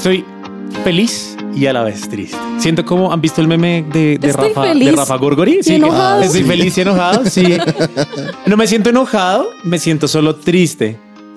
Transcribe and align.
Estoy 0.00 0.24
feliz 0.82 1.36
y 1.54 1.66
a 1.66 1.74
la 1.74 1.82
vez 1.82 2.08
triste. 2.08 2.34
Siento 2.56 2.86
como 2.86 3.12
han 3.12 3.20
visto 3.20 3.42
el 3.42 3.48
meme 3.48 3.84
de, 3.92 4.16
de 4.16 4.32
Rafa, 4.32 4.62
feliz 4.62 4.86
de 4.86 4.96
Rafa 4.96 5.16
Gorgori. 5.16 5.60
y 5.62 5.72
enojado. 5.74 6.22
Estoy 6.22 6.42
feliz 6.44 6.78
y 6.78 6.80
enojado. 6.80 7.26
Sí. 7.26 7.44
No 8.46 8.56
me 8.56 8.66
siento 8.66 8.88
enojado, 8.88 9.50
me 9.62 9.78
siento 9.78 10.08
solo 10.08 10.36
triste. 10.36 10.96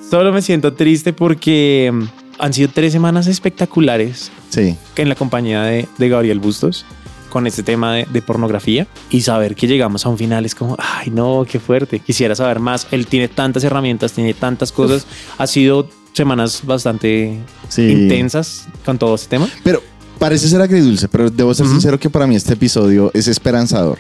Solo 0.10 0.32
me 0.32 0.42
siento 0.42 0.72
triste 0.76 1.12
porque 1.12 1.92
mm, 1.94 2.04
han 2.40 2.54
sido 2.54 2.70
tres 2.74 2.94
semanas 2.94 3.28
espectaculares 3.28 4.32
Sí. 4.50 4.78
en 4.96 5.10
la 5.10 5.16
compañía 5.16 5.64
de, 5.64 5.86
de 5.98 6.08
Gabriel 6.08 6.40
Bustos 6.40 6.86
con 7.30 7.46
este 7.48 7.64
tema 7.64 7.96
de, 7.96 8.08
de 8.14 8.22
pornografía 8.22 8.88
y 9.10 9.20
saber 9.24 9.56
que 9.56 9.68
llegamos 9.68 10.06
a 10.06 10.10
un 10.10 10.18
final 10.18 10.46
es 10.46 10.56
como, 10.56 10.78
ay 10.80 11.10
no, 11.10 11.46
qué 11.52 11.60
fuerte, 11.60 12.00
quisiera 12.00 12.34
saber 12.34 12.62
más. 12.62 12.88
Él 12.92 13.08
tiene 13.08 13.28
tantas 13.28 13.62
herramientas, 13.66 14.14
tiene 14.14 14.34
tantas 14.34 14.72
cosas. 14.72 15.06
Ha 15.38 15.48
sido 15.48 15.90
semanas 16.14 16.62
bastante 16.66 17.38
Sí. 17.70 17.82
intensas 17.90 18.68
con 18.86 18.98
todo 18.98 19.16
este 19.16 19.28
tema. 19.30 19.50
Pero 19.64 19.82
parece 20.20 20.48
ser 20.48 20.62
agridulce, 20.62 21.08
pero 21.08 21.30
debo 21.30 21.54
ser 21.54 21.68
sincero 21.68 22.00
que 22.00 22.10
para 22.10 22.28
mí 22.28 22.36
este 22.36 22.54
episodio 22.54 23.12
es 23.14 23.28
esperanzador. 23.28 23.98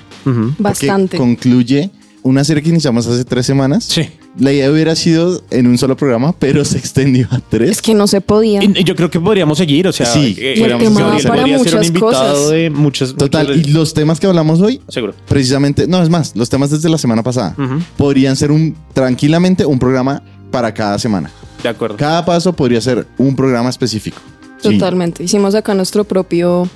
Bastante. 0.57 1.17
concluye 1.17 1.89
una 2.21 2.43
serie 2.45 2.63
que 2.63 2.69
iniciamos 2.69 3.05
hace 3.05 3.25
tres 3.25 3.45
semanas. 3.45 3.83
Sí. 3.83 4.09
La 4.39 4.51
idea 4.53 4.71
hubiera 4.71 4.95
sido 4.95 5.43
en 5.51 5.67
un 5.67 5.77
solo 5.77 5.97
programa, 5.97 6.31
pero 6.31 6.63
se 6.63 6.77
extendió 6.77 7.27
a 7.31 7.39
tres. 7.41 7.69
Es 7.69 7.81
que 7.81 7.93
no 7.93 8.07
se 8.07 8.21
podía. 8.21 8.63
Y 8.63 8.83
yo 8.85 8.95
creo 8.95 9.11
que 9.11 9.19
podríamos 9.19 9.57
seguir, 9.57 9.87
o 9.87 9.91
sea, 9.91 10.05
Sí, 10.07 10.33
eh, 10.39 10.53
Y 10.57 10.61
el 10.63 10.71
podríamos- 10.71 10.83
tema 10.85 10.99
Gabriel 11.01 11.27
para 11.27 11.41
podría 11.41 11.57
ser 11.59 11.67
un 11.67 11.73
muchas 11.73 11.87
invitado 11.87 12.11
cosas. 12.33 12.49
de 12.51 12.69
muchos. 12.69 13.15
Total, 13.17 13.47
muchos- 13.49 13.67
y 13.67 13.71
los 13.73 13.93
temas 13.93 14.19
que 14.21 14.27
hablamos 14.27 14.61
hoy, 14.61 14.79
seguro. 14.87 15.13
precisamente, 15.27 15.85
no 15.85 16.01
es 16.01 16.09
más, 16.09 16.33
los 16.35 16.49
temas 16.49 16.69
desde 16.71 16.87
la 16.89 16.97
semana 16.97 17.21
pasada, 17.23 17.55
podrían 17.97 18.35
ser 18.37 18.51
un 18.51 18.75
tranquilamente 18.93 19.65
un 19.65 19.77
programa 19.77 20.23
para 20.53 20.71
cada 20.71 20.99
semana. 20.99 21.31
De 21.63 21.69
acuerdo. 21.69 21.97
Cada 21.97 22.23
paso 22.23 22.53
podría 22.53 22.79
ser 22.79 23.07
un 23.17 23.35
programa 23.35 23.71
específico. 23.71 24.17
Sí. 24.61 24.77
Totalmente. 24.77 25.23
Hicimos 25.23 25.55
acá 25.55 25.73
nuestro 25.73 26.03
propio 26.03 26.69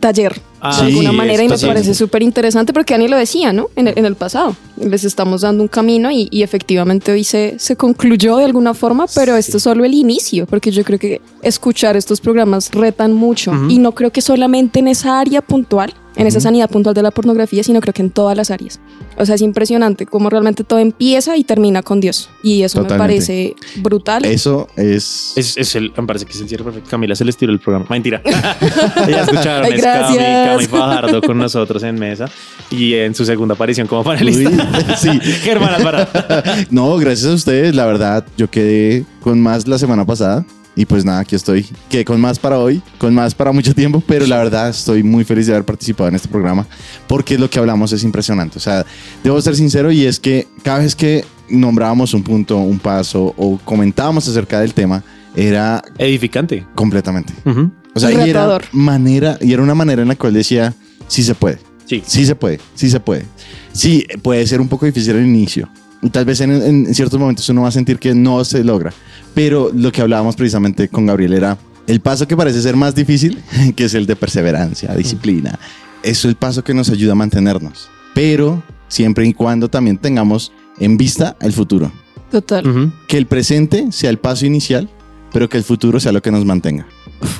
taller. 0.00 0.38
Ah, 0.60 0.76
de 0.76 0.88
alguna 0.88 1.10
sí, 1.10 1.16
manera 1.16 1.42
y 1.42 1.48
me 1.48 1.58
parece 1.58 1.94
súper 1.94 2.22
interesante 2.22 2.74
porque 2.74 2.92
Ani 2.92 3.08
lo 3.08 3.16
decía, 3.16 3.54
¿no? 3.54 3.70
En 3.74 3.88
el, 3.88 3.98
en 3.98 4.04
el 4.04 4.16
pasado. 4.16 4.54
Les 4.76 5.04
estamos 5.04 5.40
dando 5.40 5.62
un 5.62 5.68
camino 5.68 6.10
y, 6.10 6.28
y 6.30 6.42
efectivamente 6.42 7.10
hoy 7.10 7.24
se, 7.24 7.54
se 7.58 7.74
concluyó 7.74 8.36
de 8.36 8.44
alguna 8.44 8.74
forma, 8.74 9.06
pero 9.14 9.34
esto 9.36 9.56
es 9.56 9.62
solo 9.62 9.84
el 9.86 9.94
inicio, 9.94 10.46
porque 10.46 10.70
yo 10.70 10.84
creo 10.84 10.98
que 10.98 11.22
escuchar 11.40 11.96
estos 11.96 12.20
programas 12.20 12.70
retan 12.70 13.14
mucho 13.14 13.52
y 13.68 13.78
no 13.78 13.92
creo 13.92 14.10
que 14.12 14.20
solamente 14.20 14.80
en 14.80 14.88
esa 14.88 15.18
área 15.18 15.40
puntual, 15.40 15.94
en 16.16 16.26
esa 16.26 16.40
sanidad 16.40 16.68
puntual 16.70 16.94
de 16.94 17.02
la 17.02 17.10
pornografía, 17.10 17.62
sino 17.62 17.80
creo 17.80 17.94
que 17.94 18.02
en 18.02 18.10
todas 18.10 18.36
las 18.36 18.50
áreas. 18.50 18.80
O 19.16 19.24
sea, 19.24 19.34
es 19.34 19.42
impresionante 19.42 20.06
cómo 20.06 20.30
realmente 20.30 20.64
todo 20.64 20.78
empieza 20.78 21.36
y 21.36 21.44
termina 21.44 21.82
con 21.82 22.00
Dios. 22.00 22.30
Y 22.42 22.62
eso 22.62 22.82
Totalmente. 22.82 22.94
me 22.94 22.98
parece 22.98 23.54
brutal. 23.76 24.24
Eso 24.24 24.68
es... 24.76 25.32
Es, 25.36 25.56
es 25.56 25.74
el, 25.74 25.92
me 25.96 26.06
parece 26.06 26.26
que 26.26 26.32
es 26.32 26.40
el 26.40 26.48
cierre 26.48 26.64
perfecto. 26.64 26.90
Camila 26.90 27.14
se 27.14 27.24
les 27.24 27.36
tiró 27.36 27.52
el 27.52 27.60
programa. 27.60 27.86
Mentira. 27.88 28.22
ya 29.08 29.22
escucharon. 29.22 29.66
Ay, 29.66 29.72
es 29.74 29.82
Cami, 29.82 30.16
gracias. 30.16 30.48
Cami 30.48 30.66
Fajardo 30.66 31.22
con 31.22 31.38
nosotros 31.38 31.82
en 31.82 31.98
mesa 31.98 32.26
y 32.70 32.94
en 32.94 33.14
su 33.14 33.24
segunda 33.24 33.54
aparición 33.54 33.86
como 33.86 34.04
panelista. 34.04 34.50
Uy, 34.50 34.94
sí. 34.98 35.20
Germán 35.20 35.74
Alvarado. 35.74 36.08
No, 36.70 36.96
gracias 36.96 37.30
a 37.30 37.34
ustedes, 37.34 37.74
la 37.74 37.86
verdad, 37.86 38.24
yo 38.36 38.50
quedé 38.50 39.04
con 39.20 39.40
más 39.40 39.66
la 39.66 39.78
semana 39.78 40.04
pasada. 40.04 40.44
Y 40.74 40.86
pues 40.86 41.04
nada, 41.04 41.20
aquí 41.20 41.36
estoy. 41.36 41.66
Quedé 41.90 42.04
con 42.04 42.20
más 42.20 42.38
para 42.38 42.58
hoy, 42.58 42.80
con 42.98 43.14
más 43.14 43.34
para 43.34 43.52
mucho 43.52 43.74
tiempo, 43.74 44.02
pero 44.06 44.26
la 44.26 44.38
verdad 44.38 44.70
estoy 44.70 45.02
muy 45.02 45.22
feliz 45.24 45.46
de 45.46 45.52
haber 45.52 45.66
participado 45.66 46.08
en 46.08 46.14
este 46.14 46.28
programa 46.28 46.66
porque 47.06 47.38
lo 47.38 47.50
que 47.50 47.58
hablamos 47.58 47.92
es 47.92 48.02
impresionante. 48.04 48.56
O 48.56 48.60
sea, 48.60 48.86
debo 49.22 49.40
ser 49.42 49.54
sincero 49.54 49.90
y 49.92 50.06
es 50.06 50.18
que 50.18 50.48
cada 50.62 50.78
vez 50.78 50.96
que 50.96 51.24
nombrábamos 51.50 52.14
un 52.14 52.22
punto, 52.22 52.56
un 52.58 52.78
paso 52.78 53.34
o 53.36 53.58
comentábamos 53.64 54.26
acerca 54.28 54.60
del 54.60 54.72
tema, 54.72 55.04
era 55.36 55.82
Edificante. 55.98 56.66
completamente. 56.74 57.34
Ujú. 57.44 57.70
O 57.94 58.00
sea, 58.00 58.10
y 58.10 58.30
era 58.30 58.58
manera, 58.72 59.36
y 59.42 59.52
era 59.52 59.62
una 59.62 59.74
manera 59.74 60.00
en 60.00 60.08
la 60.08 60.16
cual 60.16 60.32
decía, 60.32 60.74
sí 61.06 61.22
se 61.22 61.34
puede. 61.34 61.58
Sí. 61.84 62.02
Sí 62.06 62.24
se 62.24 62.34
puede, 62.34 62.58
sí 62.74 62.88
se 62.88 63.00
puede. 63.00 63.26
Sí, 63.72 64.06
puede 64.22 64.46
ser 64.46 64.60
un 64.62 64.68
poco 64.68 64.86
difícil 64.86 65.14
al 65.16 65.26
inicio. 65.26 65.68
Y 66.02 66.10
tal 66.10 66.24
vez 66.24 66.40
en, 66.40 66.50
en 66.50 66.94
ciertos 66.94 67.18
momentos 67.18 67.48
uno 67.48 67.62
va 67.62 67.68
a 67.68 67.72
sentir 67.72 67.98
que 67.98 68.14
no 68.14 68.44
se 68.44 68.64
logra. 68.64 68.92
Pero 69.34 69.70
lo 69.72 69.92
que 69.92 70.02
hablábamos 70.02 70.36
precisamente 70.36 70.88
con 70.88 71.06
Gabriel 71.06 71.32
era 71.32 71.56
el 71.86 72.00
paso 72.00 72.26
que 72.28 72.36
parece 72.36 72.62
ser 72.62 72.76
más 72.76 72.94
difícil, 72.94 73.42
que 73.76 73.84
es 73.84 73.94
el 73.94 74.06
de 74.06 74.16
perseverancia, 74.16 74.94
disciplina. 74.94 75.58
Eso 76.02 76.26
es 76.28 76.32
el 76.32 76.36
paso 76.36 76.64
que 76.64 76.74
nos 76.74 76.90
ayuda 76.90 77.12
a 77.12 77.16
mantenernos. 77.16 77.88
Pero 78.14 78.62
siempre 78.88 79.26
y 79.26 79.32
cuando 79.32 79.68
también 79.68 79.98
tengamos 79.98 80.52
en 80.78 80.96
vista 80.96 81.36
el 81.40 81.52
futuro. 81.52 81.90
Total. 82.30 82.92
Que 83.08 83.18
el 83.18 83.26
presente 83.26 83.92
sea 83.92 84.10
el 84.10 84.18
paso 84.18 84.46
inicial, 84.46 84.88
pero 85.32 85.48
que 85.48 85.58
el 85.58 85.64
futuro 85.64 86.00
sea 86.00 86.12
lo 86.12 86.22
que 86.22 86.30
nos 86.30 86.44
mantenga. 86.44 86.86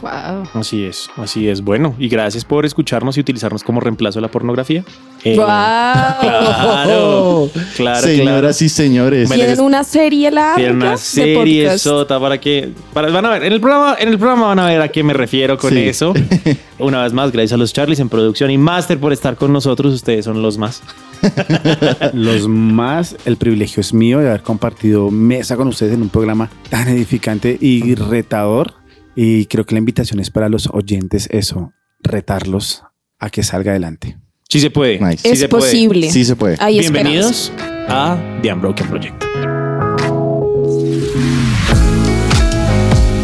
Wow. 0.00 0.49
Así 0.55 0.84
es, 0.84 1.09
así 1.17 1.49
es. 1.49 1.61
Bueno, 1.62 1.95
y 1.99 2.09
gracias 2.09 2.45
por 2.45 2.65
escucharnos 2.67 3.17
y 3.17 3.21
utilizarnos 3.21 3.62
como 3.65 3.81
reemplazo 3.81 4.19
de 4.19 4.23
la 4.23 4.31
pornografía. 4.31 4.84
Eh, 5.25 5.34
Claro, 5.37 7.49
claro, 7.77 8.06
Señoras 8.06 8.61
y 8.62 8.69
señores. 8.69 9.31
Tienen 9.31 9.61
una 9.61 9.84
serie 9.84 10.31
larga. 10.31 10.71
Una 10.73 10.97
serie 10.97 11.78
sota 11.78 12.19
para 12.21 12.41
que 12.41 12.71
para, 12.93 13.09
van 13.11 13.27
a 13.27 13.31
ver 13.31 13.45
en 13.45 13.53
el 13.53 13.61
programa 13.61 13.97
en 13.99 14.09
el 14.09 14.19
programa 14.19 14.49
van 14.49 14.59
a 14.59 14.67
ver 14.67 14.81
a 14.83 14.89
qué 14.89 15.03
me 15.03 15.12
refiero 15.15 15.56
con 15.59 15.73
Sí. 15.73 15.79
eso. 15.81 16.12
Una 16.79 17.03
vez 17.05 17.12
más, 17.12 17.31
gracias 17.31 17.53
a 17.53 17.56
los 17.56 17.73
Charlies 17.73 18.00
en 18.00 18.09
producción 18.09 18.50
y 18.50 18.59
Master 18.59 18.99
por 18.99 19.12
estar 19.12 19.37
con 19.37 19.53
nosotros. 19.53 19.94
Ustedes 19.94 20.25
son 20.25 20.43
los 20.43 20.59
más. 20.59 20.83
Los 22.15 22.49
más, 22.49 23.15
el 23.27 23.37
privilegio 23.37 23.81
es 23.81 23.94
mío 23.94 24.19
de 24.19 24.29
haber 24.29 24.43
compartido 24.43 25.09
mesa 25.12 25.56
con 25.56 25.69
ustedes 25.69 25.93
en 25.94 26.03
un 26.03 26.09
programa 26.09 26.50
tan 26.69 26.89
edificante 26.89 27.56
y 27.61 27.94
retador. 27.94 28.75
Y 29.15 29.47
creo 29.47 29.65
que 29.67 29.75
la 29.75 29.78
invitación 29.81 30.21
es 30.21 30.31
para 30.31 30.49
los 30.49 30.69
oyentes 30.73 31.28
eso, 31.31 31.73
retarlos 32.00 32.83
a 33.19 33.31
que 33.31 33.43
salga 33.43 33.73
adelante. 33.73 34.19
Sí 34.49 34.61
se 34.61 34.71
puede. 34.71 34.99
Nice. 34.99 35.19
sí 35.23 35.28
Es 35.31 35.39
se 35.41 35.49
puede. 35.49 35.62
posible. 35.65 36.11
Sí 36.11 36.25
se 36.25 36.37
puede. 36.37 36.55
Esperanza. 36.55 36.81
Bienvenidos 36.93 37.53
a 37.89 38.19
The 38.43 38.53
Unbroken 38.53 38.89
Project. 38.89 39.25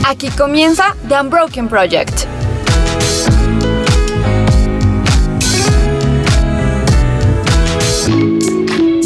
Aquí 0.07 0.29
comienza 0.31 0.97
The 1.09 1.21
Unbroken 1.21 1.69
Project. 1.69 2.27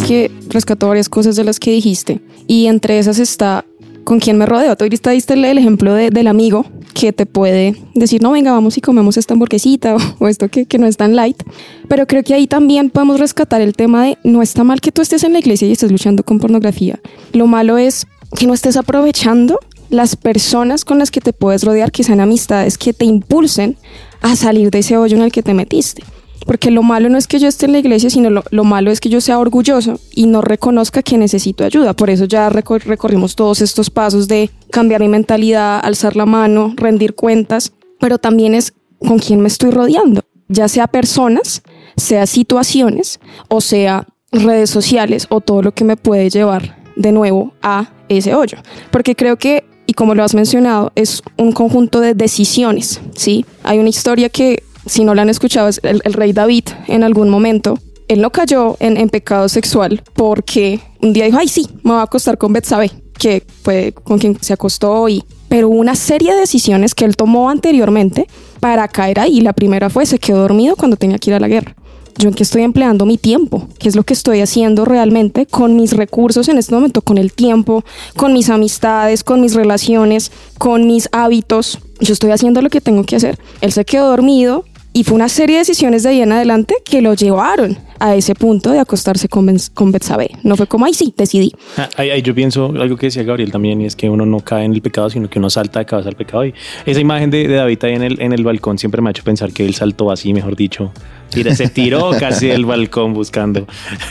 que 0.06 0.31
rescató 0.49 0.88
varias 0.88 1.09
cosas 1.09 1.37
de 1.37 1.44
las 1.44 1.59
que 1.59 1.70
dijiste. 1.70 2.20
Y 2.47 2.66
entre 2.66 2.99
esas 2.99 3.19
está 3.19 3.64
con 4.04 4.20
quién 4.20 4.36
me 4.38 4.46
rodeo. 4.46 4.76
Tú 4.76 4.84
ahorita 4.84 5.10
diste 5.10 5.34
el 5.34 5.44
ejemplo 5.58 5.94
de- 5.94 6.10
del 6.10 6.26
amigo 6.26 6.66
que 6.94 7.12
te 7.12 7.24
puede 7.26 7.76
decir, 7.94 8.22
no, 8.22 8.32
venga, 8.32 8.52
vamos 8.52 8.76
y 8.76 8.80
comemos 8.80 9.16
esta 9.16 9.34
hamburguesita 9.34 9.96
o, 10.20 10.24
o 10.24 10.28
esto 10.28 10.48
que, 10.48 10.66
que 10.66 10.78
no 10.78 10.86
es 10.86 10.96
tan 10.96 11.16
light. 11.16 11.42
Pero 11.88 12.06
creo 12.06 12.22
que 12.22 12.34
ahí 12.34 12.46
también 12.46 12.90
podemos 12.90 13.18
rescatar 13.20 13.60
el 13.60 13.74
tema 13.74 14.04
de 14.04 14.18
no 14.24 14.42
está 14.42 14.64
mal 14.64 14.80
que 14.80 14.92
tú 14.92 15.02
estés 15.02 15.24
en 15.24 15.32
la 15.32 15.38
iglesia 15.38 15.68
y 15.68 15.72
estés 15.72 15.90
luchando 15.92 16.22
con 16.24 16.38
pornografía. 16.38 17.00
Lo 17.32 17.46
malo 17.46 17.78
es 17.78 18.06
que 18.36 18.46
no 18.46 18.54
estés 18.54 18.76
aprovechando 18.76 19.58
las 19.90 20.16
personas 20.16 20.84
con 20.86 20.98
las 20.98 21.10
que 21.10 21.20
te 21.20 21.32
puedes 21.34 21.64
rodear, 21.64 21.92
que 21.92 22.02
sean 22.02 22.20
amistades 22.20 22.78
que 22.78 22.92
te 22.94 23.04
impulsen 23.04 23.76
a 24.22 24.36
salir 24.36 24.70
de 24.70 24.78
ese 24.78 24.96
hoyo 24.96 25.16
en 25.16 25.22
el 25.22 25.32
que 25.32 25.42
te 25.42 25.52
metiste. 25.52 26.02
Porque 26.47 26.70
lo 26.70 26.82
malo 26.82 27.08
no 27.08 27.19
es 27.19 27.26
que 27.26 27.38
yo 27.38 27.48
esté 27.48 27.66
en 27.66 27.72
la 27.72 27.78
iglesia, 27.78 28.10
sino 28.10 28.30
lo, 28.30 28.42
lo 28.50 28.64
malo 28.64 28.91
es 28.91 29.00
que 29.00 29.08
yo 29.08 29.20
sea 29.20 29.38
orgulloso 29.38 30.00
y 30.14 30.26
no 30.26 30.41
reconozca 30.42 31.03
que 31.03 31.16
necesito 31.19 31.64
ayuda. 31.64 31.94
Por 31.94 32.10
eso 32.10 32.25
ya 32.25 32.50
recor- 32.50 32.82
recorrimos 32.84 33.36
todos 33.36 33.60
estos 33.60 33.91
pasos 33.91 34.28
de 34.28 34.50
cambiar 34.70 35.00
mi 35.00 35.08
mentalidad, 35.08 35.81
alzar 35.82 36.16
la 36.16 36.26
mano, 36.26 36.75
rendir 36.76 37.14
cuentas, 37.14 37.72
pero 38.00 38.19
también 38.19 38.54
es 38.54 38.72
con 38.98 39.19
quién 39.19 39.41
me 39.41 39.48
estoy 39.48 39.70
rodeando, 39.70 40.22
ya 40.48 40.69
sea 40.69 40.86
personas, 40.86 41.62
sea 41.97 42.26
situaciones 42.26 43.20
o 43.48 43.60
sea 43.60 44.06
redes 44.31 44.70
sociales 44.70 45.26
o 45.28 45.41
todo 45.41 45.62
lo 45.62 45.72
que 45.72 45.84
me 45.84 45.97
puede 45.97 46.31
llevar 46.31 46.82
de 46.97 47.12
nuevo 47.12 47.52
a 47.62 47.91
ese 48.08 48.34
hoyo. 48.34 48.58
Porque 48.91 49.14
creo 49.14 49.37
que, 49.37 49.64
y 49.87 49.94
como 49.94 50.14
lo 50.14 50.25
has 50.25 50.34
mencionado, 50.34 50.93
es 50.94 51.22
un 51.37 51.52
conjunto 51.52 52.00
de 52.00 52.14
decisiones, 52.14 53.00
¿sí? 53.14 53.44
Hay 53.62 53.78
una 53.78 53.88
historia 53.90 54.28
que, 54.28 54.62
si 54.87 55.05
no 55.05 55.14
la 55.14 55.23
han 55.23 55.29
escuchado, 55.29 55.69
es 55.69 55.81
el, 55.82 56.00
rey 56.12 56.32
David 56.32 56.64
en 56.88 57.05
algún 57.05 57.29
momento. 57.29 57.79
Él 58.08 58.20
no 58.20 58.31
cayó 58.31 58.76
en, 58.81 59.08
pecado 59.08 59.49
sexual 59.49 60.02
porque 60.14 60.81
un 61.00 61.12
día 61.12 61.25
dijo, 61.25 61.38
ay 61.38 61.49
sí, 61.49 61.69
me 61.82 61.93
voy 61.93 62.00
a 62.00 62.02
acostar 62.02 62.37
con 62.37 62.52
Betsabé, 62.52 62.90
que 63.19 63.44
fue 63.62 63.93
con 63.93 64.19
quien 64.19 64.40
se 64.40 64.52
acostó 64.52 65.08
y... 65.08 65.25
Pero 65.49 65.69
una 65.69 65.94
serie 65.94 66.32
de 66.32 66.40
decisiones 66.40 66.94
que 66.94 67.05
él 67.05 67.14
tomó 67.14 67.50
anteriormente 67.50 68.26
para 68.58 68.88
caer 68.88 69.20
ahí. 69.20 69.43
La 69.43 69.52
primera 69.52 69.90
fue, 69.90 70.06
se 70.06 70.19
quedó 70.19 70.38
dormido 70.38 70.76
cuando 70.76 70.96
tenía 70.96 71.19
que 71.19 71.29
ir 71.29 71.34
a 71.34 71.40
la 71.40 71.49
guerra 71.49 71.76
yo 72.17 72.29
en 72.29 72.34
qué 72.34 72.43
estoy 72.43 72.62
empleando 72.62 73.06
mi 73.06 73.19
tiempo, 73.19 73.69
qué 73.79 73.88
es 73.88 73.96
lo 73.96 74.02
que 74.05 74.14
estoy 74.14 74.40
haciendo 74.40 74.84
realmente 74.84 75.46
con 75.46 75.76
mis 75.76 75.93
recursos 75.93 76.49
en 76.49 76.58
este 76.58 76.75
momento, 76.75 77.02
con 77.02 77.19
el 77.19 77.32
tiempo, 77.32 77.84
con 78.17 78.32
mis 78.32 78.50
amistades, 78.50 79.25
con 79.25 79.40
mis 79.40 79.55
relaciones, 79.55 80.31
con 80.58 80.87
mis 80.87 81.08
hábitos. 81.12 81.79
Yo 82.00 82.12
estoy 82.12 82.31
haciendo 82.31 82.61
lo 82.62 82.70
que 82.70 82.81
tengo 82.81 83.05
que 83.05 83.17
hacer. 83.17 83.38
Él 83.61 83.73
se 83.73 83.84
quedó 83.84 84.08
dormido 84.08 84.64
Y 84.94 85.05
fue 85.05 85.15
una 85.15 85.31
serie 85.31 85.56
de 85.56 85.61
decisiones 85.61 86.03
de 86.03 86.11
ahí 86.11 86.21
en 86.21 86.33
adelante 86.33 86.75
que 86.85 87.00
lo 87.00 87.15
llevaron 87.15 87.79
a 87.99 88.15
ese 88.15 88.35
punto 88.35 88.71
de 88.73 88.79
acostarse 88.79 89.27
con, 89.29 89.50
con 89.73 89.91
Betsabé. 89.91 90.33
No 90.43 90.55
fue 90.56 90.67
como, 90.67 90.85
ay, 90.85 90.93
sí, 90.93 91.15
decidí. 91.17 91.53
Ah, 91.79 91.89
ahí- 91.97 92.11
ahí 92.11 92.21
yo 92.21 92.35
pienso 92.35 92.67
algo 92.67 92.97
que 92.99 93.06
decía 93.06 93.23
Gabriel 93.23 93.50
también 93.50 93.81
y 93.81 93.87
es 93.87 93.97
que 93.97 94.11
uno 94.11 94.27
no 94.27 94.41
cae 94.41 94.65
en 94.65 94.73
el 94.75 94.83
pecado 94.83 95.09
sino 95.09 95.31
que 95.31 95.39
uno 95.39 95.49
salta 95.49 95.79
de 95.79 95.87
cabeza 95.87 96.11
al 96.11 96.17
pecado 96.17 96.44
y 96.44 96.53
esa 96.85 97.00
imagen 97.00 97.31
de, 97.31 97.49
de 97.49 97.55
David 97.55 97.79
ahí 97.85 97.94
en 97.94 98.03
el, 98.03 98.21
en 98.21 98.33
el 98.33 98.44
balcón 98.44 98.77
siempre 98.77 99.00
me 99.00 99.09
ha 99.09 99.12
hecho 99.12 99.23
pensar 99.25 99.53
que 99.53 99.65
él 99.65 99.75
saltó 99.75 100.11
así 100.11 100.35
mejor 100.35 100.56
dicho 100.56 100.93
tira, 101.31 101.55
se 101.55 101.69
tiró 101.69 102.11
casi 102.21 102.49
del 102.49 102.67
balcón 102.67 103.15
buscando 103.15 103.67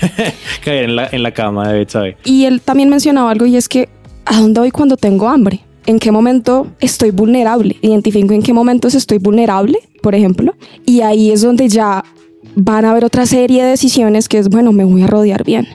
caer 0.63 0.85
en 0.85 0.95
la, 0.95 1.09
en 1.11 1.21
la 1.23 1.31
cama 1.31 1.67
de 1.71 1.79
Betsabe 1.79 2.17
Y 2.25 2.45
él 2.45 2.61
también 2.61 2.89
mencionaba 2.89 3.29
algo 3.29 3.45
y 3.45 3.55
es 3.57 3.69
que, 3.69 3.87
¿a 4.25 4.39
dónde 4.39 4.59
voy 4.61 4.71
cuando 4.71 4.97
tengo 4.97 5.27
hambre? 5.29 5.59
¿En 5.85 5.99
qué 5.99 6.11
momento 6.11 6.67
estoy 6.79 7.11
vulnerable? 7.11 7.77
Identifico 7.81 8.33
en 8.33 8.43
qué 8.43 8.53
momentos 8.53 8.93
estoy 8.93 9.17
vulnerable, 9.17 9.79
por 10.01 10.13
ejemplo. 10.15 10.55
Y 10.85 11.01
ahí 11.01 11.31
es 11.31 11.41
donde 11.41 11.69
ya 11.69 12.03
van 12.55 12.85
a 12.85 12.91
haber 12.91 13.05
otra 13.05 13.25
serie 13.25 13.63
de 13.63 13.69
decisiones 13.71 14.29
que 14.29 14.37
es, 14.37 14.49
bueno, 14.49 14.71
me 14.71 14.83
voy 14.83 15.03
a 15.03 15.07
rodear 15.07 15.43
bien. 15.43 15.67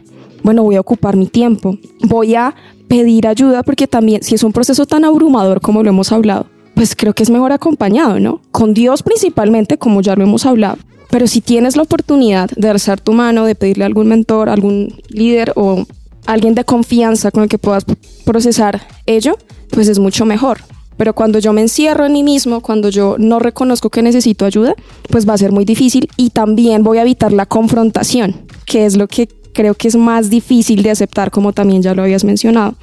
Bueno, 0.43 0.63
voy 0.63 0.77
a 0.77 0.81
ocupar 0.81 1.17
mi 1.17 1.27
tiempo. 1.27 1.77
Voy 2.03 2.35
a 2.35 2.55
pedir 2.87 3.27
ayuda 3.27 3.63
porque 3.63 3.89
también, 3.89 4.23
si 4.23 4.37
es 4.37 4.45
un 4.45 4.53
proceso 4.53 4.87
tan 4.87 5.05
abrumador 5.05 5.61
como 5.61 5.83
lo 5.83 5.89
hemos 5.89 6.13
hablado, 6.13 6.47
pues 6.75 6.95
creo 6.95 7.15
que 7.15 7.23
es 7.23 7.31
mejor 7.31 7.53
acompañado, 7.53 8.21
¿no? 8.21 8.41
Con 8.53 8.75
Dios 8.75 9.03
principalmente, 9.03 9.79
como 9.79 10.03
ya 10.03 10.15
lo 10.15 10.23
hemos 10.23 10.47
hablado. 10.47 10.77
Pero 11.11 11.27
si 11.27 11.41
tienes 11.41 11.77
la 11.77 11.83
oportunidad 11.83 12.51
de 12.57 12.69
alzar 12.69 13.01
tu 13.01 13.13
mano, 13.13 13.45
de 13.45 13.55
pedirle 13.55 13.85
a 13.85 13.87
algún 13.87 14.09
mentor, 14.09 14.49
algún 14.49 14.95
líder 15.09 15.53
o 15.57 15.85
alguien 16.27 16.55
de 16.55 16.65
confianza 16.65 17.31
con 17.31 17.45
el 17.45 17.49
que 17.49 17.59
puedas 17.59 17.85
procesar 18.25 18.87
ello, 19.07 19.37
pues 19.71 19.89
es 19.89 19.99
mucho 19.99 20.25
mejor. 20.25 20.59
Pero 20.97 21.15
cuando 21.15 21.39
yo 21.39 21.53
me 21.53 21.61
encierro 21.61 22.07
en 22.07 22.13
mí 22.13 22.23
mismo, 22.23 22.61
cuando 22.61 22.89
yo 22.89 23.17
no 23.19 23.39
reconozco 23.39 23.91
que 23.91 24.03
necesito 24.03 24.45
ayuda, 24.45 24.75
pues 25.11 25.29
va 25.29 25.35
a 25.35 25.39
ser 25.39 25.53
muy 25.53 25.65
difícil 25.65 26.09
y 26.17 26.31
también 26.31 26.83
voy 26.83 26.99
a 26.99 27.03
evitar 27.03 27.33
la 27.33 27.47
confrontación, 27.47 28.47
que 28.65 28.87
es 28.87 28.97
lo 28.97 29.07
que 29.07 29.29
creo 29.53 29.75
que 29.75 29.89
es 29.89 29.97
más 29.97 30.31
difícil 30.31 30.83
de 30.83 30.91
aceptar, 30.91 31.31
como 31.31 31.53
también 31.53 31.83
ya 31.83 31.95
lo 31.95 32.03
habías 32.03 32.25
mencionado. 32.25 32.77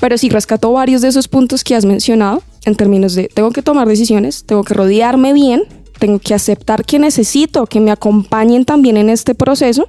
Pero 0.00 0.18
sí 0.18 0.28
rescato 0.28 0.72
varios 0.72 1.02
de 1.02 1.08
esos 1.08 1.28
puntos 1.28 1.62
que 1.62 1.76
has 1.76 1.84
mencionado 1.84 2.42
en 2.64 2.74
términos 2.74 3.14
de 3.14 3.28
tengo 3.28 3.50
que 3.50 3.62
tomar 3.62 3.86
decisiones, 3.86 4.44
tengo 4.44 4.64
que 4.64 4.74
rodearme 4.74 5.32
bien, 5.32 5.62
tengo 5.98 6.18
que 6.18 6.34
aceptar 6.34 6.84
que 6.84 6.98
necesito 6.98 7.66
que 7.66 7.80
me 7.80 7.92
acompañen 7.92 8.64
también 8.64 8.96
en 8.96 9.08
este 9.08 9.36
proceso 9.36 9.88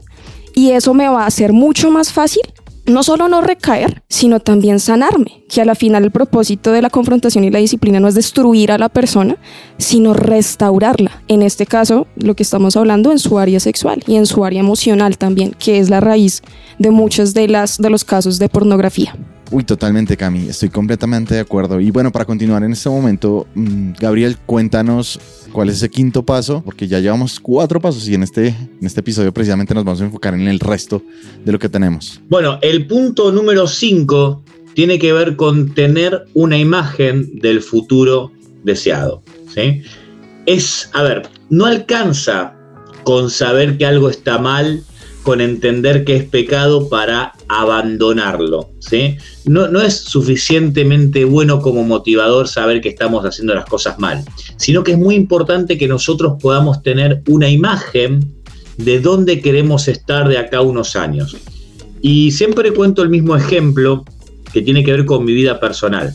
y 0.54 0.72
eso 0.72 0.94
me 0.94 1.08
va 1.08 1.24
a 1.24 1.28
hacer 1.28 1.54
mucho 1.54 1.90
más 1.90 2.14
fácil 2.14 2.44
no 2.86 3.04
solo 3.04 3.30
no 3.30 3.42
recaer, 3.42 4.04
sino 4.10 4.40
también 4.40 4.80
sanarme, 4.80 5.44
que 5.50 5.62
a 5.62 5.66
la 5.66 5.76
final 5.76 6.04
el 6.04 6.12
propósito 6.12 6.72
de 6.72 6.82
la 6.82 6.90
confrontación 6.90 7.44
y 7.44 7.52
la 7.52 7.60
disciplina 7.60 8.00
no 8.00 8.08
es 8.08 8.16
destruir 8.16 8.72
a 8.72 8.78
la 8.78 8.90
persona, 8.90 9.38
sino 9.78 10.14
restaurarla. 10.14 11.22
En 11.28 11.42
este 11.42 11.66
caso, 11.66 12.08
lo 12.16 12.36
que 12.36 12.44
estamos 12.44 12.76
hablando 12.76 13.12
en 13.12 13.20
su 13.20 13.40
área 13.40 13.60
sexual 13.60 14.04
y 14.08 14.16
en 14.16 14.26
su 14.26 14.44
área 14.44 14.60
emocional 14.60 15.18
también, 15.18 15.56
que 15.58 15.80
es 15.80 15.90
la 15.90 16.00
raíz 16.00 16.42
de 16.80 16.92
muchos 16.92 17.34
de, 17.34 17.48
las, 17.48 17.78
de 17.78 17.90
los 17.90 18.04
casos 18.04 18.40
de 18.40 18.50
pornografía. 18.50 19.16
Uy, 19.52 19.64
totalmente, 19.64 20.18
Cami. 20.18 20.50
Estoy 20.50 20.70
completamente 20.70 21.36
de 21.36 21.42
acuerdo. 21.42 21.80
Y 21.80 21.92
bueno, 21.92 22.12
para 22.12 22.26
continuar 22.26 22.64
en 22.64 22.72
este 22.72 22.90
momento, 22.90 23.46
mm, 23.54 23.92
Gabriel, 24.00 24.38
cuéntanos 24.48 25.20
cuál 25.54 25.70
es 25.70 25.78
ese 25.78 25.90
quinto 25.90 26.26
paso, 26.26 26.62
porque 26.66 26.88
ya 26.88 27.00
llevamos 27.00 27.40
cuatro 27.40 27.80
pasos 27.80 28.08
y 28.10 28.16
en 28.16 28.24
este, 28.24 28.48
en 28.48 28.86
este 28.86 29.00
episodio 29.00 29.34
precisamente 29.34 29.74
nos 29.74 29.86
vamos 29.86 30.02
a 30.02 30.06
enfocar 30.06 30.34
en 30.34 30.48
el 30.48 30.60
resto 30.60 31.02
de 31.46 31.52
lo 31.52 31.60
que 31.60 31.70
tenemos. 31.70 32.20
Bueno, 32.28 32.60
el 32.62 32.88
punto 32.88 33.32
número 33.32 33.68
5 33.68 34.44
tiene 34.74 35.00
que 35.00 35.14
ver 35.14 35.36
con 35.36 35.74
tener 35.74 36.26
una 36.34 36.58
imagen 36.58 37.40
del 37.40 37.62
futuro 37.62 38.32
deseado. 38.64 39.22
¿sí? 39.54 39.84
Es, 40.46 40.90
a 40.94 41.04
ver, 41.04 41.30
no 41.50 41.66
alcanza 41.66 42.56
con 43.04 43.30
saber 43.30 43.78
que 43.78 43.86
algo 43.86 44.10
está 44.10 44.40
mal, 44.40 44.84
con 45.24 45.42
entender 45.42 46.04
que 46.04 46.18
es 46.18 46.26
pecado 46.26 46.90
para 46.90 47.34
abandonarlo. 47.48 48.70
¿sí? 48.80 49.18
No, 49.46 49.68
no 49.70 49.82
es 49.82 49.96
suficientemente 49.96 51.26
bueno 51.26 51.62
como 51.62 51.84
motivador 51.84 52.48
saber 52.48 52.82
que 52.82 52.90
estamos 52.90 53.26
haciendo 53.26 53.56
las 53.56 53.66
cosas 53.66 53.98
mal, 53.98 54.24
sino 54.58 54.84
que 54.84 54.92
es 54.92 54.98
muy 54.98 55.16
importante 55.16 55.78
que 55.78 55.88
nosotros 55.88 56.34
podamos 56.42 56.84
tener 56.84 57.24
una 57.28 57.50
imagen 57.50 58.34
de 58.78 59.00
dónde 59.00 59.42
queremos 59.42 59.88
estar 59.88 60.28
de 60.28 60.38
acá 60.38 60.62
unos 60.62 60.96
años. 60.96 61.38
Y 62.02 62.32
siempre 62.32 62.74
cuento 62.74 63.02
el 63.02 63.10
mismo 63.10 63.36
ejemplo 63.36 64.04
que 64.52 64.62
tiene 64.62 64.84
que 64.84 64.92
ver 64.92 65.06
con 65.06 65.24
mi 65.24 65.34
vida 65.34 65.60
personal. 65.60 66.14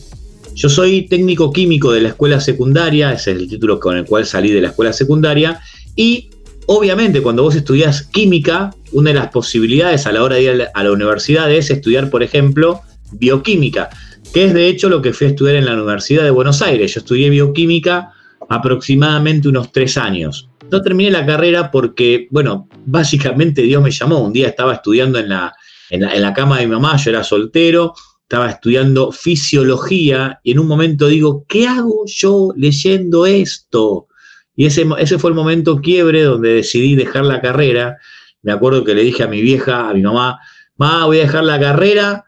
Yo 0.55 0.69
soy 0.69 1.03
técnico 1.09 1.53
químico 1.53 1.93
de 1.93 2.01
la 2.01 2.09
escuela 2.09 2.41
secundaria, 2.41 3.13
ese 3.13 3.31
es 3.31 3.39
el 3.39 3.49
título 3.49 3.79
con 3.79 3.97
el 3.97 4.05
cual 4.05 4.27
salí 4.27 4.51
de 4.51 4.61
la 4.61 4.69
escuela 4.69 4.93
secundaria, 4.93 5.61
y 5.95 6.31
obviamente 6.67 7.23
cuando 7.23 7.45
vos 7.45 7.55
estudias 7.55 8.03
química, 8.03 8.75
una 8.93 9.11
de 9.11 9.19
las 9.19 9.29
posibilidades 9.29 10.07
a 10.07 10.13
la 10.13 10.23
hora 10.23 10.37
de 10.37 10.43
ir 10.43 10.69
a 10.73 10.85
la 10.85 10.93
universidad 10.93 11.51
es 11.51 11.71
estudiar, 11.71 12.11
por 12.11 12.23
ejemplo, 12.23 12.81
bioquímica, 13.13 13.91
que 14.33 14.45
es 14.45 14.55
de 14.55 14.69
hecho 14.69 14.89
lo 14.89 15.03
que 15.03 15.13
fui 15.13 15.27
a 15.27 15.31
estudiar 15.31 15.57
en 15.57 15.67
la 15.67 15.75
Universidad 15.75 16.25
de 16.25 16.31
Buenos 16.31 16.63
Aires. 16.63 16.95
Yo 16.95 17.01
estudié 17.01 17.31
bioquímica 17.31 18.13
aproximadamente 18.49 19.49
unos 19.49 19.73
tres 19.73 19.97
años. 19.97 20.49
No 20.71 20.83
terminé 20.83 21.11
la 21.11 21.25
carrera 21.25 21.71
porque, 21.71 22.29
bueno, 22.31 22.69
básicamente 22.85 23.63
Dios 23.63 23.83
me 23.83 23.91
llamó. 23.91 24.21
Un 24.21 24.33
día 24.33 24.49
estaba 24.49 24.75
estudiando 24.75 25.19
en 25.19 25.31
la, 25.31 25.55
en 25.91 26.03
la, 26.03 26.15
en 26.15 26.23
la 26.23 26.35
cama 26.35 26.59
de 26.59 26.67
mi 26.67 26.73
mamá, 26.73 26.97
yo 26.97 27.11
era 27.11 27.25
soltero, 27.25 27.95
estaba 28.23 28.51
estudiando 28.51 29.11
fisiología 29.11 30.41
y 30.43 30.53
en 30.53 30.59
un 30.59 30.67
momento 30.67 31.07
digo, 31.07 31.47
¿qué 31.49 31.67
hago 31.67 32.05
yo 32.07 32.53
leyendo 32.57 33.25
esto? 33.25 34.09
Y 34.55 34.67
ese, 34.67 34.87
ese 34.99 35.19
fue 35.19 35.31
el 35.31 35.37
momento 35.37 35.81
quiebre 35.81 36.25
donde 36.25 36.55
decidí 36.55 36.95
dejar 36.95 37.25
la 37.25 37.41
carrera. 37.41 37.97
Me 38.43 38.53
acuerdo 38.53 38.85
que 38.85 38.95
le 38.95 39.03
dije 39.03 39.23
a 39.23 39.29
mi 39.29 39.41
vieja, 39.41 39.89
a 39.89 39.95
mi 39.95 40.03
mamá, 40.03 40.39
mamá, 40.77 41.07
voy 41.07 41.19
a 41.19 41.23
dejar 41.23 41.45
la 41.45 41.59
carrera 41.59 42.25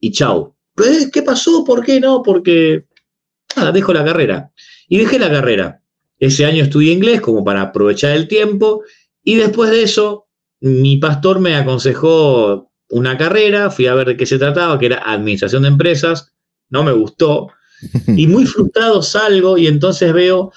y 0.00 0.12
chau. 0.12 0.54
"¿Eh? 0.78 1.10
¿Qué 1.12 1.22
pasó? 1.22 1.64
¿Por 1.64 1.84
qué 1.84 2.00
no? 2.00 2.22
Porque, 2.22 2.84
nada, 3.56 3.72
dejo 3.72 3.92
la 3.92 4.04
carrera. 4.04 4.50
Y 4.88 4.98
dejé 4.98 5.18
la 5.18 5.30
carrera. 5.30 5.80
Ese 6.18 6.46
año 6.46 6.62
estudié 6.64 6.92
inglés 6.92 7.20
como 7.20 7.44
para 7.44 7.62
aprovechar 7.62 8.12
el 8.12 8.28
tiempo 8.28 8.82
y 9.22 9.36
después 9.36 9.70
de 9.70 9.82
eso 9.82 10.26
mi 10.60 10.96
pastor 10.96 11.40
me 11.40 11.56
aconsejó 11.56 12.70
una 12.90 13.18
carrera, 13.18 13.70
fui 13.70 13.86
a 13.86 13.94
ver 13.94 14.08
de 14.08 14.16
qué 14.16 14.24
se 14.26 14.38
trataba, 14.38 14.78
que 14.78 14.86
era 14.86 15.02
administración 15.04 15.62
de 15.62 15.68
empresas, 15.68 16.32
no 16.70 16.84
me 16.84 16.92
gustó 16.92 17.48
y 18.06 18.26
muy 18.26 18.46
frustrado 18.46 19.02
salgo 19.02 19.58
y 19.58 19.66
entonces 19.66 20.12
veo, 20.12 20.52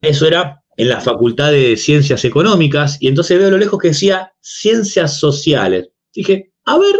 eso 0.00 0.26
era 0.26 0.62
en 0.78 0.88
la 0.88 1.00
Facultad 1.00 1.50
de 1.52 1.76
Ciencias 1.76 2.24
Económicas 2.24 2.96
y 3.00 3.08
entonces 3.08 3.36
veo 3.36 3.48
a 3.48 3.50
lo 3.50 3.58
lejos 3.58 3.78
que 3.80 3.88
decía 3.88 4.32
Ciencias 4.40 5.18
Sociales. 5.18 5.88
Dije, 6.14 6.52
a 6.64 6.78
ver, 6.78 6.94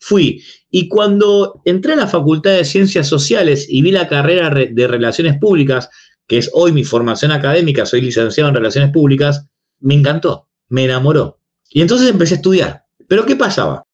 fui. 0.00 0.42
Y 0.70 0.88
cuando 0.88 1.62
entré 1.64 1.92
a 1.92 1.96
la 1.96 2.08
Facultad 2.08 2.50
de 2.56 2.64
Ciencias 2.64 3.06
Sociales 3.06 3.66
y 3.68 3.80
vi 3.80 3.92
la 3.92 4.08
carrera 4.08 4.50
re- 4.50 4.70
de 4.72 4.88
Relaciones 4.88 5.38
Públicas, 5.38 5.88
que 6.26 6.38
es 6.38 6.50
hoy 6.52 6.72
mi 6.72 6.82
formación 6.84 7.30
académica, 7.30 7.86
soy 7.86 8.00
licenciado 8.00 8.48
en 8.48 8.56
Relaciones 8.56 8.90
Públicas, 8.90 9.46
me 9.80 9.94
encantó, 9.94 10.48
me 10.68 10.84
enamoró. 10.84 11.38
Y 11.70 11.80
entonces 11.80 12.10
empecé 12.10 12.34
a 12.34 12.36
estudiar. 12.38 12.84
Pero 13.08 13.24
¿qué 13.24 13.36
pasaba? 13.36 13.84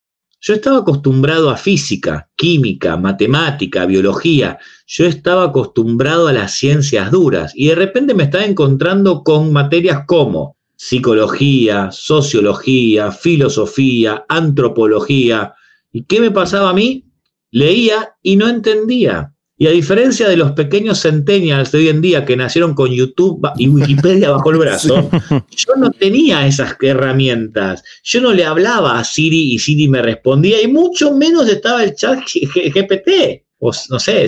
Yo 0.41 0.55
estaba 0.55 0.79
acostumbrado 0.79 1.51
a 1.51 1.57
física, 1.57 2.31
química, 2.37 2.97
matemática, 2.97 3.87
biología. 3.87 4.59
Yo 4.87 5.07
estaba 5.07 5.45
acostumbrado 5.45 6.29
a 6.29 6.33
las 6.33 6.55
ciencias 6.55 7.11
duras 7.11 7.53
y 7.55 7.69
de 7.69 7.75
repente 7.75 8.15
me 8.15 8.25
estaba 8.25 8.45
encontrando 8.45 9.25
con 9.25 9.53
materias 9.53 10.05
como 10.07 10.57
psicología, 10.77 11.91
sociología, 11.91 13.11
filosofía, 13.11 14.25
antropología. 14.29 15.55
¿Y 15.93 16.05
qué 16.05 16.21
me 16.21 16.31
pasaba 16.31 16.71
a 16.71 16.75
mí? 16.75 17.05
Leía 17.51 18.15
y 18.23 18.37
no 18.37 18.49
entendía. 18.49 19.35
Y 19.61 19.67
a 19.67 19.71
diferencia 19.71 20.29
de 20.29 20.37
los 20.37 20.53
pequeños 20.53 21.03
centennials 21.03 21.73
de 21.73 21.79
hoy 21.79 21.89
en 21.89 22.01
día 22.01 22.25
que 22.25 22.37
nacieron 22.37 22.75
con 22.75 22.93
YouTube 22.93 23.45
y 23.57 23.69
Wikipedia 23.69 24.31
bajo 24.31 24.53
el 24.53 24.59
brazo, 24.59 25.11
yo 25.51 25.75
no 25.77 25.91
tenía 25.91 26.47
esas 26.47 26.77
herramientas. 26.81 27.83
Yo 28.05 28.21
no 28.21 28.33
le 28.33 28.45
hablaba 28.45 29.01
a 29.01 29.05
Siri 29.05 29.55
y 29.55 29.59
Siri 29.59 29.89
me 29.89 30.01
respondía, 30.01 30.63
y 30.63 30.69
mucho 30.69 31.13
menos 31.13 31.49
estaba 31.49 31.83
el 31.83 31.97
chat 31.97 32.21
GPT. 32.21 33.43
O 33.59 33.73
no 33.91 33.99
sé, 33.99 34.27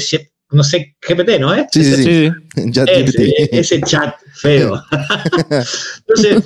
no 0.50 0.64
sé, 0.64 0.96
GPT, 1.00 1.38
¿no 1.38 1.54
es? 1.54 1.66
Sí, 1.70 1.84
sí, 1.84 2.02
sí. 2.02 2.32
Ese 3.52 3.80
chat 3.82 4.16
feo. 4.34 4.82
Entonces, 6.08 6.44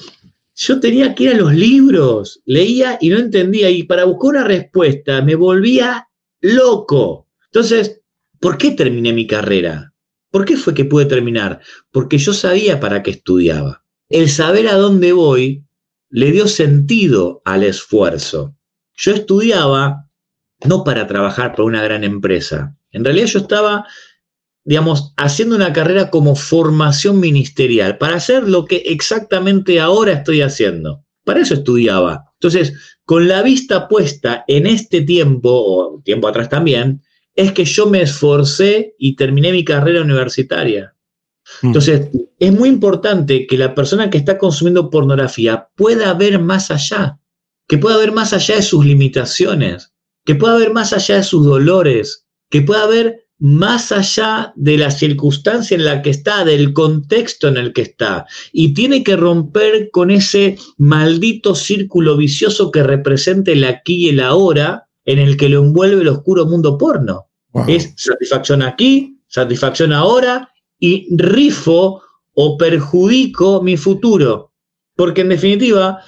yo 0.56 0.78
tenía 0.78 1.14
que 1.14 1.24
ir 1.24 1.30
a 1.30 1.38
los 1.38 1.54
libros, 1.54 2.42
leía 2.44 2.98
y 3.00 3.08
no 3.08 3.18
entendía. 3.18 3.70
Y 3.70 3.84
para 3.84 4.04
buscar 4.04 4.30
una 4.30 4.44
respuesta 4.44 5.22
me 5.22 5.36
volvía 5.36 6.06
loco. 6.42 7.28
Entonces, 7.46 8.02
¿por 8.44 8.58
qué 8.58 8.72
terminé 8.72 9.14
mi 9.14 9.26
carrera? 9.26 9.94
¿Por 10.30 10.44
qué 10.44 10.58
fue 10.58 10.74
que 10.74 10.84
pude 10.84 11.06
terminar? 11.06 11.62
Porque 11.90 12.18
yo 12.18 12.34
sabía 12.34 12.78
para 12.78 13.02
qué 13.02 13.12
estudiaba. 13.12 13.86
El 14.10 14.28
saber 14.28 14.68
a 14.68 14.74
dónde 14.74 15.14
voy 15.14 15.64
le 16.10 16.30
dio 16.30 16.46
sentido 16.46 17.40
al 17.46 17.62
esfuerzo. 17.62 18.54
Yo 18.98 19.14
estudiaba 19.14 20.10
no 20.62 20.84
para 20.84 21.06
trabajar 21.06 21.52
para 21.52 21.64
una 21.64 21.82
gran 21.82 22.04
empresa. 22.04 22.76
En 22.90 23.02
realidad 23.02 23.28
yo 23.28 23.38
estaba 23.38 23.86
digamos, 24.66 25.14
haciendo 25.16 25.56
una 25.56 25.72
carrera 25.72 26.10
como 26.10 26.36
formación 26.36 27.20
ministerial, 27.20 27.96
para 27.96 28.16
hacer 28.16 28.46
lo 28.46 28.66
que 28.66 28.76
exactamente 28.76 29.80
ahora 29.80 30.12
estoy 30.12 30.42
haciendo. 30.42 31.02
Para 31.24 31.40
eso 31.40 31.54
estudiaba. 31.54 32.32
Entonces, 32.34 32.74
con 33.06 33.26
la 33.26 33.42
vista 33.42 33.88
puesta 33.88 34.44
en 34.48 34.66
este 34.66 35.00
tiempo, 35.00 35.50
o 35.50 36.02
tiempo 36.02 36.28
atrás 36.28 36.50
también, 36.50 37.02
es 37.34 37.52
que 37.52 37.64
yo 37.64 37.86
me 37.86 38.02
esforcé 38.02 38.94
y 38.98 39.16
terminé 39.16 39.52
mi 39.52 39.64
carrera 39.64 40.02
universitaria. 40.02 40.94
Mm. 41.62 41.66
Entonces, 41.68 42.08
es 42.38 42.52
muy 42.52 42.68
importante 42.68 43.46
que 43.46 43.58
la 43.58 43.74
persona 43.74 44.10
que 44.10 44.18
está 44.18 44.38
consumiendo 44.38 44.90
pornografía 44.90 45.68
pueda 45.74 46.12
ver 46.14 46.38
más 46.38 46.70
allá, 46.70 47.18
que 47.68 47.78
pueda 47.78 47.96
ver 47.96 48.12
más 48.12 48.32
allá 48.32 48.56
de 48.56 48.62
sus 48.62 48.84
limitaciones, 48.84 49.92
que 50.24 50.34
pueda 50.34 50.56
ver 50.56 50.72
más 50.72 50.92
allá 50.92 51.16
de 51.16 51.22
sus 51.22 51.44
dolores, 51.44 52.26
que 52.50 52.62
pueda 52.62 52.86
ver 52.86 53.24
más 53.38 53.92
allá 53.92 54.52
de 54.56 54.78
la 54.78 54.90
circunstancia 54.90 55.74
en 55.74 55.84
la 55.84 56.02
que 56.02 56.10
está, 56.10 56.44
del 56.44 56.72
contexto 56.72 57.48
en 57.48 57.56
el 57.56 57.72
que 57.72 57.82
está. 57.82 58.26
Y 58.52 58.74
tiene 58.74 59.02
que 59.02 59.16
romper 59.16 59.90
con 59.90 60.10
ese 60.10 60.56
maldito 60.78 61.54
círculo 61.54 62.16
vicioso 62.16 62.70
que 62.70 62.82
representa 62.82 63.50
el 63.50 63.64
aquí 63.64 64.06
y 64.06 64.08
el 64.10 64.20
ahora 64.20 64.83
en 65.04 65.18
el 65.18 65.36
que 65.36 65.48
lo 65.48 65.62
envuelve 65.62 66.02
el 66.02 66.08
oscuro 66.08 66.46
mundo 66.46 66.78
porno. 66.78 67.26
Wow. 67.52 67.64
Es 67.68 67.92
satisfacción 67.96 68.62
aquí, 68.62 69.20
satisfacción 69.28 69.92
ahora 69.92 70.50
y 70.78 71.06
rifo 71.16 72.02
o 72.34 72.56
perjudico 72.56 73.62
mi 73.62 73.76
futuro. 73.76 74.52
Porque 74.96 75.22
en 75.22 75.28
definitiva, 75.28 76.00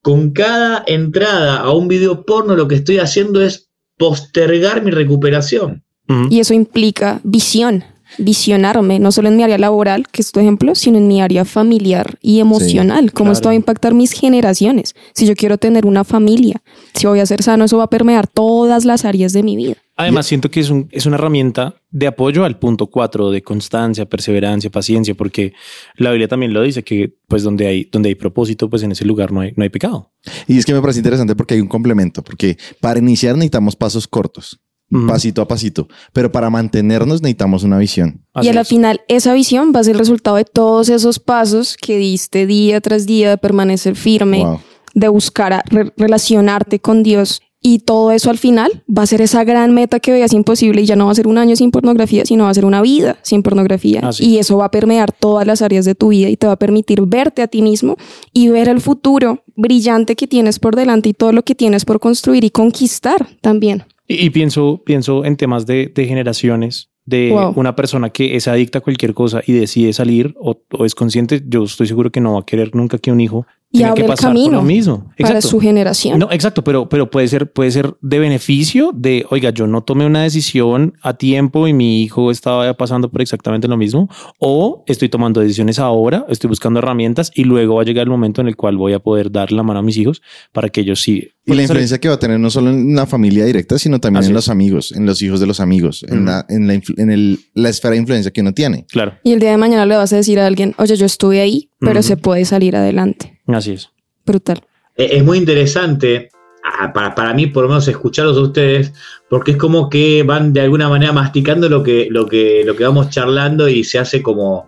con 0.00 0.30
cada 0.30 0.84
entrada 0.86 1.58
a 1.58 1.72
un 1.72 1.88
video 1.88 2.24
porno 2.24 2.56
lo 2.56 2.68
que 2.68 2.76
estoy 2.76 2.98
haciendo 2.98 3.42
es 3.42 3.70
postergar 3.96 4.82
mi 4.82 4.90
recuperación. 4.90 5.84
Ujú. 6.08 6.28
Y 6.30 6.40
eso 6.40 6.54
implica 6.54 7.20
visión, 7.22 7.84
visionarme, 8.18 8.98
no 8.98 9.12
solo 9.12 9.28
en 9.28 9.36
mi 9.36 9.42
área 9.42 9.58
laboral, 9.58 10.06
que 10.10 10.22
es 10.22 10.32
tu 10.32 10.40
ejemplo, 10.40 10.74
sino 10.74 10.98
en 10.98 11.08
mi 11.08 11.20
área 11.20 11.44
familiar 11.44 12.18
y 12.22 12.40
emocional. 12.40 13.12
¿Cómo 13.12 13.32
esto 13.32 13.48
va 13.48 13.52
a 13.52 13.56
impactar 13.56 13.94
mis 13.94 14.12
generaciones? 14.12 14.94
Si 15.14 15.26
yo 15.26 15.34
quiero 15.34 15.58
tener 15.58 15.86
una 15.86 16.04
familia, 16.04 16.62
si 16.94 17.06
voy 17.06 17.20
a 17.20 17.26
ser 17.26 17.42
sano, 17.42 17.64
eso 17.64 17.78
va 17.78 17.84
a 17.84 17.90
permear 17.90 18.26
todas 18.26 18.84
las 18.84 19.04
áreas 19.04 19.32
de 19.32 19.42
mi 19.42 19.56
vida. 19.56 19.74
Además, 19.94 20.26
siento 20.26 20.50
que 20.50 20.60
es, 20.60 20.70
un- 20.70 20.88
es 20.90 21.04
una 21.04 21.16
herramienta 21.16 21.76
de 21.90 22.06
apoyo 22.06 22.44
al 22.46 22.58
punto 22.58 22.86
4 22.86 23.30
de 23.30 23.42
constancia, 23.42 24.06
perseverancia, 24.06 24.70
paciencia, 24.70 25.14
porque 25.14 25.52
la 25.96 26.10
Biblia 26.10 26.28
también 26.28 26.54
lo 26.54 26.62
dice 26.62 26.82
que 26.82 27.14
pues 27.28 27.42
donde 27.42 27.66
hay, 27.66 27.88
donde 27.92 28.08
hay 28.08 28.14
propósito, 28.14 28.70
pues 28.70 28.82
en 28.82 28.92
ese 28.92 29.04
lugar 29.04 29.32
no 29.32 29.40
hay, 29.42 29.52
no 29.54 29.62
hay 29.62 29.68
pecado. 29.68 30.10
Y 30.48 30.56
es 30.58 30.64
que 30.64 30.72
me 30.72 30.80
parece 30.80 31.00
interesante 31.00 31.36
porque 31.36 31.54
hay 31.54 31.60
un 31.60 31.68
complemento, 31.68 32.22
porque 32.24 32.56
para 32.80 32.98
iniciar 33.00 33.34
necesitamos 33.34 33.76
pasos 33.76 34.08
cortos, 34.08 34.60
Pasito 35.08 35.42
a 35.42 35.48
pasito, 35.48 35.88
pero 36.12 36.30
para 36.30 36.50
mantenernos 36.50 37.22
necesitamos 37.22 37.62
una 37.64 37.78
visión. 37.78 38.24
Así 38.34 38.46
y 38.46 38.50
a 38.50 38.54
la 38.54 38.60
es. 38.62 38.68
final, 38.68 39.00
esa 39.08 39.32
visión 39.34 39.72
va 39.74 39.80
a 39.80 39.84
ser 39.84 39.94
el 39.94 39.98
resultado 40.00 40.36
de 40.36 40.44
todos 40.44 40.88
esos 40.88 41.18
pasos 41.18 41.76
que 41.80 41.96
diste 41.96 42.46
día 42.46 42.80
tras 42.80 43.06
día 43.06 43.30
de 43.30 43.38
permanecer 43.38 43.96
firme, 43.96 44.44
Wow. 44.44 44.60
de 44.94 45.08
buscar 45.08 45.52
a 45.52 45.62
re- 45.70 45.92
relacionarte 45.96 46.78
con 46.80 47.02
Dios. 47.02 47.40
Y 47.64 47.78
todo 47.78 48.10
eso 48.10 48.28
al 48.28 48.38
final 48.38 48.82
va 48.88 49.02
a 49.02 49.06
ser 49.06 49.20
esa 49.20 49.44
gran 49.44 49.72
meta 49.72 50.00
que 50.00 50.10
veías 50.10 50.32
imposible 50.32 50.82
y 50.82 50.86
ya 50.86 50.96
no 50.96 51.06
va 51.06 51.12
a 51.12 51.14
ser 51.14 51.28
un 51.28 51.38
año 51.38 51.54
sin 51.54 51.70
pornografía, 51.70 52.26
sino 52.26 52.42
va 52.44 52.50
a 52.50 52.54
ser 52.54 52.64
una 52.64 52.82
vida 52.82 53.18
sin 53.22 53.44
pornografía. 53.44 54.00
Así 54.02 54.24
y 54.26 54.34
es. 54.38 54.46
eso 54.46 54.56
va 54.56 54.64
a 54.64 54.70
permear 54.72 55.12
todas 55.12 55.46
las 55.46 55.62
áreas 55.62 55.84
de 55.84 55.94
tu 55.94 56.08
vida 56.08 56.28
y 56.28 56.36
te 56.36 56.48
va 56.48 56.54
a 56.54 56.58
permitir 56.58 57.02
verte 57.02 57.40
a 57.40 57.46
ti 57.46 57.62
mismo 57.62 57.96
y 58.32 58.48
ver 58.48 58.68
el 58.68 58.80
futuro 58.80 59.44
brillante 59.54 60.16
que 60.16 60.26
tienes 60.26 60.58
por 60.58 60.74
delante 60.74 61.10
y 61.10 61.14
todo 61.14 61.30
lo 61.32 61.44
que 61.44 61.54
tienes 61.54 61.84
por 61.84 62.00
construir 62.00 62.42
y 62.42 62.50
conquistar 62.50 63.28
también. 63.40 63.84
Y, 64.12 64.26
y 64.26 64.30
pienso, 64.30 64.82
pienso 64.84 65.24
en 65.24 65.36
temas 65.36 65.66
de, 65.66 65.90
de 65.94 66.06
generaciones, 66.06 66.90
de 67.04 67.30
Wow. 67.32 67.54
una 67.56 67.74
persona 67.74 68.10
que 68.10 68.36
es 68.36 68.46
adicta 68.46 68.78
a 68.78 68.80
cualquier 68.80 69.12
cosa 69.14 69.42
y 69.46 69.52
decide 69.52 69.92
salir 69.92 70.34
o, 70.38 70.60
o 70.70 70.84
es 70.84 70.94
consciente, 70.94 71.42
yo 71.46 71.64
estoy 71.64 71.86
seguro 71.86 72.10
que 72.12 72.20
no 72.20 72.34
va 72.34 72.40
a 72.40 72.46
querer 72.46 72.74
nunca 72.74 72.98
que 72.98 73.10
un 73.10 73.20
hijo 73.20 73.46
Y 73.74 73.82
abre 73.84 73.94
que 73.94 74.00
el 74.02 74.06
pasar 74.08 74.32
por 74.32 74.40
camino 74.40 74.56
lo 74.58 74.62
mismo. 74.62 75.10
para 75.18 75.40
su 75.40 75.58
generación. 75.58 76.18
No, 76.18 76.30
exacto, 76.30 76.62
pero, 76.62 76.88
pero 76.88 77.10
puede 77.10 77.26
ser, 77.28 77.50
puede 77.50 77.70
ser 77.70 77.94
de 78.02 78.18
beneficio 78.18 78.92
de, 78.94 79.24
oiga, 79.30 79.50
yo 79.50 79.66
no 79.66 79.82
tomé 79.82 80.04
una 80.06 80.22
decisión 80.22 80.94
a 81.02 81.14
tiempo 81.14 81.66
y 81.66 81.72
mi 81.72 82.02
hijo 82.02 82.30
estaba 82.30 82.72
pasando 82.74 83.10
por 83.10 83.22
exactamente 83.22 83.68
lo 83.68 83.76
mismo, 83.76 84.08
o 84.38 84.84
estoy 84.86 85.08
tomando 85.08 85.40
decisiones 85.40 85.78
ahora, 85.78 86.26
estoy 86.28 86.48
buscando 86.48 86.80
herramientas 86.80 87.30
y 87.34 87.44
luego 87.44 87.76
va 87.76 87.82
a 87.82 87.84
llegar 87.84 88.04
el 88.04 88.10
momento 88.10 88.40
en 88.40 88.48
el 88.48 88.56
cual 88.56 88.76
voy 88.76 88.92
a 88.92 88.98
poder 88.98 89.30
dar 89.32 89.52
la 89.52 89.62
mano 89.62 89.78
a 89.78 89.82
mis 89.82 89.96
hijos 89.96 90.20
para 90.52 90.68
que 90.68 90.82
ellos 90.82 91.00
sí. 91.00 91.28
Y 91.44 91.54
la 91.54 91.62
influencia 91.62 91.98
que 91.98 92.08
va 92.08 92.14
a 92.14 92.18
tener 92.20 92.38
no 92.38 92.50
solo 92.50 92.70
en 92.70 92.94
la 92.94 93.04
familia 93.06 93.44
directa, 93.44 93.76
sino 93.78 93.98
también 93.98 94.20
Así 94.20 94.28
en 94.30 94.32
es. 94.32 94.36
los 94.36 94.48
amigos, 94.48 94.92
en 94.92 95.06
los 95.06 95.20
hijos 95.22 95.40
de 95.40 95.46
los 95.46 95.58
amigos, 95.60 96.04
en, 96.08 96.24
la, 96.24 96.46
en, 96.48 96.68
la, 96.68 96.74
en 96.74 97.10
el- 97.10 97.40
la 97.54 97.68
esfera 97.68 97.92
de 97.92 97.98
influencia 97.98 98.30
que 98.30 98.42
uno 98.42 98.52
tiene. 98.52 98.86
Claro, 98.88 99.14
Y 99.24 99.32
el 99.32 99.40
día 99.40 99.50
de 99.50 99.56
mañana 99.56 99.84
le 99.86 99.96
vas 99.96 100.12
a 100.12 100.16
decir 100.16 100.38
a 100.38 100.46
alguien, 100.46 100.74
oye, 100.78 100.94
yo 100.96 101.04
estuve 101.06 101.40
ahí, 101.40 101.70
pero 101.80 102.02
se 102.02 102.16
puede 102.16 102.44
salir 102.44 102.76
adelante. 102.76 103.40
Así 103.54 103.72
es. 103.72 103.90
Brutal. 104.26 104.62
Eh, 104.96 105.10
Es 105.12 105.24
muy 105.24 105.38
interesante, 105.38 106.30
ah, 106.64 106.92
para, 106.92 107.14
para 107.14 107.34
mí 107.34 107.46
por 107.46 107.62
lo 107.64 107.68
menos 107.68 107.86
escucharlos 107.88 108.36
a 108.36 108.40
ustedes, 108.40 108.92
porque 109.28 109.52
es 109.52 109.56
como 109.56 109.88
que 109.88 110.22
van 110.22 110.52
de 110.52 110.60
alguna 110.60 110.88
manera 110.88 111.12
masticando 111.12 111.68
lo 111.68 111.82
que, 111.82 112.08
lo 112.10 112.26
que, 112.26 112.62
lo 112.64 112.76
que 112.76 112.84
vamos 112.84 113.10
charlando 113.10 113.68
y 113.68 113.84
se 113.84 113.98
hace 113.98 114.22
como, 114.22 114.66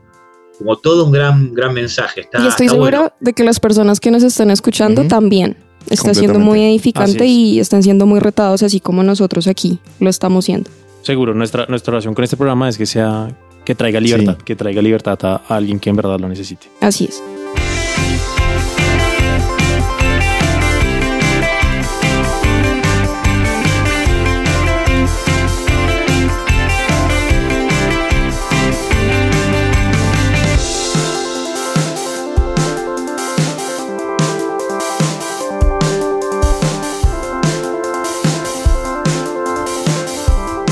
como 0.58 0.76
todo 0.78 1.04
un 1.06 1.12
gran, 1.12 1.52
gran 1.52 1.74
mensaje. 1.74 2.22
Está, 2.22 2.38
y 2.42 2.46
estoy 2.48 2.66
está 2.66 2.74
segura 2.76 2.98
bueno. 3.00 3.14
de 3.20 3.32
que 3.32 3.44
las 3.44 3.60
personas 3.60 4.00
que 4.00 4.10
nos 4.10 4.22
están 4.22 4.50
escuchando 4.50 5.02
Ujú. 5.02 5.08
también 5.08 5.56
está 5.90 6.14
siendo 6.14 6.38
muy 6.38 6.62
edificante 6.64 7.24
es. 7.24 7.30
y 7.30 7.60
están 7.60 7.82
siendo 7.82 8.06
muy 8.06 8.18
retados, 8.20 8.62
así 8.62 8.80
como 8.80 9.02
nosotros 9.02 9.46
aquí 9.46 9.78
lo 10.00 10.08
estamos 10.08 10.46
siendo. 10.46 10.70
Seguro, 11.02 11.34
nuestra, 11.34 11.66
nuestra 11.66 11.92
oración 11.92 12.14
con 12.14 12.24
este 12.24 12.38
programa 12.38 12.68
es 12.70 12.78
que 12.78 12.86
sea, 12.86 13.36
que 13.66 13.74
traiga 13.74 14.00
libertad, 14.00 14.38
que 14.38 14.56
traiga 14.56 14.80
libertad 14.80 15.18
a, 15.24 15.42
a 15.46 15.56
alguien 15.56 15.78
que 15.78 15.90
en 15.90 15.96
verdad 15.96 16.18
lo 16.18 16.28
necesite. 16.28 16.68
Así 16.80 17.04
es. 17.04 17.22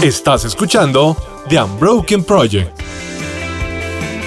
Estás 0.02 0.44
escuchando 0.44 1.16
The 1.48 1.62
Unbroken 1.62 2.24
Project. 2.24 2.70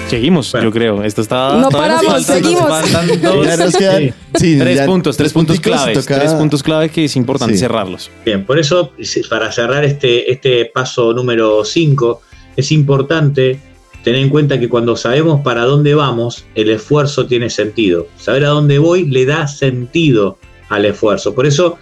Seguimos, 0.08 0.52
Bueno. 0.52 0.68
yo 0.68 0.72
creo. 0.72 1.02
Esto 1.02 1.20
está. 1.20 1.56
No 1.56 1.68
paramos, 1.68 2.22
seguimos. 2.22 2.68
faltan 2.68 3.08
dos- 3.22 3.46
Ya 3.46 3.56
nos 3.56 3.74
quedan- 3.76 4.02
sí. 4.02 4.12
sí, 4.36 4.58
tres 4.58 4.76
ya- 4.76 4.86
puntos, 4.86 5.16
tres 5.16 5.32
puntos 5.32 5.58
claves. 5.60 5.98
toca- 6.06 6.18
Tres 6.20 6.32
puntos 6.34 6.62
clave 6.62 6.88
que 6.90 7.04
es 7.04 7.16
importante 7.16 7.54
Sí. 7.54 7.60
cerrarlos. 7.60 8.10
Bien, 8.24 8.46
por 8.46 8.58
eso, 8.58 8.92
para 9.28 9.50
cerrar 9.50 9.84
este, 9.84 10.30
este 10.30 10.66
paso 10.72 11.12
número 11.12 11.64
5, 11.64 12.22
es 12.56 12.70
importante 12.72 13.58
tener 14.04 14.20
en 14.20 14.28
cuenta 14.28 14.60
que 14.60 14.68
cuando 14.68 14.96
sabemos 14.96 15.40
para 15.42 15.64
dónde 15.64 15.94
vamos, 15.94 16.44
el 16.54 16.70
esfuerzo 16.70 17.26
tiene 17.26 17.50
sentido. 17.50 18.06
Saber 18.16 18.44
a 18.44 18.48
dónde 18.50 18.78
voy 18.78 19.04
le 19.06 19.26
da 19.26 19.48
sentido 19.48 20.38
al 20.68 20.84
esfuerzo. 20.84 21.34
Por 21.34 21.44
eso, 21.46 21.78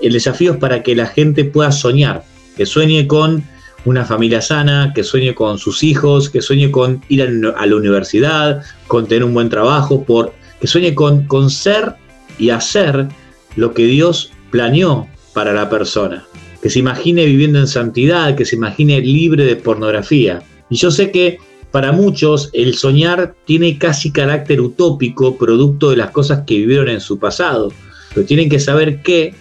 el 0.00 0.12
desafío 0.12 0.52
es 0.52 0.58
para 0.58 0.84
que 0.84 0.94
la 0.94 1.06
gente 1.06 1.44
pueda 1.44 1.72
soñar, 1.72 2.22
que 2.56 2.66
sueñe 2.66 3.06
con 3.06 3.42
una 3.84 4.04
familia 4.04 4.40
sana, 4.40 4.92
que 4.94 5.04
sueñe 5.04 5.34
con 5.34 5.58
sus 5.58 5.82
hijos, 5.82 6.30
que 6.30 6.40
sueñe 6.40 6.70
con 6.70 7.02
ir 7.08 7.22
a 7.22 7.66
la 7.66 7.76
universidad, 7.76 8.62
con 8.86 9.06
tener 9.06 9.24
un 9.24 9.34
buen 9.34 9.50
trabajo, 9.50 10.04
por, 10.04 10.32
que 10.60 10.66
sueñe 10.66 10.94
con, 10.94 11.26
con 11.26 11.50
ser 11.50 11.94
y 12.38 12.50
hacer 12.50 13.08
lo 13.56 13.74
que 13.74 13.84
Dios 13.84 14.32
planeó 14.50 15.06
para 15.32 15.52
la 15.52 15.68
persona. 15.68 16.24
Que 16.62 16.70
se 16.70 16.78
imagine 16.78 17.26
viviendo 17.26 17.58
en 17.58 17.66
santidad, 17.66 18.34
que 18.36 18.46
se 18.46 18.56
imagine 18.56 19.00
libre 19.00 19.44
de 19.44 19.56
pornografía. 19.56 20.42
Y 20.70 20.76
yo 20.76 20.90
sé 20.90 21.10
que 21.10 21.38
para 21.70 21.92
muchos 21.92 22.50
el 22.52 22.74
soñar 22.74 23.34
tiene 23.44 23.76
casi 23.76 24.12
carácter 24.12 24.60
utópico, 24.60 25.36
producto 25.36 25.90
de 25.90 25.96
las 25.96 26.10
cosas 26.10 26.44
que 26.46 26.54
vivieron 26.54 26.88
en 26.88 27.00
su 27.00 27.18
pasado. 27.18 27.72
Pero 28.14 28.26
tienen 28.26 28.48
que 28.48 28.60
saber 28.60 29.02
que 29.02 29.34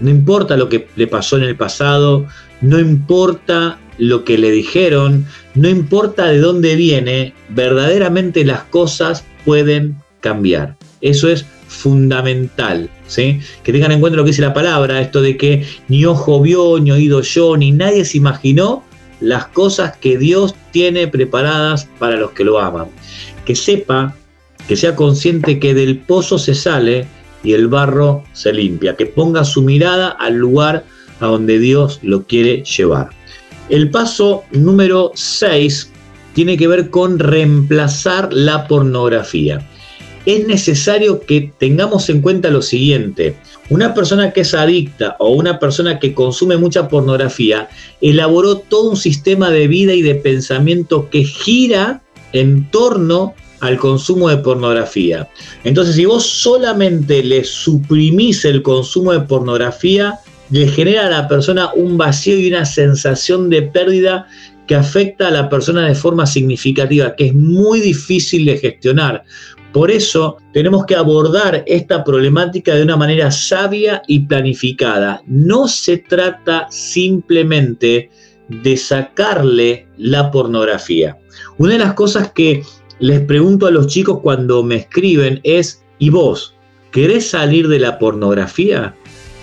no 0.00 0.10
importa 0.10 0.56
lo 0.56 0.68
que 0.68 0.88
le 0.96 1.06
pasó 1.06 1.36
en 1.36 1.44
el 1.44 1.56
pasado, 1.56 2.26
no 2.60 2.78
importa 2.78 3.78
lo 3.98 4.24
que 4.24 4.38
le 4.38 4.50
dijeron, 4.50 5.26
no 5.54 5.68
importa 5.68 6.26
de 6.26 6.38
dónde 6.38 6.76
viene, 6.76 7.34
verdaderamente 7.48 8.44
las 8.44 8.62
cosas 8.64 9.24
pueden 9.44 9.96
cambiar. 10.20 10.76
Eso 11.00 11.28
es 11.28 11.44
fundamental, 11.68 12.88
¿sí? 13.06 13.40
Que 13.62 13.72
tengan 13.72 13.92
en 13.92 14.00
cuenta 14.00 14.16
lo 14.16 14.24
que 14.24 14.30
dice 14.30 14.42
la 14.42 14.54
palabra, 14.54 15.00
esto 15.00 15.20
de 15.20 15.36
que 15.36 15.66
ni 15.88 16.04
ojo 16.04 16.40
vio, 16.40 16.78
ni 16.78 16.90
oído 16.90 17.22
yo, 17.22 17.56
ni 17.56 17.72
nadie 17.72 18.04
se 18.04 18.18
imaginó 18.18 18.84
las 19.20 19.46
cosas 19.46 19.96
que 19.96 20.16
Dios 20.16 20.54
tiene 20.70 21.08
preparadas 21.08 21.88
para 21.98 22.16
los 22.16 22.30
que 22.32 22.44
lo 22.44 22.58
aman. 22.58 22.86
Que 23.44 23.56
sepa, 23.56 24.14
que 24.66 24.76
sea 24.76 24.94
consciente 24.94 25.58
que 25.58 25.74
del 25.74 25.98
pozo 25.98 26.38
se 26.38 26.54
sale 26.54 27.06
y 27.42 27.52
el 27.52 27.68
barro 27.68 28.24
se 28.32 28.52
limpia, 28.52 28.96
que 28.96 29.06
ponga 29.06 29.44
su 29.44 29.62
mirada 29.62 30.08
al 30.08 30.34
lugar 30.34 30.84
a 31.20 31.26
donde 31.26 31.58
Dios 31.58 32.00
lo 32.02 32.24
quiere 32.24 32.64
llevar. 32.64 33.10
El 33.68 33.90
paso 33.90 34.44
número 34.52 35.12
6 35.14 35.92
tiene 36.34 36.56
que 36.56 36.68
ver 36.68 36.90
con 36.90 37.18
reemplazar 37.18 38.32
la 38.32 38.66
pornografía. 38.66 39.66
Es 40.24 40.46
necesario 40.46 41.20
que 41.20 41.52
tengamos 41.58 42.08
en 42.10 42.20
cuenta 42.20 42.50
lo 42.50 42.62
siguiente. 42.62 43.36
Una 43.70 43.94
persona 43.94 44.32
que 44.32 44.42
es 44.42 44.54
adicta 44.54 45.16
o 45.18 45.30
una 45.30 45.58
persona 45.58 45.98
que 45.98 46.14
consume 46.14 46.56
mucha 46.56 46.88
pornografía 46.88 47.68
elaboró 48.00 48.58
todo 48.58 48.90
un 48.90 48.96
sistema 48.96 49.50
de 49.50 49.68
vida 49.68 49.94
y 49.94 50.02
de 50.02 50.14
pensamiento 50.14 51.10
que 51.10 51.24
gira 51.24 52.02
en 52.32 52.70
torno 52.70 53.34
al 53.60 53.76
consumo 53.76 54.28
de 54.28 54.38
pornografía. 54.38 55.28
Entonces, 55.64 55.96
si 55.96 56.04
vos 56.04 56.24
solamente 56.24 57.22
le 57.22 57.44
suprimís 57.44 58.44
el 58.44 58.62
consumo 58.62 59.12
de 59.12 59.20
pornografía, 59.20 60.18
le 60.50 60.68
genera 60.68 61.06
a 61.06 61.10
la 61.10 61.28
persona 61.28 61.72
un 61.74 61.98
vacío 61.98 62.38
y 62.38 62.48
una 62.48 62.64
sensación 62.64 63.50
de 63.50 63.62
pérdida 63.62 64.26
que 64.66 64.74
afecta 64.74 65.28
a 65.28 65.30
la 65.30 65.48
persona 65.48 65.86
de 65.86 65.94
forma 65.94 66.26
significativa, 66.26 67.16
que 67.16 67.26
es 67.26 67.34
muy 67.34 67.80
difícil 67.80 68.44
de 68.44 68.58
gestionar. 68.58 69.24
Por 69.72 69.90
eso 69.90 70.38
tenemos 70.52 70.86
que 70.86 70.94
abordar 70.94 71.62
esta 71.66 72.04
problemática 72.04 72.74
de 72.74 72.82
una 72.82 72.96
manera 72.96 73.30
sabia 73.30 74.02
y 74.06 74.20
planificada. 74.20 75.22
No 75.26 75.68
se 75.68 75.98
trata 75.98 76.66
simplemente 76.70 78.10
de 78.48 78.76
sacarle 78.76 79.86
la 79.98 80.30
pornografía. 80.30 81.18
Una 81.58 81.74
de 81.74 81.78
las 81.78 81.94
cosas 81.94 82.32
que 82.32 82.62
les 83.00 83.20
pregunto 83.20 83.66
a 83.66 83.70
los 83.70 83.86
chicos 83.86 84.20
cuando 84.22 84.62
me 84.62 84.76
escriben 84.76 85.40
es, 85.44 85.82
¿y 85.98 86.10
vos? 86.10 86.54
¿Querés 86.90 87.30
salir 87.30 87.68
de 87.68 87.78
la 87.78 87.98
pornografía? 87.98 88.94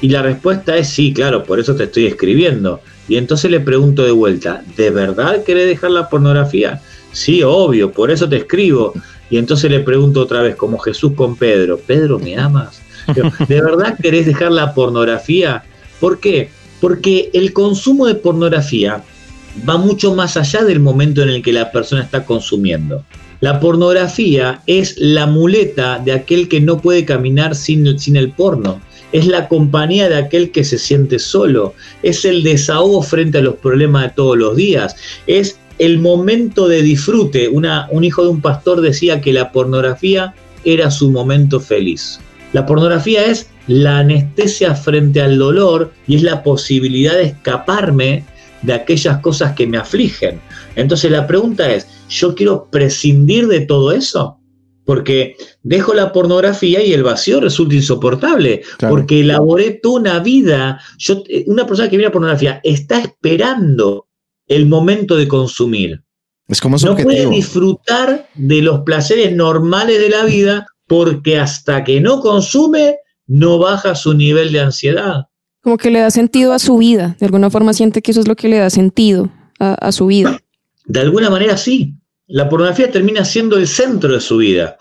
Y 0.02 0.10
la 0.10 0.22
respuesta 0.22 0.76
es 0.78 0.90
sí, 0.90 1.14
claro, 1.14 1.44
por 1.44 1.60
eso 1.60 1.76
te 1.76 1.86
estoy 1.86 2.06
escribiendo. 2.06 2.82
Y 3.08 3.18
entonces 3.18 3.52
le 3.52 3.60
pregunto 3.60 4.04
de 4.04 4.12
vuelta, 4.12 4.64
¿de 4.76 4.90
verdad 4.90 5.44
querés 5.44 5.68
dejar 5.68 5.92
la 5.92 6.10
pornografía? 6.10 6.82
Sí, 7.12 7.44
obvio, 7.44 7.92
por 7.92 8.12
eso 8.12 8.28
te 8.28 8.38
escribo. 8.38 8.94
Y 9.30 9.38
entonces 9.38 9.72
le 9.72 9.80
pregunto 9.80 10.22
otra 10.22 10.42
vez, 10.42 10.56
como 10.56 10.78
Jesús 10.80 11.14
con 11.16 11.36
Pedro, 11.36 11.80
Pedro, 11.80 12.20
¿me 12.20 12.38
amas? 12.38 12.82
¿De 13.48 13.62
verdad 13.62 13.98
querés 14.02 14.26
dejar 14.26 14.52
la 14.52 14.74
pornografía? 14.74 15.64
¿Por 16.00 16.20
qué? 16.20 16.50
Porque 16.82 17.30
el 17.34 17.54
consumo 17.54 18.08
de 18.08 18.16
pornografía 18.16 19.04
va 19.68 19.78
mucho 19.78 20.14
más 20.14 20.36
allá 20.36 20.64
del 20.64 20.80
momento 20.80 21.22
en 21.22 21.30
el 21.30 21.42
que 21.42 21.54
la 21.54 21.72
persona 21.72 22.04
está 22.04 22.26
consumiendo. 22.26 23.04
La 23.42 23.60
pornografía 23.60 24.62
es 24.66 24.96
la 24.98 25.28
muleta 25.28 26.00
de 26.00 26.14
aquel 26.14 26.48
que 26.48 26.62
no 26.62 26.80
puede 26.80 27.06
caminar 27.06 27.56
sin, 27.56 28.00
sin 28.00 28.16
el 28.16 28.32
porno. 28.32 28.82
Es 29.12 29.28
la 29.28 29.48
compañía 29.48 30.10
de 30.10 30.16
aquel 30.16 30.52
que 30.52 30.64
se 30.64 30.78
siente 30.78 31.20
solo. 31.20 31.74
Es 32.02 32.26
el 32.26 32.44
desahogo 32.44 33.02
frente 33.02 33.38
a 33.38 33.42
los 33.42 33.56
problemas 33.56 34.04
de 34.04 34.10
todos 34.10 34.38
los 34.38 34.56
días. 34.56 34.96
Es 35.28 35.60
el 35.80 36.00
momento 36.00 36.68
de 36.68 36.82
disfrute. 36.82 37.50
Un 37.50 38.04
hijo 38.04 38.24
de 38.24 38.30
un 38.30 38.42
pastor 38.42 38.82
decía 38.82 39.22
que 39.22 39.34
la 39.34 39.52
pornografía 39.52 40.34
era 40.64 40.90
su 40.90 41.12
momento 41.12 41.60
feliz. 41.60 42.20
La 42.54 42.66
pornografía 42.66 43.26
es 43.26 43.48
la 43.68 44.00
anestesia 44.00 44.76
frente 44.76 45.22
al 45.22 45.38
dolor 45.38 45.92
y 46.08 46.16
es 46.16 46.24
la 46.24 46.44
posibilidad 46.44 47.14
de 47.14 47.26
escaparme 47.26 48.24
de 48.62 48.74
aquellas 48.74 49.20
cosas 49.20 49.54
que 49.56 49.68
me 49.68 49.78
afligen. 49.78 50.40
Entonces 50.76 51.12
la 51.12 51.28
pregunta 51.28 51.72
es, 51.72 51.88
¿yo 52.10 52.36
quiero 52.36 52.70
prescindir 52.72 53.48
de 53.48 53.62
todo 53.62 53.92
eso? 53.92 54.40
Porque 54.86 55.36
dejo 55.64 55.94
la 55.94 56.12
pornografía 56.12 56.84
y 56.84 56.94
el 56.94 57.04
vacío 57.04 57.40
resulta 57.40 57.76
insoportable. 57.76 58.62
Porque 58.80 59.22
elaboré 59.22 59.80
toda 59.82 60.00
una 60.00 60.20
vida. 60.20 60.80
Yo, 61.00 61.24
eh, 61.28 61.44
una 61.48 61.66
persona 61.66 61.90
que 61.90 61.98
mira 61.98 62.12
pornografía 62.12 62.62
está 62.64 63.00
esperando 63.00 64.08
el 64.48 64.68
momento 64.68 65.16
de 65.16 65.28
consumir. 65.28 66.04
Es 66.48 66.62
como 66.62 66.78
no 66.78 66.96
puede 66.96 67.28
disfrutar 67.28 68.30
de 68.36 68.62
los 68.62 68.82
placeres 68.82 69.36
normales 69.36 70.00
de 70.00 70.10
la 70.10 70.26
vida 70.26 70.68
porque 70.88 71.40
hasta 71.40 71.84
que 71.84 72.00
no 72.00 72.20
consume 72.20 72.98
no 73.28 73.58
baja 73.58 73.96
su 73.96 74.14
nivel 74.14 74.52
de 74.52 74.60
ansiedad. 74.60 75.26
Como 75.62 75.78
que 75.78 75.90
le 75.90 76.00
da 76.00 76.12
sentido 76.12 76.54
a 76.54 76.60
su 76.60 76.78
vida. 76.78 77.16
De 77.20 77.26
alguna 77.26 77.50
forma 77.50 77.74
siente 77.74 78.04
que 78.04 78.12
eso 78.12 78.20
es 78.20 78.28
lo 78.28 78.36
que 78.36 78.50
le 78.50 78.60
da 78.60 78.70
sentido 78.70 79.32
a, 79.58 79.92
su 79.92 80.06
vida. 80.06 80.40
De 80.86 81.00
alguna 81.00 81.30
manera 81.30 81.58
sí. 81.58 81.96
La 82.28 82.50
pornografía 82.50 82.90
termina 82.90 83.24
siendo 83.24 83.58
el 83.58 83.68
centro 83.68 84.14
de 84.14 84.20
su 84.20 84.38
vida. 84.38 84.78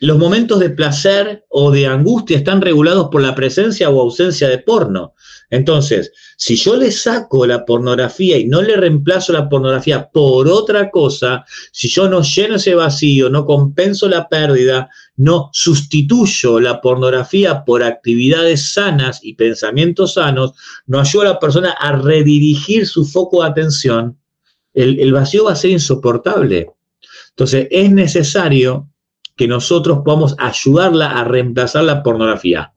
Los 0.00 0.18
momentos 0.18 0.58
de 0.58 0.70
placer 0.70 1.44
o 1.48 1.70
de 1.70 1.86
angustia 1.86 2.36
están 2.36 2.60
regulados 2.60 3.08
por 3.10 3.22
la 3.22 3.34
presencia 3.34 3.88
o 3.88 4.00
ausencia 4.00 4.48
de 4.48 4.58
porno. 4.58 5.14
Entonces, 5.48 6.10
si 6.36 6.56
yo 6.56 6.76
le 6.76 6.90
saco 6.90 7.46
la 7.46 7.64
pornografía 7.64 8.36
y 8.36 8.46
no 8.46 8.62
le 8.62 8.76
reemplazo 8.76 9.32
la 9.32 9.48
pornografía 9.48 10.08
por 10.10 10.48
otra 10.48 10.90
cosa, 10.90 11.44
si 11.70 11.88
yo 11.88 12.08
no 12.08 12.22
lleno 12.22 12.56
ese 12.56 12.74
vacío, 12.74 13.30
no 13.30 13.46
compenso 13.46 14.08
la 14.08 14.28
pérdida, 14.28 14.88
no 15.16 15.50
sustituyo 15.52 16.58
la 16.58 16.80
pornografía 16.80 17.64
por 17.64 17.82
actividades 17.82 18.72
sanas 18.72 19.20
y 19.22 19.34
pensamientos 19.34 20.14
sanos, 20.14 20.54
no 20.86 20.98
ayudo 20.98 21.22
a 21.22 21.26
la 21.26 21.38
persona 21.38 21.70
a 21.78 21.92
redirigir 21.92 22.88
su 22.88 23.04
foco 23.04 23.42
de 23.42 23.50
atención, 23.50 24.18
el, 24.74 25.12
vacío 25.12 25.44
va 25.44 25.52
a 25.52 25.56
ser 25.56 25.70
insoportable. 25.70 26.70
Entonces, 27.30 27.68
es 27.70 27.90
necesario 27.90 28.88
que 29.36 29.48
nosotros 29.48 30.00
podamos 30.04 30.34
ayudarla 30.38 31.18
a 31.18 31.24
reemplazar 31.24 31.84
la 31.84 32.02
pornografía. 32.02 32.72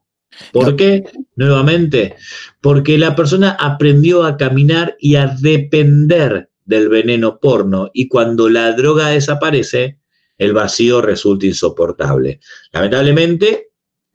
¿Por 0.51 0.75
qué? 0.75 1.03
Nuevamente, 1.36 2.15
porque 2.62 2.97
la 2.97 3.15
persona 3.15 3.51
aprendió 3.51 4.23
a 4.23 4.38
caminar 4.38 4.95
y 4.99 5.15
a 5.15 5.27
depender 5.27 6.49
del 6.65 6.89
veneno 6.89 7.39
porno 7.39 7.89
y 7.93 8.08
cuando 8.08 8.49
la 8.49 8.73
droga 8.73 9.10
desaparece, 9.10 9.99
el 10.38 10.53
vacío 10.53 11.01
resulta 11.01 11.45
insoportable. 11.45 12.39
Lamentablemente, 12.73 13.64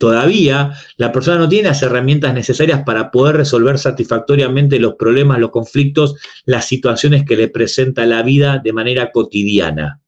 todavía 0.00 0.72
la 0.96 1.12
persona 1.12 1.36
no 1.36 1.48
tiene 1.48 1.68
las 1.68 1.82
herramientas 1.82 2.32
necesarias 2.32 2.82
para 2.86 3.10
poder 3.10 3.36
resolver 3.36 3.78
satisfactoriamente 3.78 4.80
los 4.80 4.94
problemas, 4.94 5.38
los 5.38 5.50
conflictos, 5.50 6.16
las 6.46 6.66
situaciones 6.66 7.24
que 7.26 7.36
le 7.36 7.48
presenta 7.48 8.06
la 8.06 8.22
vida 8.22 8.62
de 8.64 8.72
manera 8.72 9.12
cotidiana. 9.12 10.00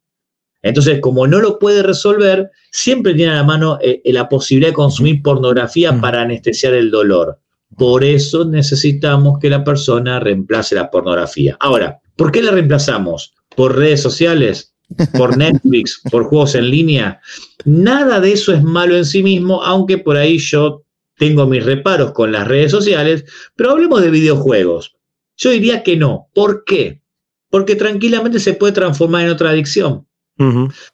Entonces, 0.63 0.99
como 1.01 1.27
no 1.27 1.41
lo 1.41 1.59
puede 1.59 1.83
resolver, 1.83 2.51
siempre 2.71 3.13
tiene 3.13 3.33
a 3.33 3.37
la 3.37 3.45
mano 3.45 3.79
eh, 3.83 4.01
eh, 4.03 4.13
la 4.15 4.31
posibilidad 4.31 4.71
de 4.71 4.77
consumir 4.77 5.23
pornografía 5.23 5.93
para 6.01 6.23
anestesiar 6.23 6.73
el 6.73 6.91
dolor. 6.91 7.39
Por 7.77 8.03
eso 8.03 8.47
necesitamos 8.47 9.39
que 9.41 9.51
la 9.51 9.63
persona 9.63 10.21
reemplace 10.21 10.75
la 10.75 10.91
pornografía. 10.91 11.59
Ahora, 11.61 12.01
¿por 12.17 12.33
qué 12.33 12.43
la 12.43 12.53
reemplazamos? 12.53 13.35
¿Por 13.55 13.77
redes 13.77 14.01
sociales? 14.01 14.72
¿Por 15.17 15.37
Netflix? 15.37 16.01
¿Por 16.11 16.25
juegos 16.25 16.55
en 16.55 16.71
línea? 16.71 17.21
Nada 17.65 18.21
de 18.21 18.33
eso 18.33 18.53
es 18.53 18.63
malo 18.63 18.97
en 18.97 19.05
sí 19.05 19.23
mismo, 19.23 19.63
aunque 19.63 19.99
por 19.99 20.17
ahí 20.17 20.39
yo 20.39 20.85
tengo 21.17 21.47
mis 21.47 21.65
reparos 21.65 22.13
con 22.13 22.33
las 22.33 22.49
redes 22.49 22.71
sociales, 22.71 23.25
pero 23.55 23.71
hablemos 23.71 24.03
de 24.03 24.11
videojuegos. 24.11 24.97
Yo 25.37 25.51
diría 25.51 25.83
que 25.83 25.97
no. 25.97 26.29
¿Por 26.35 26.65
qué? 26.65 27.03
Porque 27.51 27.77
tranquilamente 27.77 28.41
se 28.41 28.55
puede 28.55 28.73
transformar 28.73 29.25
en 29.25 29.31
otra 29.31 29.51
adicción. 29.51 30.07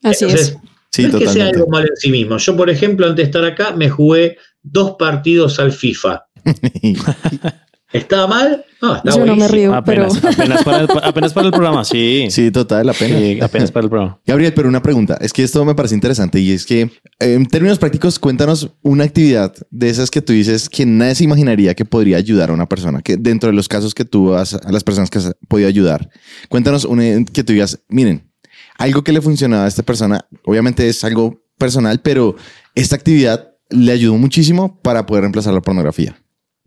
Así 0.02 0.26
es. 0.26 0.56
Sí, 0.90 1.02
no 1.02 1.18
es 1.18 1.24
que 1.24 1.28
sea 1.28 1.48
algo 1.48 1.66
malo 1.68 1.87
en 1.88 1.96
sí 1.96 2.11
mismo. 2.11 2.38
Yo, 2.38 2.56
por 2.56 2.70
ejemplo, 2.70 3.06
antes 3.06 3.16
de 3.16 3.22
estar 3.24 3.44
acá, 3.44 3.72
me 3.72 3.88
jugué 3.88 4.38
dos 4.62 4.96
partidos 4.98 5.58
al 5.61 5.72
FIFA. 5.72 6.26
¿Estaba 7.92 8.27
mal? 8.27 8.66
No, 8.83 8.96
estaba 8.96 9.16
Yo 9.16 9.27
no 9.27 9.37
me 9.37 9.48
río, 9.48 9.74
apenas, 9.74 10.18
pero... 10.18 10.31
apenas, 10.31 10.62
para 10.62 10.81
el, 10.81 10.88
apenas, 11.03 11.33
para 11.33 11.46
el, 11.46 11.53
programa, 11.53 11.85
sí. 11.85 12.27
Sí, 12.31 12.51
total, 12.51 12.87
la 12.87 12.92
pena. 12.92 13.44
apenas 13.44 13.72
para 13.72 13.85
el 13.85 13.90
programa. 13.90 14.20
Gabriel, 14.27 14.53
pero 14.55 14.68
una 14.68 14.83
pregunta. 14.83 15.16
Es 15.20 15.33
que 15.33 15.42
esto 15.42 15.64
me 15.64 15.74
parece 15.74 15.94
interesante 15.94 16.38
y 16.38 16.53
es 16.53 16.66
que, 16.66 16.90
en 17.18 17.46
términos 17.46 17.79
prácticos, 17.79 18.18
cuéntanos 18.18 18.70
una 18.83 19.05
actividad 19.05 19.55
de 19.70 19.88
esas 19.88 20.11
que 20.11 20.20
tú 20.20 20.35
dices 20.35 20.68
que 20.68 20.85
nadie 20.85 21.14
se 21.14 21.24
imaginaría 21.24 21.74
que 21.74 21.87
podría 21.87 22.18
ayudar 22.18 22.51
a 22.51 22.53
una 22.53 22.68
persona, 22.68 23.01
que 23.01 23.16
dentro 23.16 23.48
de 23.48 23.57
los 23.57 23.68
casos 23.68 23.94
que 23.94 24.05
tú 24.05 24.31
vas 24.31 24.55
a 24.55 24.70
las 24.70 24.85
personas 24.85 25.09
que 25.09 25.18
has 25.18 25.33
podido 25.48 25.68
ayudar, 25.68 26.11
cuéntanos 26.51 26.85
una 26.85 27.05
que 27.33 27.42
tú 27.42 27.55
digas, 27.55 27.81
miren, 27.88 28.31
algo 28.77 29.03
que 29.03 29.12
le 29.12 29.22
funcionaba 29.22 29.64
a 29.64 29.68
esta 29.68 29.83
persona, 29.83 30.27
obviamente 30.44 30.88
es 30.88 31.03
algo 31.05 31.42
personal, 31.57 32.01
pero 32.01 32.37
esta 32.74 32.96
actividad 32.96 33.48
le 33.70 33.92
ayudó 33.92 34.14
muchísimo 34.16 34.81
para 34.83 35.07
poder 35.07 35.22
reemplazar 35.22 35.55
la 35.55 35.61
pornografía. 35.62 36.16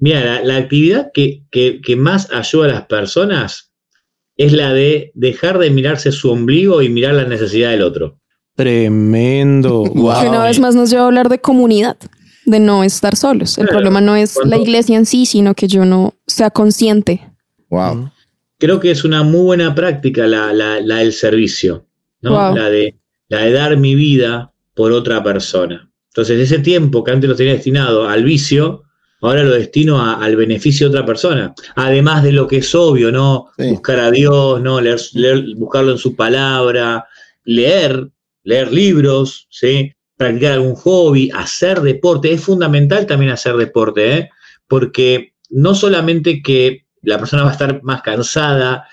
Mira, 0.02 0.44
la, 0.44 0.58
actividad 0.58 1.12
que, 1.14 1.96
más 1.96 2.30
ayuda 2.32 2.66
a 2.66 2.70
las 2.70 2.86
personas 2.88 3.72
es 4.36 4.52
la 4.52 4.74
de 4.74 5.12
dejar 5.14 5.60
de 5.60 5.70
mirarse 5.70 6.12
su 6.12 6.32
ombligo 6.32 6.82
y 6.82 6.90
mirar 6.90 7.14
la 7.14 7.26
necesidad 7.26 7.72
del 7.72 7.84
otro. 7.84 8.20
Tremendo. 8.56 9.84
Que 9.94 10.28
una 10.28 10.44
vez 10.44 10.60
más 10.60 10.76
nos 10.76 10.90
lleva 10.90 11.04
a 11.04 11.06
hablar 11.06 11.30
de 11.30 11.40
comunidad, 11.40 11.98
de 12.46 12.60
no 12.60 12.84
estar 12.84 13.16
solos. 13.16 13.58
El 13.58 13.68
problema 13.68 14.02
no 14.02 14.16
es 14.16 14.38
la 14.44 14.58
iglesia 14.58 14.98
en 14.98 15.06
sí, 15.06 15.26
sino 15.26 15.54
que 15.54 15.68
yo 15.68 15.86
no 15.86 16.16
sea 16.28 16.50
consciente. 16.50 17.22
Wow. 17.70 18.12
Creo 18.58 18.80
que 18.80 18.92
es 18.92 19.04
una 19.04 19.24
muy 19.24 19.42
buena 19.42 19.74
práctica 19.74 20.28
la, 20.28 20.52
la 20.52 20.96
del 20.98 21.14
servicio. 21.14 21.86
La, 22.22 22.70
de, 22.70 22.96
la 23.30 23.40
de 23.40 23.52
dar 23.52 23.78
mi 23.78 23.96
vida 23.96 24.54
por 24.76 24.92
otra 24.92 25.24
persona. 25.24 25.90
Entonces, 26.10 26.40
ese 26.40 26.60
tiempo 26.60 27.04
que 27.04 27.12
antes 27.12 27.30
lo 27.30 27.36
tenía 27.36 27.54
destinado 27.54 28.08
al 28.08 28.24
vicio, 28.24 28.84
ahora 29.22 29.44
lo 29.44 29.52
destino 29.52 30.00
a- 30.02 30.16
al 30.24 30.36
beneficio 30.36 30.88
de 30.90 30.96
otra 30.98 31.06
persona. 31.06 31.54
Además 31.76 32.24
de 32.24 32.32
lo 32.32 32.48
que 32.48 32.58
es 32.58 32.74
obvio, 32.76 33.12
¿no? 33.12 33.48
Sí. 33.58 33.70
Buscar 33.70 34.00
a 34.00 34.12
Dios, 34.12 34.62
¿no? 34.62 34.82
Leer, 34.82 35.00
leer- 35.14 35.56
buscarlo 35.56 35.92
en 35.94 35.98
su 35.98 36.16
palabra, 36.16 37.06
leer, 37.46 38.10
leer 38.44 38.72
libros, 38.72 39.48
¿sí? 39.50 39.94
Practicar 40.18 40.54
algún 40.54 40.76
hobby, 40.76 41.30
hacer 41.34 41.82
deporte. 41.82 42.32
Es 42.34 42.42
fundamental 42.44 43.06
también 43.06 43.32
hacer 43.32 43.56
deporte, 43.56 44.18
¿eh? 44.18 44.30
Porque 44.68 45.34
no 45.50 45.76
solamente 45.76 46.42
que 46.42 46.86
la 47.02 47.18
persona 47.18 47.44
va 47.44 47.50
a 47.50 47.54
estar 47.54 47.82
más 47.84 48.02
cansada 48.02 48.88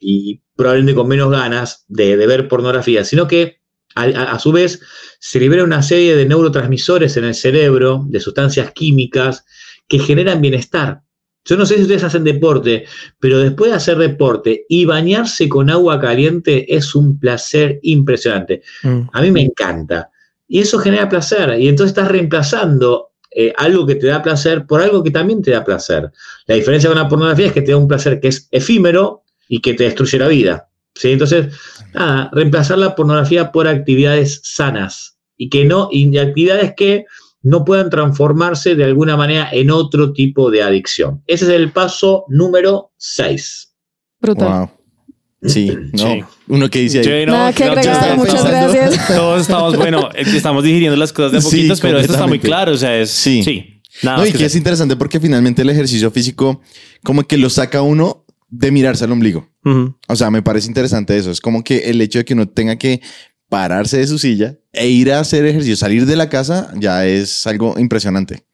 y 0.00 0.40
probablemente 0.56 0.94
con 0.94 1.08
menos 1.08 1.30
ganas 1.30 1.84
de, 1.88 2.16
de 2.16 2.26
ver 2.26 2.48
pornografía, 2.48 3.04
sino 3.04 3.26
que 3.28 3.58
a, 3.94 4.02
a- 4.04 4.32
a 4.32 4.38
su 4.38 4.52
vez 4.52 4.80
se 5.20 5.38
libera 5.38 5.64
una 5.64 5.82
serie 5.82 6.16
de 6.16 6.24
neurotransmisores 6.26 7.16
en 7.16 7.24
el 7.24 7.34
cerebro, 7.34 8.04
de 8.08 8.20
sustancias 8.20 8.72
químicas 8.72 9.44
que 9.92 9.98
generan 9.98 10.40
bienestar. 10.40 11.02
Yo 11.44 11.58
no 11.58 11.66
sé 11.66 11.76
si 11.76 11.82
ustedes 11.82 12.02
hacen 12.02 12.24
deporte, 12.24 12.86
pero 13.20 13.40
después 13.40 13.70
de 13.70 13.76
hacer 13.76 13.98
deporte 13.98 14.64
y 14.70 14.86
bañarse 14.86 15.50
con 15.50 15.68
agua 15.68 16.00
caliente 16.00 16.74
es 16.74 16.94
un 16.94 17.18
placer 17.18 17.78
impresionante. 17.82 18.62
Mm. 18.84 19.00
A 19.12 19.20
mí 19.20 19.30
me 19.30 19.42
encanta. 19.42 20.08
Y 20.48 20.60
eso 20.60 20.78
genera 20.78 21.10
placer. 21.10 21.60
Y 21.60 21.68
entonces 21.68 21.90
estás 21.90 22.10
reemplazando 22.10 23.10
eh, 23.30 23.52
algo 23.58 23.84
que 23.84 23.96
te 23.96 24.06
da 24.06 24.22
placer 24.22 24.66
por 24.66 24.80
algo 24.80 25.04
que 25.04 25.10
también 25.10 25.42
te 25.42 25.50
da 25.50 25.62
placer. 25.62 26.10
La 26.46 26.54
diferencia 26.54 26.88
con 26.88 26.98
la 26.98 27.08
pornografía 27.08 27.48
es 27.48 27.52
que 27.52 27.60
te 27.60 27.72
da 27.72 27.76
un 27.76 27.88
placer 27.88 28.18
que 28.18 28.28
es 28.28 28.48
efímero 28.50 29.24
y 29.46 29.60
que 29.60 29.74
te 29.74 29.84
destruye 29.84 30.18
la 30.18 30.28
vida. 30.28 30.70
¿sí? 30.94 31.12
Entonces, 31.12 31.54
nada, 31.92 32.30
reemplazar 32.32 32.78
la 32.78 32.94
pornografía 32.94 33.52
por 33.52 33.68
actividades 33.68 34.40
sanas 34.42 35.18
y 35.36 35.50
que 35.50 35.66
no, 35.66 35.90
y 35.92 36.16
actividades 36.16 36.72
que 36.78 37.04
no 37.42 37.64
puedan 37.64 37.90
transformarse 37.90 38.74
de 38.74 38.84
alguna 38.84 39.16
manera 39.16 39.48
en 39.52 39.70
otro 39.70 40.12
tipo 40.12 40.50
de 40.50 40.62
adicción. 40.62 41.22
Ese 41.26 41.44
es 41.46 41.50
el 41.50 41.72
paso 41.72 42.24
número 42.28 42.92
6. 42.98 43.74
Brutal. 44.20 44.48
Wow. 44.48 44.70
Sí, 45.44 45.72
no. 45.92 45.98
Sí. 45.98 46.24
Uno 46.48 46.70
que 46.70 46.78
dice 46.80 46.98
ahí. 47.00 47.04
Sí, 47.04 47.26
no, 47.26 47.32
Nada 47.32 47.52
que 47.52 47.64
agregar, 47.64 48.16
muchas 48.16 48.42
pensando. 48.42 48.72
gracias. 48.72 49.08
Todos 49.16 49.40
estamos, 49.42 49.76
bueno, 49.76 50.08
eh, 50.14 50.22
estamos 50.24 50.62
digiriendo 50.62 50.96
las 50.96 51.12
cosas 51.12 51.32
de 51.32 51.38
a 51.38 51.40
Sí, 51.40 51.56
poquitos, 51.56 51.80
pero 51.80 51.98
esto 51.98 52.12
está 52.12 52.26
muy 52.28 52.38
claro. 52.38 52.72
O 52.72 52.76
sea, 52.76 52.96
es. 52.96 53.10
Sí. 53.10 53.42
Sí. 53.42 53.80
Nada 54.02 54.18
No, 54.18 54.26
y 54.26 54.32
que 54.32 54.38
que 54.38 54.44
es 54.46 54.54
interesante 54.56 54.96
porque 54.96 55.20
finalmente 55.20 55.62
el 55.62 55.70
ejercicio 55.70 56.10
físico 56.10 56.62
como 57.02 57.24
que 57.24 57.36
lo 57.36 57.50
saca 57.50 57.82
uno 57.82 58.24
de 58.48 58.70
mirarse 58.70 59.04
al 59.04 59.12
ombligo. 59.12 59.48
Ujú. 59.64 59.96
O 60.08 60.16
sea, 60.16 60.30
me 60.30 60.42
parece 60.42 60.68
interesante 60.68 61.16
eso. 61.16 61.30
Es 61.30 61.40
como 61.40 61.64
que 61.64 61.90
el 61.90 62.00
hecho 62.00 62.18
de 62.20 62.24
que 62.24 62.34
uno 62.34 62.48
tenga 62.48 62.76
que 62.76 63.00
pararse 63.52 63.98
de 63.98 64.06
su 64.06 64.18
silla 64.18 64.56
e 64.72 64.88
ir 64.88 65.12
a 65.12 65.20
hacer 65.20 65.44
ejercicio, 65.44 65.76
salir 65.76 66.06
de 66.06 66.16
la 66.16 66.30
casa, 66.30 66.72
ya 66.80 67.04
es 67.04 67.46
algo 67.46 67.74
impresionante. 67.78 68.44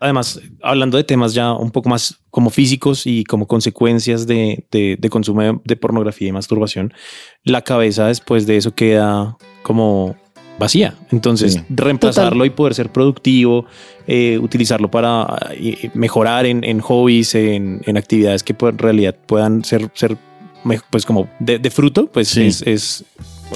Además, 0.00 0.40
hablando 0.64 0.96
de 0.96 1.04
temas 1.04 1.32
ya 1.32 1.52
un 1.52 1.70
poco 1.70 1.88
más 1.88 2.16
como 2.30 2.50
físicos 2.50 3.06
y 3.06 3.22
como 3.22 3.46
consecuencias 3.46 4.26
de, 4.26 4.66
de- 4.72 4.96
de 4.98 5.08
consumo 5.10 5.60
de, 5.64 5.76
pornografía 5.76 6.26
y 6.28 6.32
masturbación, 6.32 6.92
la 7.44 7.62
cabeza 7.62 8.06
después 8.08 8.46
de 8.48 8.56
eso 8.56 8.74
queda 8.74 9.36
como 9.62 10.16
vacía. 10.58 10.94
Entonces, 11.12 11.52
Sí. 11.54 11.60
reemplazarlo 11.68 12.44
y 12.44 12.50
poder 12.50 12.74
ser 12.74 12.90
productivo, 12.90 13.64
eh, 14.08 14.38
utilizarlo 14.42 14.90
para 14.90 15.38
eh, 15.52 15.90
mejorar 15.94 16.46
en, 16.46 16.64
en 16.64 16.80
hobbies, 16.80 17.36
en, 17.36 17.80
en 17.86 17.96
actividades 17.96 18.42
que 18.42 18.56
en 18.58 18.78
realidad 18.78 19.14
puedan 19.26 19.62
ser, 19.64 19.88
ser 19.94 20.16
pues 20.90 21.06
como 21.06 21.28
de, 21.38 21.60
de 21.60 21.70
fruto, 21.70 22.10
pues 22.10 22.26
Sí. 22.28 22.42
es, 22.42 22.62
es- 22.62 22.66
es 22.66 23.04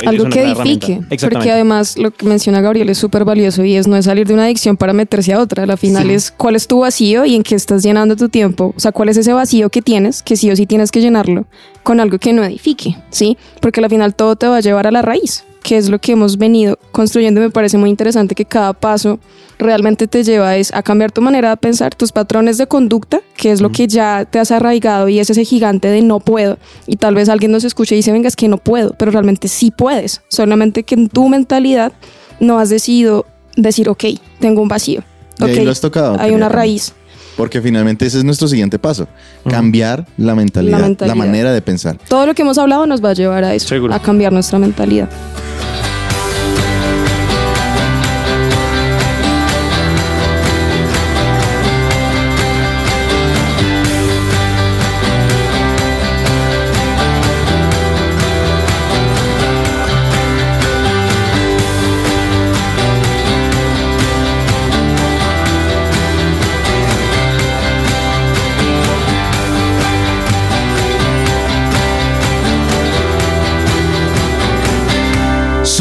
Algo 0.06 0.24
una 0.24 0.30
que 0.32 0.42
edifique. 0.42 1.00
Porque 1.30 1.50
además 1.50 1.98
lo 1.98 2.10
que 2.10 2.26
menciona 2.26 2.60
Gabriel 2.60 2.88
es 2.88 2.98
súper 2.98 3.24
valioso 3.24 3.64
y 3.64 3.76
es 3.76 3.86
no 3.86 3.96
es 3.96 4.06
salir 4.06 4.26
de 4.26 4.34
una 4.34 4.44
adicción 4.44 4.76
para 4.76 4.92
meterse 4.92 5.32
a 5.32 5.40
otra. 5.40 5.66
La 5.66 5.76
final 5.76 6.06
Sí. 6.08 6.14
es 6.14 6.30
cuál 6.30 6.56
es 6.56 6.66
tu 6.66 6.78
vacío 6.80 7.24
y 7.24 7.34
en 7.34 7.42
qué 7.42 7.54
estás 7.54 7.82
llenando 7.82 8.16
tu 8.16 8.28
tiempo. 8.28 8.72
O 8.76 8.80
sea, 8.80 8.92
cuál 8.92 9.08
es 9.10 9.16
ese 9.16 9.32
vacío 9.32 9.68
que 9.70 9.82
tienes, 9.82 10.22
que 10.22 10.36
sí 10.36 10.50
o 10.50 10.56
sí 10.56 10.66
tienes 10.66 10.90
que 10.90 11.00
llenarlo 11.00 11.44
con 11.82 12.00
algo 12.00 12.18
que 12.18 12.32
no 12.32 12.42
edifique, 12.44 12.96
¿sí? 13.10 13.36
Porque 13.60 13.80
al 13.80 13.90
final 13.90 14.14
todo 14.14 14.36
te 14.36 14.46
va 14.46 14.56
a 14.56 14.60
llevar 14.60 14.86
a 14.86 14.90
la 14.90 15.02
raíz, 15.02 15.44
que 15.62 15.76
es 15.76 15.88
lo 15.88 15.98
que 15.98 16.12
hemos 16.12 16.38
venido 16.38 16.78
construyendo. 16.92 17.40
y 17.40 17.44
Me 17.44 17.50
parece 17.50 17.78
muy 17.78 17.90
interesante 17.90 18.34
que 18.34 18.44
cada 18.44 18.72
paso 18.72 19.18
realmente 19.58 20.06
te 20.06 20.22
lleva 20.24 20.56
es 20.56 20.72
a 20.74 20.82
cambiar 20.82 21.10
tu 21.12 21.20
manera 21.20 21.50
de 21.50 21.56
pensar, 21.56 21.94
tus 21.94 22.12
patrones 22.12 22.58
de 22.58 22.66
conducta, 22.66 23.20
que 23.36 23.50
es 23.52 23.60
lo 23.60 23.72
que 23.72 23.86
ya 23.88 24.24
te 24.30 24.38
has 24.38 24.50
arraigado 24.50 25.08
y 25.08 25.18
es 25.18 25.30
ese 25.30 25.44
gigante 25.44 25.88
de 25.88 26.02
no 26.02 26.20
puedo. 26.20 26.58
Y 26.86 26.96
tal 26.96 27.14
vez 27.14 27.28
alguien 27.28 27.50
nos 27.52 27.64
escuche 27.64 27.94
y 27.94 27.98
dice, 27.98 28.12
venga, 28.12 28.28
es 28.28 28.36
que 28.36 28.48
no 28.48 28.58
puedo, 28.58 28.94
pero 28.98 29.10
realmente 29.10 29.48
sí 29.48 29.70
puedes. 29.70 30.20
Solamente 30.28 30.82
que 30.84 30.94
en 30.94 31.08
tu 31.08 31.28
mentalidad 31.28 31.92
no 32.40 32.58
has 32.58 32.68
decidido 32.70 33.26
decir, 33.56 33.88
ok, 33.88 34.04
tengo 34.40 34.62
un 34.62 34.68
vacío. 34.68 35.02
Y 35.40 35.44
ahí 35.44 35.58
Ok, 35.58 35.64
lo 35.64 35.70
has 35.70 35.80
tocado. 35.80 36.16
hay 36.20 36.32
una 36.32 36.48
raíz. 36.48 36.92
Porque 37.36 37.62
finalmente 37.62 38.04
ese 38.04 38.18
es 38.18 38.24
nuestro 38.24 38.46
siguiente 38.46 38.78
paso. 38.78 39.06
Cambiar 39.48 40.06
la 40.18 40.34
mentalidad, 40.34 40.90
La 41.00 41.14
manera 41.14 41.52
de 41.52 41.62
pensar. 41.62 41.96
Todo 42.08 42.26
lo 42.26 42.34
que 42.34 42.42
hemos 42.42 42.58
hablado 42.58 42.86
nos 42.86 43.02
va 43.02 43.10
a 43.10 43.14
llevar 43.14 43.42
a 43.44 43.54
eso, 43.54 43.68
Seguro. 43.68 43.94
a 43.94 44.00
cambiar 44.02 44.32
nuestra 44.34 44.58
mentalidad. 44.58 45.08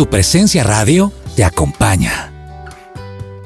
Su 0.01 0.09
presencia 0.09 0.63
radio 0.63 1.13
te 1.35 1.43
acompaña. 1.43 2.33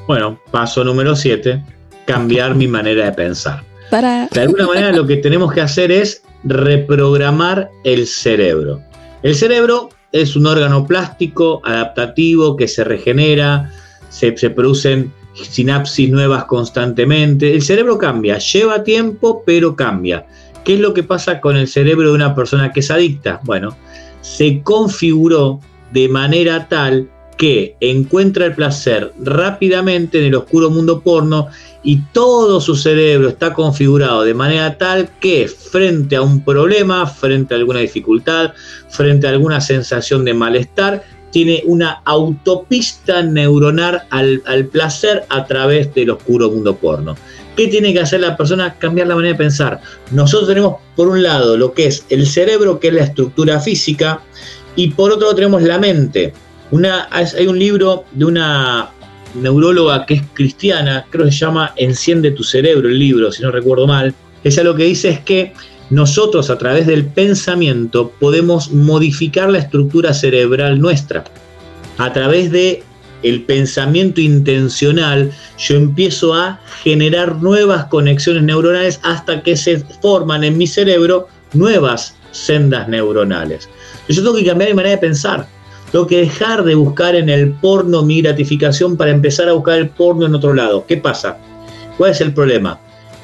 Bueno, 0.06 0.40
paso 0.50 0.82
número 0.84 1.14
7, 1.14 1.62
cambiar 2.06 2.54
mi 2.54 2.66
manera 2.66 3.04
de 3.04 3.12
pensar. 3.12 3.62
Para... 3.90 4.26
De 4.28 4.40
alguna 4.40 4.66
manera 4.66 4.90
lo 4.90 5.06
que 5.06 5.18
tenemos 5.18 5.52
que 5.52 5.60
hacer 5.60 5.92
es 5.92 6.22
reprogramar 6.44 7.68
el 7.84 8.06
cerebro. 8.06 8.80
El 9.22 9.34
cerebro 9.34 9.90
es 10.12 10.34
un 10.34 10.46
órgano 10.46 10.86
plástico, 10.86 11.60
adaptativo, 11.62 12.56
que 12.56 12.68
se 12.68 12.84
regenera, 12.84 13.70
se, 14.08 14.34
se 14.38 14.48
producen 14.48 15.12
sinapsis 15.34 16.08
nuevas 16.08 16.46
constantemente. 16.46 17.52
El 17.54 17.60
cerebro 17.60 17.98
cambia, 17.98 18.38
lleva 18.38 18.82
tiempo, 18.82 19.42
pero 19.44 19.76
cambia. 19.76 20.24
¿Qué 20.64 20.76
es 20.76 20.80
lo 20.80 20.94
que 20.94 21.02
pasa 21.02 21.38
con 21.38 21.58
el 21.58 21.68
cerebro 21.68 22.08
de 22.08 22.14
una 22.14 22.34
persona 22.34 22.72
que 22.72 22.80
es 22.80 22.90
adicta? 22.90 23.40
Bueno, 23.44 23.76
se 24.22 24.62
configuró 24.62 25.60
de 25.92 26.08
manera 26.08 26.68
tal 26.68 27.08
que 27.36 27.76
encuentra 27.80 28.46
el 28.46 28.54
placer 28.54 29.12
rápidamente 29.18 30.18
en 30.18 30.24
el 30.26 30.34
oscuro 30.34 30.70
mundo 30.70 31.00
porno 31.00 31.48
y 31.82 31.98
todo 32.12 32.60
su 32.60 32.74
cerebro 32.74 33.28
está 33.28 33.52
configurado 33.52 34.22
de 34.22 34.34
manera 34.34 34.78
tal 34.78 35.10
que 35.20 35.46
frente 35.48 36.16
a 36.16 36.22
un 36.22 36.42
problema, 36.42 37.06
frente 37.06 37.54
a 37.54 37.58
alguna 37.58 37.80
dificultad, 37.80 38.52
frente 38.88 39.26
a 39.26 39.30
alguna 39.30 39.60
sensación 39.60 40.24
de 40.24 40.34
malestar, 40.34 41.04
tiene 41.30 41.62
una 41.66 42.00
autopista 42.06 43.22
neuronal 43.22 44.04
al, 44.10 44.42
al 44.46 44.66
placer 44.66 45.24
a 45.28 45.44
través 45.44 45.94
del 45.94 46.10
oscuro 46.10 46.50
mundo 46.50 46.74
porno. 46.76 47.14
¿Qué 47.56 47.68
tiene 47.68 47.92
que 47.92 48.00
hacer 48.00 48.20
la 48.20 48.36
persona? 48.36 48.74
Cambiar 48.78 49.06
la 49.08 49.16
manera 49.16 49.32
de 49.32 49.38
pensar. 49.38 49.80
Nosotros 50.10 50.48
tenemos 50.48 50.76
por 50.94 51.08
un 51.08 51.22
lado 51.22 51.56
lo 51.56 51.72
que 51.72 51.86
es 51.86 52.04
el 52.10 52.26
cerebro, 52.26 52.78
que 52.80 52.88
es 52.88 52.94
la 52.94 53.04
estructura 53.04 53.60
física, 53.60 54.22
y 54.76 54.90
por 54.90 55.10
otro 55.10 55.22
lado 55.22 55.34
tenemos 55.34 55.62
la 55.62 55.78
mente. 55.78 56.32
Una, 56.70 57.08
hay 57.10 57.46
un 57.46 57.58
libro 57.58 58.04
de 58.12 58.24
una 58.24 58.90
neuróloga 59.34 60.06
que 60.06 60.14
es 60.14 60.22
cristiana, 60.34 61.06
creo 61.10 61.24
que 61.24 61.32
se 61.32 61.38
llama 61.38 61.72
Enciende 61.76 62.30
tu 62.30 62.42
cerebro, 62.42 62.88
el 62.88 62.98
libro, 62.98 63.32
si 63.32 63.42
no 63.42 63.50
recuerdo 63.50 63.86
mal. 63.86 64.14
Ella 64.44 64.62
lo 64.62 64.74
que 64.74 64.84
dice 64.84 65.10
es 65.10 65.20
que 65.20 65.52
nosotros 65.90 66.50
a 66.50 66.58
través 66.58 66.86
del 66.86 67.06
pensamiento 67.06 68.12
podemos 68.18 68.72
modificar 68.72 69.50
la 69.50 69.58
estructura 69.58 70.14
cerebral 70.14 70.80
nuestra. 70.80 71.24
A 71.98 72.12
través 72.12 72.50
de 72.50 72.82
pensamiento 73.46 74.20
intencional, 74.20 75.32
yo 75.58 75.76
empiezo 75.76 76.34
a 76.34 76.60
generar 76.82 77.36
nuevas 77.36 77.86
conexiones 77.86 78.42
neuronales 78.42 79.00
hasta 79.02 79.42
que 79.42 79.56
se 79.56 79.78
forman 80.00 80.44
en 80.44 80.56
mi 80.58 80.66
cerebro 80.66 81.28
nuevas 81.52 82.14
sendas 82.30 82.88
neuronales. 82.88 83.68
Yo 84.08 84.22
tengo 84.22 84.36
que 84.36 84.44
cambiar 84.44 84.70
mi 84.70 84.76
manera 84.76 84.96
de 84.96 85.00
pensar. 85.00 85.46
Tengo 85.92 86.06
que 86.06 86.18
dejar 86.18 86.64
de 86.64 86.74
buscar 86.74 87.14
en 87.14 87.28
el 87.28 87.52
porno 87.52 88.02
mi 88.02 88.20
gratificación 88.20 88.96
para 88.96 89.10
empezar 89.10 89.48
a 89.48 89.52
buscar 89.52 89.78
el 89.78 89.88
porno 89.88 90.26
en 90.26 90.34
otro 90.34 90.52
lado. 90.52 90.84
¿Qué 90.86 90.96
pasa? 90.96 91.38
¿Cuál 91.96 92.10
es 92.10 92.20
el 92.20 92.32
problema? 92.34 92.78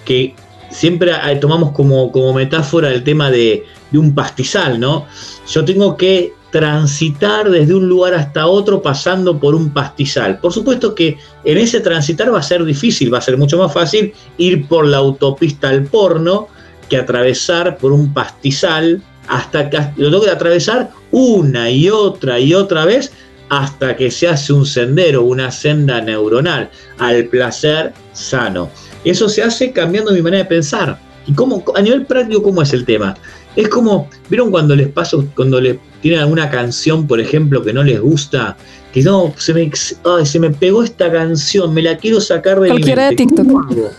Que 0.04 0.34
siempre 0.70 1.12
tomamos 1.40 1.72
como, 1.72 2.10
como 2.12 2.32
metáfora 2.32 2.90
el 2.90 3.04
tema 3.04 3.30
de, 3.30 3.64
de 3.90 3.98
un 3.98 4.14
pastizal, 4.14 4.80
¿no? 4.80 5.06
Yo 5.48 5.64
tengo 5.64 5.96
que 5.96 6.32
transitar 6.50 7.50
desde 7.50 7.74
un 7.74 7.88
lugar 7.88 8.14
hasta 8.14 8.46
otro 8.46 8.82
pasando 8.82 9.38
por 9.40 9.54
un 9.54 9.70
pastizal. 9.70 10.38
Por 10.38 10.52
supuesto 10.52 10.94
que 10.94 11.16
en 11.44 11.58
ese 11.58 11.80
transitar 11.80 12.32
va 12.32 12.38
a 12.38 12.42
ser 12.42 12.64
difícil, 12.64 13.12
va 13.12 13.18
a 13.18 13.22
ser 13.22 13.38
mucho 13.38 13.58
más 13.58 13.72
fácil 13.72 14.12
ir 14.36 14.68
por 14.68 14.86
la 14.86 14.98
autopista 14.98 15.70
al 15.70 15.84
porno 15.84 16.48
que 16.88 16.98
atravesar 16.98 17.78
por 17.78 17.90
un 17.90 18.12
pastizal 18.12 19.02
hasta 19.32 19.70
que 19.70 19.78
lo 19.96 20.10
tengo 20.10 20.24
que 20.24 20.30
atravesar 20.30 20.90
una 21.10 21.70
y 21.70 21.88
otra 21.88 22.38
y 22.38 22.52
otra 22.52 22.84
vez 22.84 23.12
hasta 23.48 23.96
que 23.96 24.10
se 24.10 24.28
hace 24.28 24.52
un 24.52 24.66
sendero, 24.66 25.22
una 25.22 25.50
senda 25.50 26.02
neuronal 26.02 26.70
al 26.98 27.24
placer 27.26 27.94
sano. 28.12 28.68
Eso 29.04 29.30
se 29.30 29.42
hace 29.42 29.72
cambiando 29.72 30.12
mi 30.12 30.20
manera 30.20 30.42
de 30.42 30.48
pensar. 30.50 30.98
¿Y 31.26 31.32
cómo, 31.32 31.64
a 31.74 31.80
nivel 31.80 32.04
práctico, 32.04 32.42
cómo 32.42 32.60
es 32.60 32.74
el 32.74 32.84
tema? 32.84 33.16
Es 33.56 33.68
como, 33.68 34.10
¿vieron 34.28 34.50
cuando 34.50 34.76
les 34.76 34.88
pasa, 34.88 35.16
cuando 35.34 35.60
le 35.60 35.78
tienen 36.02 36.20
alguna 36.20 36.50
canción, 36.50 37.06
por 37.06 37.18
ejemplo, 37.18 37.62
que 37.62 37.72
no 37.72 37.82
les 37.82 38.00
gusta? 38.00 38.56
Que 38.92 39.02
no, 39.02 39.32
se 39.38 39.54
me, 39.54 39.70
ay, 40.04 40.26
se 40.26 40.40
me 40.40 40.50
pegó 40.50 40.82
esta 40.82 41.10
canción, 41.10 41.72
me 41.72 41.80
la 41.80 41.96
quiero 41.96 42.20
sacar 42.20 42.60
de 42.60 42.68
Cualquiera 42.68 43.10
mi 43.10 43.16
de 43.16 43.24
mente. 43.24 43.42
TikTok. 43.42 43.92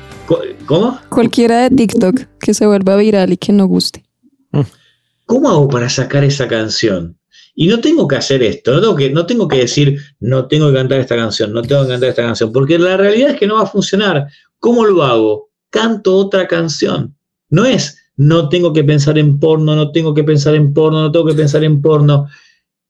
¿Cómo. 0.66 1.00
Cualquiera 1.08 1.68
de 1.68 1.76
TikTok 1.76 2.20
que 2.40 2.54
se 2.54 2.66
vuelva 2.66 2.96
viral 2.96 3.32
y 3.32 3.36
que 3.36 3.52
no 3.52 3.66
guste. 3.66 4.04
¿Cómo 5.26 5.50
hago 5.50 5.68
para 5.68 5.88
sacar 5.88 6.24
esa 6.24 6.48
canción? 6.48 7.18
Y 7.54 7.68
no 7.68 7.80
tengo 7.80 8.06
que 8.06 8.16
hacer 8.16 8.42
esto, 8.42 8.74
no 8.74 8.80
tengo 8.80 8.96
que, 8.96 9.10
no 9.10 9.26
tengo 9.26 9.48
que 9.48 9.58
decir, 9.58 9.98
no 10.20 10.46
tengo 10.46 10.68
que 10.68 10.74
cantar 10.74 11.00
esta 11.00 11.16
canción, 11.16 11.52
no 11.52 11.62
tengo 11.62 11.82
que 11.82 11.88
cantar 11.88 12.10
esta 12.10 12.22
canción, 12.22 12.52
porque 12.52 12.78
la 12.78 12.96
realidad 12.96 13.30
es 13.30 13.36
que 13.38 13.46
no 13.46 13.54
va 13.54 13.62
a 13.62 13.66
funcionar. 13.66 14.26
¿Cómo 14.58 14.84
lo 14.84 15.02
hago? 15.02 15.50
Canto 15.70 16.16
otra 16.16 16.46
canción. 16.46 17.16
No 17.48 17.64
es, 17.64 17.98
no 18.16 18.48
tengo 18.48 18.72
que 18.72 18.84
pensar 18.84 19.18
en 19.18 19.38
porno, 19.38 19.74
no 19.74 19.90
tengo 19.90 20.12
que 20.12 20.24
pensar 20.24 20.54
en 20.54 20.74
porno, 20.74 21.02
no 21.02 21.12
tengo 21.12 21.26
que 21.26 21.34
pensar 21.34 21.64
en 21.64 21.80
porno. 21.80 22.28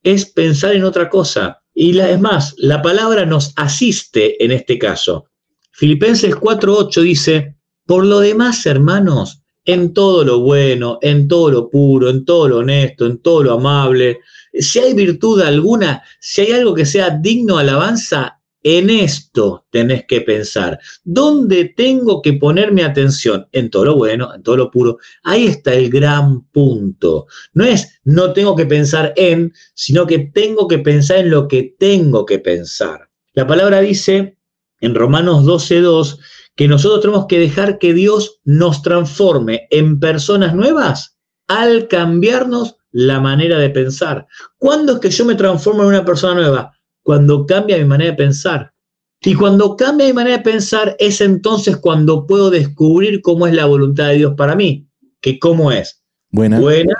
Es 0.03 0.25
pensar 0.25 0.75
en 0.75 0.83
otra 0.83 1.09
cosa. 1.09 1.61
Y 1.73 1.93
la, 1.93 2.09
es 2.09 2.19
más, 2.19 2.53
la 2.57 2.81
palabra 2.81 3.25
nos 3.25 3.53
asiste 3.55 4.43
en 4.43 4.51
este 4.51 4.77
caso. 4.77 5.29
Filipenses 5.77 6.33
4.8 6.33 7.01
dice, 7.03 7.55
por 7.85 8.03
lo 8.03 8.19
demás, 8.19 8.65
hermanos, 8.65 9.43
en 9.63 9.93
todo 9.93 10.23
lo 10.23 10.39
bueno, 10.39 10.97
en 11.03 11.27
todo 11.27 11.51
lo 11.51 11.69
puro, 11.69 12.09
en 12.09 12.25
todo 12.25 12.47
lo 12.47 12.57
honesto, 12.57 13.05
en 13.05 13.19
todo 13.19 13.43
lo 13.43 13.53
amable, 13.53 14.21
si 14.53 14.79
hay 14.79 14.95
virtud 14.95 15.39
alguna, 15.39 16.01
si 16.19 16.41
hay 16.41 16.53
algo 16.53 16.73
que 16.73 16.87
sea 16.87 17.11
digno 17.11 17.57
de 17.57 17.61
alabanza, 17.61 18.39
en 18.63 18.89
esto 18.89 19.67
tenés 19.69 20.05
que 20.07 20.21
pensar. 20.21 20.79
¿Dónde 21.03 21.65
tengo 21.77 22.23
que 22.23 22.33
poner 22.33 22.71
mi 22.71 22.81
atención? 22.81 23.47
En 23.51 23.69
todo 23.69 23.85
lo 23.85 23.97
bueno, 23.97 24.33
en 24.33 24.41
todo 24.41 24.57
lo 24.57 24.71
puro. 24.71 24.97
Ahí 25.21 25.45
está 25.45 25.75
el 25.75 25.91
gran 25.91 26.41
punto. 26.47 27.27
No 27.53 27.65
es 27.65 27.99
no 28.03 28.33
tengo 28.33 28.55
que 28.55 28.65
pensar 28.65 29.13
en, 29.15 29.53
sino 29.75 30.07
que 30.07 30.31
tengo 30.33 30.67
que 30.67 30.79
pensar 30.79 31.19
en 31.19 31.29
lo 31.29 31.47
que 31.47 31.75
tengo 31.77 32.25
que 32.25 32.39
pensar. 32.39 33.07
La 33.33 33.45
palabra 33.45 33.79
dice 33.79 34.36
en 34.81 34.95
Romanos 34.95 35.45
12.2 35.45 36.19
que 36.55 36.67
nosotros 36.67 37.01
tenemos 37.01 37.27
que 37.27 37.39
dejar 37.39 37.77
que 37.77 37.93
Dios 37.93 38.39
nos 38.43 38.81
transforme 38.81 39.67
en 39.69 39.99
personas 39.99 40.55
nuevas 40.55 41.17
al 41.47 41.87
cambiarnos 41.87 42.75
la 42.91 43.19
manera 43.19 43.59
de 43.59 43.69
pensar. 43.69 44.27
¿Cuándo 44.57 44.93
es 44.93 44.99
que 44.99 45.11
yo 45.11 45.23
me 45.23 45.35
transformo 45.35 45.83
en 45.83 45.89
una 45.89 46.03
persona 46.03 46.33
nueva? 46.33 46.73
Cuando 47.03 47.45
cambia 47.45 47.77
mi 47.77 47.85
manera 47.85 48.11
de 48.11 48.17
pensar. 48.17 48.73
Y 49.21 49.35
cuando 49.35 49.75
cambia 49.75 50.07
mi 50.07 50.13
manera 50.13 50.37
de 50.37 50.43
pensar 50.43 50.95
es 50.99 51.21
entonces 51.21 51.77
cuando 51.77 52.25
puedo 52.25 52.49
descubrir 52.49 53.21
cómo 53.21 53.47
es 53.47 53.53
la 53.53 53.65
voluntad 53.65 54.07
de 54.07 54.15
Dios 54.15 54.33
para 54.35 54.55
mí. 54.55 54.87
Que 55.21 55.39
cómo 55.39 55.71
es. 55.71 56.03
Buena. 56.31 56.59
Buena, 56.59 56.95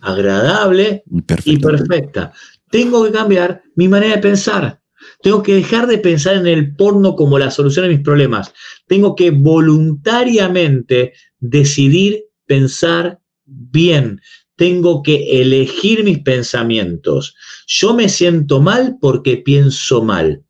agradable 0.00 1.04
y 1.44 1.58
perfecta. 1.58 2.32
Tengo 2.70 3.04
que 3.04 3.12
cambiar 3.12 3.62
mi 3.76 3.88
manera 3.88 4.16
de 4.16 4.22
pensar. 4.22 4.81
Tengo 5.22 5.42
que 5.42 5.54
dejar 5.54 5.86
de 5.86 5.98
pensar 5.98 6.36
en 6.36 6.46
el 6.46 6.74
porno 6.74 7.14
como 7.14 7.38
la 7.38 7.50
solución 7.50 7.84
a 7.84 7.88
mis 7.88 8.00
problemas. 8.00 8.52
Tengo 8.86 9.14
que 9.14 9.30
voluntariamente 9.30 11.12
decidir 11.38 12.24
pensar 12.46 13.20
bien. 13.44 14.20
Tengo 14.56 15.02
que 15.02 15.40
elegir 15.40 16.04
mis 16.04 16.18
pensamientos. 16.18 17.34
Yo 17.66 17.94
me 17.94 18.08
siento 18.08 18.60
mal 18.60 18.96
porque 19.00 19.36
pienso 19.38 20.02
mal. 20.02 20.44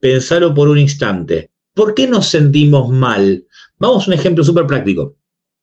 Pensarlo 0.00 0.54
por 0.54 0.68
un 0.68 0.78
instante. 0.78 1.50
¿Por 1.74 1.94
qué 1.94 2.06
nos 2.06 2.28
sentimos 2.28 2.90
mal? 2.90 3.46
Vamos 3.78 4.04
a 4.04 4.10
un 4.10 4.14
ejemplo 4.14 4.44
súper 4.44 4.66
práctico. 4.66 5.16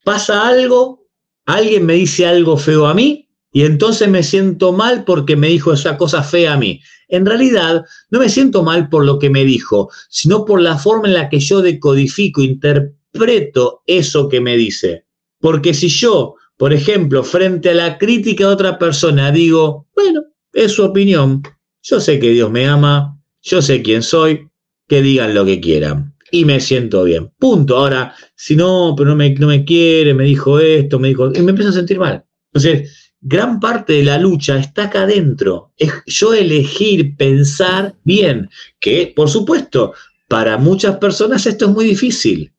Pasa 0.04 0.48
algo, 0.48 1.08
alguien 1.46 1.86
me 1.86 1.94
dice 1.94 2.26
algo 2.26 2.58
feo 2.58 2.86
a 2.88 2.94
mí 2.94 3.30
y 3.52 3.64
entonces 3.64 4.08
me 4.08 4.24
siento 4.24 4.72
mal 4.72 5.04
porque 5.04 5.36
me 5.36 5.48
dijo 5.48 5.74
esa 5.74 5.98
cosa 5.98 6.24
fea 6.24 6.54
a 6.54 6.58
mí. 6.58 6.82
En 7.12 7.26
realidad, 7.26 7.84
no 8.10 8.20
me 8.20 8.30
siento 8.30 8.64
mal 8.64 8.90
por 8.90 9.06
lo 9.06 9.20
que 9.20 9.30
me 9.30 9.44
dijo, 9.44 9.92
sino 10.10 10.46
por 10.46 10.62
la 10.62 10.78
forma 10.78 11.10
en 11.10 11.14
la 11.14 11.30
que 11.30 11.40
yo 11.40 11.62
decodifico, 11.62 12.42
interpreto 12.42 13.84
eso 13.86 14.30
que 14.30 14.40
me 14.40 14.56
dice. 14.56 15.06
Porque 15.40 15.74
si 15.74 15.90
yo, 15.90 16.36
por 16.58 16.74
ejemplo, 16.74 17.24
frente 17.24 17.70
a 17.70 17.76
la 17.76 17.98
crítica 17.98 18.48
de 18.48 18.54
otra 18.54 18.80
persona, 18.80 19.30
digo, 19.32 19.88
bueno, 19.94 20.24
es 20.54 20.72
su 20.72 20.84
opinión, 20.84 21.44
yo 21.84 22.00
sé 22.00 22.18
que 22.18 22.30
Dios 22.30 22.50
me 22.50 22.66
ama, 22.66 23.20
yo 23.42 23.62
sé 23.62 23.82
quién 23.82 24.04
soy, 24.04 24.48
que 24.88 25.02
digan 25.02 25.34
lo 25.34 25.44
que 25.46 25.60
quieran. 25.60 26.16
Y 26.32 26.46
me 26.46 26.62
siento 26.62 27.04
bien. 27.04 27.30
Punto. 27.38 27.76
Ahora, 27.76 28.16
si 28.36 28.56
no, 28.56 28.94
pero 28.96 29.10
no 29.10 29.16
me, 29.18 29.34
no 29.34 29.48
me 29.48 29.66
quiere, 29.66 30.14
me 30.14 30.24
dijo 30.24 30.60
esto, 30.60 30.98
me 30.98 31.10
dijo. 31.10 31.30
Y 31.34 31.42
me 31.42 31.50
empiezo 31.50 31.72
a 31.72 31.74
sentir 31.74 32.00
mal. 32.00 32.24
Entonces, 32.54 33.11
gran 33.22 33.60
parte 33.60 33.94
de 33.94 34.04
la 34.04 34.18
lucha 34.18 34.58
está 34.58 34.86
acá 34.86 35.04
adentro. 35.04 35.72
Es 35.78 35.94
yo 36.08 36.34
elegir 36.34 37.16
pensar 37.16 37.96
bien. 38.04 38.50
Que, 38.80 39.14
por 39.16 39.30
supuesto, 39.30 39.94
para 40.28 40.58
muchas 40.58 40.98
personas 40.98 41.46
esto 41.46 41.66
es 41.66 41.72
muy 41.72 41.86
difícil. 41.86 42.52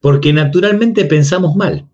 Porque 0.00 0.32
naturalmente 0.32 1.06
pensamos 1.06 1.56
mal. 1.56 1.86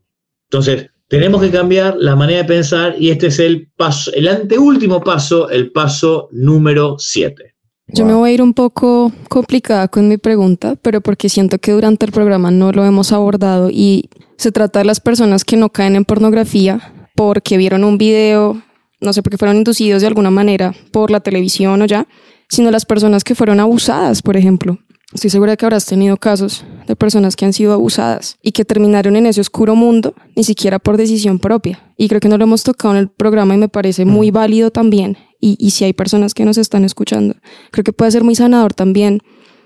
Entonces, 0.51 0.91
tenemos 1.07 1.41
que 1.41 1.51
cambiar 1.51 1.97
la 1.99 2.17
manera 2.17 2.43
de 2.43 2.49
pensar 2.49 2.97
y 2.99 3.11
este 3.11 3.29
es 3.29 3.39
el 3.39 3.69
paso, 3.77 4.13
el 4.15 4.29
anteúltimo 4.29 5.01
paso, 5.03 5.49
el 5.49 5.71
paso 5.73 6.29
número 6.33 6.97
7. 6.99 7.55
Yo 7.89 8.05
me 8.05 8.15
voy 8.15 8.31
a 8.31 8.35
ir 8.35 8.43
un 8.43 8.55
poco 8.55 9.13
complicada 9.29 9.89
con 9.89 10.07
mi 10.07 10.19
pregunta, 10.19 10.77
pero 10.81 11.01
porque 11.01 11.29
siento 11.29 11.59
que 11.59 11.73
durante 11.73 12.07
el 12.07 12.13
programa 12.13 12.53
no 12.53 12.71
lo 12.71 12.85
hemos 12.85 13.11
abordado 13.11 13.71
y 13.71 14.09
se 14.37 14.53
trata 14.53 14.79
de 14.79 14.85
las 14.85 15.01
personas 15.01 15.45
que 15.45 15.57
no 15.57 15.71
caen 15.71 15.97
en 15.97 16.05
pornografía 16.05 16.93
porque 17.21 17.59
vieron 17.59 17.85
un 17.85 17.99
video, 17.99 18.63
no 18.99 19.13
sé, 19.13 19.23
porque 19.23 19.37
fueron 19.37 19.59
inducidos 19.59 20.01
de 20.01 20.09
alguna 20.09 20.31
manera 20.31 20.75
por 20.91 21.11
la 21.11 21.21
televisión 21.21 21.83
o 21.83 21.85
ya, 21.85 22.09
sino 22.49 22.71
las 22.71 22.87
personas 22.87 23.25
que 23.25 23.35
fueron 23.35 23.61
abusadas, 23.61 24.23
por 24.23 24.39
ejemplo. 24.39 24.79
Estoy 25.13 25.29
segura 25.29 25.55
que 25.55 25.67
habrás 25.67 25.85
tenido 25.85 26.17
casos 26.17 26.65
de 26.87 26.97
personas 26.97 27.37
que 27.37 27.45
han 27.45 27.53
sido 27.53 27.75
abusadas 27.75 28.39
y 28.43 28.53
que 28.53 28.65
terminaron 28.65 29.17
en 29.17 29.27
ese 29.27 29.43
oscuro 29.43 29.77
mundo, 29.77 30.15
ni 30.35 30.45
siquiera 30.45 30.79
por 30.79 30.97
decisión 30.97 31.39
propia. 31.39 31.93
Y 31.99 32.09
creo 32.09 32.23
que 32.23 32.31
no 32.31 32.39
lo 32.39 32.45
hemos 32.45 32.63
tocado 32.63 32.95
en 32.95 33.01
el 33.01 33.11
programa 33.11 33.55
y 33.55 33.59
me 33.59 33.69
parece 33.69 34.07
muy 34.07 34.31
válido 34.31 34.71
también. 34.71 35.19
Y, 35.43 35.57
y 35.59 35.73
si 35.73 35.85
hay 35.85 35.93
personas 35.93 36.33
que 36.33 36.47
nos 36.47 36.57
están 36.57 36.87
escuchando, 36.87 37.35
creo 37.71 37.85
que 37.85 37.93
puede 37.93 38.13
ser 38.13 38.25
muy 38.25 38.35
sanador 38.35 38.73
también. 38.73 39.21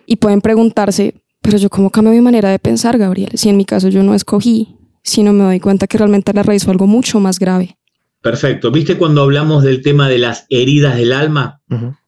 Y 0.06 0.16
pueden 0.16 0.40
preguntarse, 0.40 1.22
pero 1.40 1.56
yo 1.58 1.70
cómo 1.70 1.90
cambio 1.90 2.14
mi 2.14 2.20
manera 2.20 2.50
de 2.50 2.58
pensar, 2.58 2.98
Gabriel, 2.98 3.30
si 3.34 3.48
en 3.48 3.56
mi 3.56 3.64
caso 3.64 3.90
yo 3.90 4.02
no 4.02 4.16
escogí, 4.16 4.74
sino 5.04 5.32
me 5.32 5.44
doy 5.44 5.60
cuenta 5.60 5.86
que 5.86 5.98
realmente 5.98 6.32
la 6.32 6.42
raíz 6.42 6.64
fue 6.64 6.72
algo 6.72 6.86
mucho 6.86 7.20
más 7.20 7.38
grave. 7.38 7.76
Perfecto. 8.20 8.70
¿Viste 8.70 8.96
cuando 8.96 9.22
hablamos 9.22 9.62
del 9.62 9.82
tema 9.82 10.08
de 10.08 10.18
las 10.18 10.46
heridas 10.48 10.96
del 10.96 11.12
alma? 11.12 11.60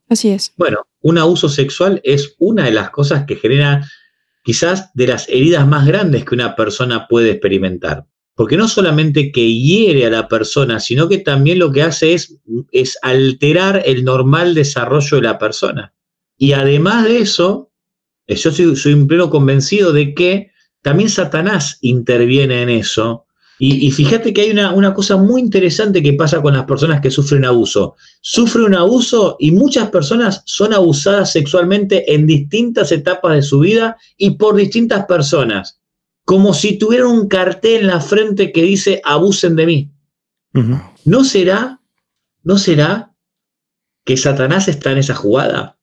Así 0.09 0.31
es. 0.31 0.55
Bueno, 0.57 0.87
un 1.03 1.19
abuso 1.19 1.49
sexual 1.49 2.01
es 2.05 2.35
una 2.39 2.65
de 2.65 2.73
las 2.73 2.91
cosas 2.91 3.27
que 3.27 3.37
genera 3.37 3.87
quizás 4.43 4.91
de 4.95 5.09
las 5.09 5.29
heridas 5.29 5.69
más 5.69 5.87
grandes 5.87 6.25
que 6.25 6.35
una 6.35 6.57
persona 6.57 7.07
puede 7.07 7.33
experimentar. 7.33 8.07
Porque 8.35 8.57
no 8.57 8.67
solamente 8.67 9.31
que 9.31 9.53
hiere 9.53 10.07
a 10.07 10.11
la 10.11 10.29
persona, 10.29 10.81
sino 10.81 11.09
que 11.09 11.19
también 11.19 11.59
lo 11.59 11.71
que 11.71 11.83
hace 11.83 12.15
es, 12.15 12.39
es 12.73 12.99
alterar 13.03 13.83
el 13.85 14.05
normal 14.05 14.55
desarrollo 14.55 15.17
de 15.19 15.23
la 15.23 15.39
persona. 15.39 15.93
Y 16.39 16.53
además 16.53 17.05
de 17.05 17.19
eso, 17.19 17.71
eh, 18.27 18.37
yo 18.37 18.51
soy, 18.53 18.75
soy 18.77 18.95
un 18.95 19.07
pleno 19.07 19.29
convencido 19.29 19.93
de 19.93 20.15
que 20.15 20.51
también 20.83 21.11
Satanás 21.11 21.79
interviene 21.81 22.62
en 22.62 22.71
eso. 22.71 23.27
Y, 23.59 23.87
y 23.87 23.91
fíjate 23.91 24.33
que 24.35 24.43
hay 24.43 24.51
una, 24.51 24.73
una 24.73 24.93
cosa 24.93 25.17
muy 25.17 25.41
interesante 25.41 26.03
que 26.03 26.12
pasa 26.12 26.43
con 26.43 26.55
las 26.55 26.65
personas 26.65 27.01
que 27.01 27.11
sufren 27.11 27.45
abuso. 27.45 27.97
Sufren 28.21 28.67
un 28.67 28.75
abuso 28.75 29.37
y 29.41 29.51
muchas 29.51 29.91
personas 29.91 30.43
son 30.45 30.75
abusadas 30.75 31.33
sexualmente 31.33 32.15
en 32.15 32.27
distintas 32.27 32.93
etapas 32.93 33.35
de 33.35 33.43
su 33.43 33.61
vida 33.61 33.97
y 34.17 34.33
por 34.33 34.57
distintas 34.57 35.07
personas. 35.07 35.81
Como 36.25 36.53
si 36.53 36.79
tuvieran 36.79 37.09
un 37.09 37.29
cartel 37.29 37.83
en 37.83 37.87
la 37.87 38.01
frente 38.01 38.53
que 38.53 38.62
dice 38.62 39.01
abusen 39.05 39.57
de 39.57 39.67
mí. 39.67 39.91
¿No 41.05 41.25
será, 41.25 41.81
no 42.43 42.59
será 42.59 43.12
que 44.05 44.17
Satanás 44.17 44.69
está 44.69 44.93
en 44.93 44.99
esa 44.99 45.15
jugada? 45.15 45.76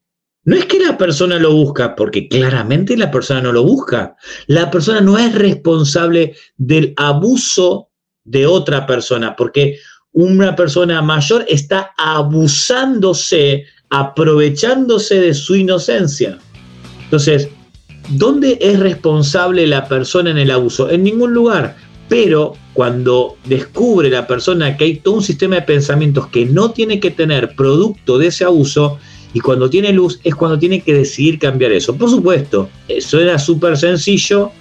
No 0.45 0.58
es 0.58 0.65
que 0.65 0.79
la 0.79 0.97
persona 0.97 1.39
lo 1.39 1.53
busca, 1.53 1.95
porque 1.95 2.27
claramente 2.27 2.97
la 2.97 3.10
persona 3.10 3.41
no 3.41 3.53
lo 3.53 3.63
busca. 3.63 4.17
La 4.47 4.69
persona 4.69 4.99
no 4.99 5.17
es 5.17 5.34
responsable 5.34 6.36
del 6.58 6.93
abuso 6.97 7.89
de 8.25 8.45
otra 8.45 8.86
persona, 8.86 9.36
porque 9.38 9.77
una 10.12 10.56
persona 10.56 11.01
mayor 11.01 11.45
está 11.47 11.91
abusándose, 11.97 13.65
aprovechándose 13.89 15.21
de 15.21 15.34
su 15.34 15.56
inocencia. 15.56 16.38
Entonces, 17.06 17.47
¿dónde 18.10 18.58
es 18.60 18.79
responsable 18.79 19.65
la 19.65 19.88
persona 19.88 20.32
en 20.32 20.39
el 20.39 20.51
abuso? 20.51 20.89
En 20.89 21.03
ningún 21.03 21.34
lugar. 21.34 21.77
Pero 22.10 22.53
cuando 22.73 23.38
descubre 23.45 24.10
la 24.10 24.27
persona 24.27 24.75
que 24.75 24.84
hay 24.84 24.95
todo 24.97 25.15
un 25.15 25.23
sistema 25.23 25.56
de 25.56 25.62
pensamientos 25.62 26.27
que 26.27 26.45
no 26.45 26.71
tiene 26.71 26.99
que 26.99 27.12
tener 27.12 27.56
producto 27.56 28.17
de 28.17 28.27
ese 28.27 28.43
abuso, 28.43 28.99
y 29.34 29.39
cuando 29.39 29.69
tiene 29.69 29.91
luz 29.91 30.19
es 30.24 30.36
cuando 30.36 30.60
tiene 30.60 30.82
que 30.82 30.93
decidir 30.93 31.39
cambiar 31.39 31.72
eso. 31.72 31.96
Por 31.96 32.10
supuesto, 32.10 32.69
eso 32.88 33.19
era 33.19 33.39
súper 33.39 33.78
sencillo 33.78 34.52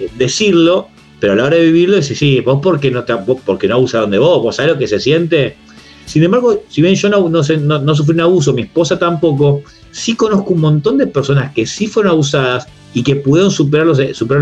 eh, 0.00 0.08
decirlo, 0.18 0.88
pero 1.20 1.32
a 1.32 1.36
la 1.36 1.44
hora 1.44 1.56
de 1.56 1.64
vivirlo, 1.66 1.96
dice, 1.96 2.14
sí, 2.14 2.40
vos 2.40 2.58
porque 2.62 2.90
no, 2.90 3.04
no 3.06 3.74
abusaron 3.74 4.10
de 4.10 4.18
vos, 4.18 4.42
vos 4.42 4.56
sabés 4.56 4.72
lo 4.72 4.78
que 4.78 4.88
se 4.88 5.00
siente. 5.00 5.56
Sin 6.04 6.22
embargo, 6.22 6.62
si 6.68 6.82
bien 6.82 6.94
yo 6.94 7.08
no, 7.08 7.28
no, 7.28 7.42
no- 7.80 7.94
sufrí 7.94 8.14
un 8.14 8.20
abuso, 8.20 8.52
mi 8.52 8.62
esposa 8.62 8.98
tampoco, 8.98 9.62
sí 9.90 10.14
conozco 10.14 10.54
un 10.54 10.60
montón 10.60 10.98
de 10.98 11.06
personas 11.06 11.52
que 11.52 11.66
sí 11.66 11.86
fueron 11.86 12.12
abusadas 12.12 12.66
y 12.94 13.02
que 13.02 13.16
pudieron 13.16 13.50
superarlo, 13.50 13.94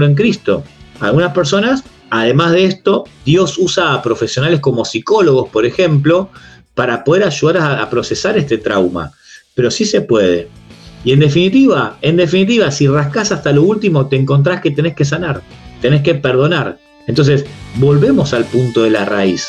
en 0.06 0.14
Cristo. 0.14 0.64
Algunas 1.00 1.32
personas, 1.32 1.84
además 2.10 2.52
de 2.52 2.64
esto, 2.64 3.04
Dios 3.24 3.56
usa 3.58 3.94
a 3.94 4.02
profesionales 4.02 4.60
como 4.60 4.84
psicólogos, 4.84 5.48
por 5.50 5.64
ejemplo, 5.66 6.30
para 6.74 7.04
poder 7.04 7.24
ayudar 7.24 7.80
a 7.80 7.88
procesar 7.88 8.36
este 8.36 8.58
trauma. 8.58 9.12
Pero 9.54 9.70
sí 9.70 9.84
se 9.84 10.00
puede. 10.00 10.48
Y 11.04 11.12
en 11.12 11.20
definitiva, 11.20 11.98
en 12.02 12.16
definitiva, 12.16 12.70
si 12.70 12.88
rascas 12.88 13.30
hasta 13.30 13.52
lo 13.52 13.62
último, 13.62 14.08
te 14.08 14.16
encontrás 14.16 14.60
que 14.60 14.70
tenés 14.70 14.94
que 14.94 15.04
sanar, 15.04 15.42
tenés 15.80 16.02
que 16.02 16.14
perdonar. 16.14 16.78
Entonces, 17.06 17.44
volvemos 17.76 18.32
al 18.32 18.44
punto 18.44 18.82
de 18.82 18.90
la 18.90 19.04
raíz. 19.04 19.48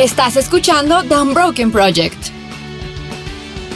Estás 0.00 0.36
escuchando 0.36 1.02
The 1.02 1.14
Unbroken 1.14 1.70
Project. 1.70 2.39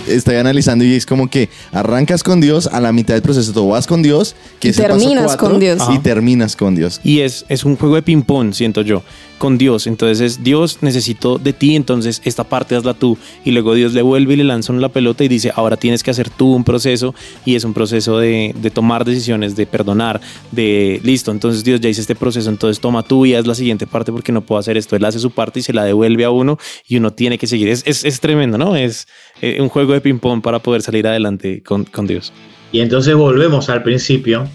Estoy 0.06 0.36
analizando 0.36 0.84
y 0.84 0.94
es 0.94 1.06
como 1.06 1.28
que 1.28 1.48
arrancas 1.72 2.22
con 2.22 2.40
Dios, 2.40 2.66
a 2.66 2.80
la 2.80 2.92
mitad 2.92 3.14
del 3.14 3.22
proceso 3.22 3.52
tú 3.52 3.68
vas 3.68 3.86
con 3.86 4.02
Dios, 4.02 4.36
que 4.60 4.68
Y 4.68 4.70
es 4.70 4.78
el 4.78 4.86
paso 4.86 4.98
terminas 4.98 5.24
cuatro, 5.26 5.50
con 5.50 5.60
Dios. 5.60 5.78
Y 5.78 5.82
Ajá. 5.82 6.02
terminas 6.02 6.56
con 6.56 6.74
Dios. 6.74 7.00
Y 7.02 7.20
es, 7.20 7.44
es 7.48 7.64
un 7.64 7.76
juego 7.76 7.94
de 7.94 8.02
ping-pong, 8.02 8.52
siento 8.52 8.82
yo, 8.82 9.02
con 9.38 9.56
Dios. 9.58 9.86
Entonces 9.86 10.20
es 10.20 10.44
Dios, 10.44 10.78
necesito 10.82 11.38
de 11.38 11.52
ti, 11.52 11.76
entonces 11.76 12.20
esta 12.24 12.44
parte 12.44 12.76
hazla 12.76 12.94
tú. 12.94 13.16
Y 13.44 13.52
luego 13.52 13.74
Dios 13.74 13.94
le 13.94 14.02
vuelve 14.02 14.34
y 14.34 14.36
le 14.36 14.44
lanza 14.44 14.72
la 14.74 14.88
pelota 14.88 15.24
y 15.24 15.28
dice, 15.28 15.52
ahora 15.54 15.76
tienes 15.76 16.02
que 16.02 16.10
hacer 16.10 16.28
tú 16.30 16.54
un 16.54 16.64
proceso. 16.64 17.14
Y 17.44 17.54
es 17.54 17.64
un 17.64 17.72
proceso 17.74 18.18
de, 18.18 18.54
de 18.60 18.70
tomar 18.70 19.04
decisiones, 19.04 19.56
de 19.56 19.66
perdonar, 19.66 20.20
de 20.52 21.00
listo. 21.02 21.30
Entonces 21.30 21.64
Dios 21.64 21.80
ya 21.80 21.88
hizo 21.88 22.00
este 22.00 22.14
proceso, 22.14 22.50
entonces 22.50 22.80
toma 22.80 23.02
tú 23.02 23.26
y 23.26 23.34
haz 23.34 23.46
la 23.46 23.54
siguiente 23.54 23.86
parte 23.86 24.12
porque 24.12 24.32
no 24.32 24.42
puedo 24.42 24.58
hacer 24.58 24.76
esto. 24.76 24.96
Él 24.96 25.04
hace 25.04 25.18
su 25.18 25.30
parte 25.30 25.60
y 25.60 25.62
se 25.62 25.72
la 25.72 25.84
devuelve 25.84 26.24
a 26.24 26.30
uno 26.30 26.58
y 26.86 26.96
uno 26.96 27.12
tiene 27.12 27.38
que 27.38 27.46
seguir. 27.46 27.68
Es, 27.68 27.82
es, 27.86 28.04
es 28.04 28.20
tremendo, 28.20 28.58
¿no? 28.58 28.76
Es 28.76 29.06
eh, 29.40 29.60
un 29.60 29.68
juego 29.68 29.93
de 29.94 30.00
ping-pong 30.00 30.42
para 30.42 30.58
poder 30.58 30.82
salir 30.82 31.06
adelante 31.06 31.62
con, 31.62 31.84
con 31.84 32.06
Dios. 32.06 32.32
Y 32.72 32.80
entonces 32.80 33.14
volvemos 33.14 33.68
al 33.70 33.82
principio. 33.82 34.48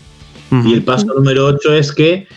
Y 0.65 0.73
el 0.73 0.81
paso 0.83 1.05
número 1.05 1.45
8 1.45 1.73
es 1.73 1.91
que 1.91 2.27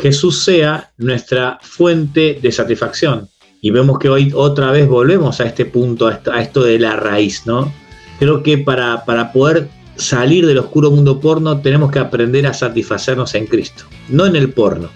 Jesús 0.00 0.42
sea 0.42 0.90
nuestra 0.98 1.58
fuente 1.62 2.38
de 2.42 2.50
satisfacción. 2.50 3.28
Y 3.60 3.70
vemos 3.70 3.98
que 3.98 4.08
hoy 4.08 4.32
otra 4.34 4.72
vez 4.72 4.88
volvemos 4.88 5.40
a 5.40 5.44
este 5.44 5.66
punto, 5.66 6.08
a 6.08 6.14
esto, 6.14 6.32
a 6.32 6.42
esto 6.42 6.62
de 6.64 6.78
la 6.80 6.96
raíz, 6.96 7.46
¿no? 7.46 7.72
Creo 8.18 8.42
que 8.42 8.58
para, 8.58 9.04
para 9.04 9.32
poder 9.32 9.68
salir 9.96 10.46
del 10.46 10.58
oscuro 10.58 10.90
mundo 10.90 11.20
porno 11.20 11.60
tenemos 11.60 11.92
que 11.92 12.00
aprender 12.00 12.46
a 12.46 12.54
satisfacernos 12.54 13.34
en 13.34 13.46
Cristo. 13.46 13.84
No 14.08 14.26
en 14.26 14.34
el 14.34 14.52
porno, 14.52 14.88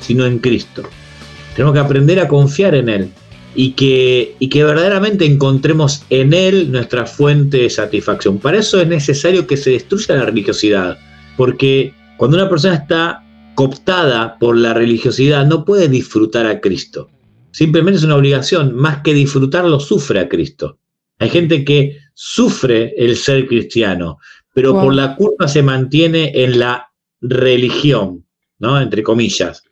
sino 0.00 0.24
en 0.24 0.38
Cristo. 0.38 0.82
Tenemos 1.56 1.74
que 1.74 1.80
aprender 1.80 2.20
a 2.20 2.28
confiar 2.28 2.74
en 2.74 2.88
Él 2.88 3.10
y 3.54 3.72
que, 3.72 4.36
y 4.38 4.48
que 4.48 4.64
verdaderamente 4.64 5.24
encontremos 5.24 6.04
en 6.10 6.32
Él 6.34 6.70
nuestra 6.70 7.06
fuente 7.06 7.58
de 7.58 7.70
satisfacción. 7.70 8.38
Para 8.38 8.58
eso 8.58 8.80
es 8.80 8.86
necesario 8.88 9.46
que 9.46 9.56
se 9.56 9.70
destruya 9.70 10.16
la 10.16 10.24
religiosidad, 10.26 10.98
porque 11.36 11.92
cuando 12.16 12.36
una 12.36 12.48
persona 12.48 12.74
está 12.74 13.24
cooptada 13.54 14.38
por 14.38 14.56
la 14.56 14.72
religiosidad 14.74 15.46
no 15.46 15.64
puede 15.64 15.88
disfrutar 15.88 16.46
a 16.46 16.60
Cristo. 16.60 17.10
Simplemente 17.52 17.98
es 17.98 18.04
una 18.04 18.16
obligación, 18.16 18.74
más 18.74 19.02
que 19.02 19.12
disfrutarlo, 19.12 19.80
sufre 19.80 20.20
a 20.20 20.28
Cristo. 20.28 20.78
Hay 21.18 21.28
gente 21.28 21.64
que 21.64 21.98
sufre 22.14 22.94
el 22.96 23.16
ser 23.16 23.46
cristiano, 23.46 24.18
pero 24.54 24.72
Wow. 24.72 24.84
por 24.84 24.94
la 24.94 25.16
culpa 25.16 25.48
se 25.48 25.62
mantiene 25.62 26.32
en 26.34 26.58
la 26.58 26.90
religión, 27.20 28.24
¿no? 28.58 28.80
Entre 28.80 29.02
comillas. 29.02 29.62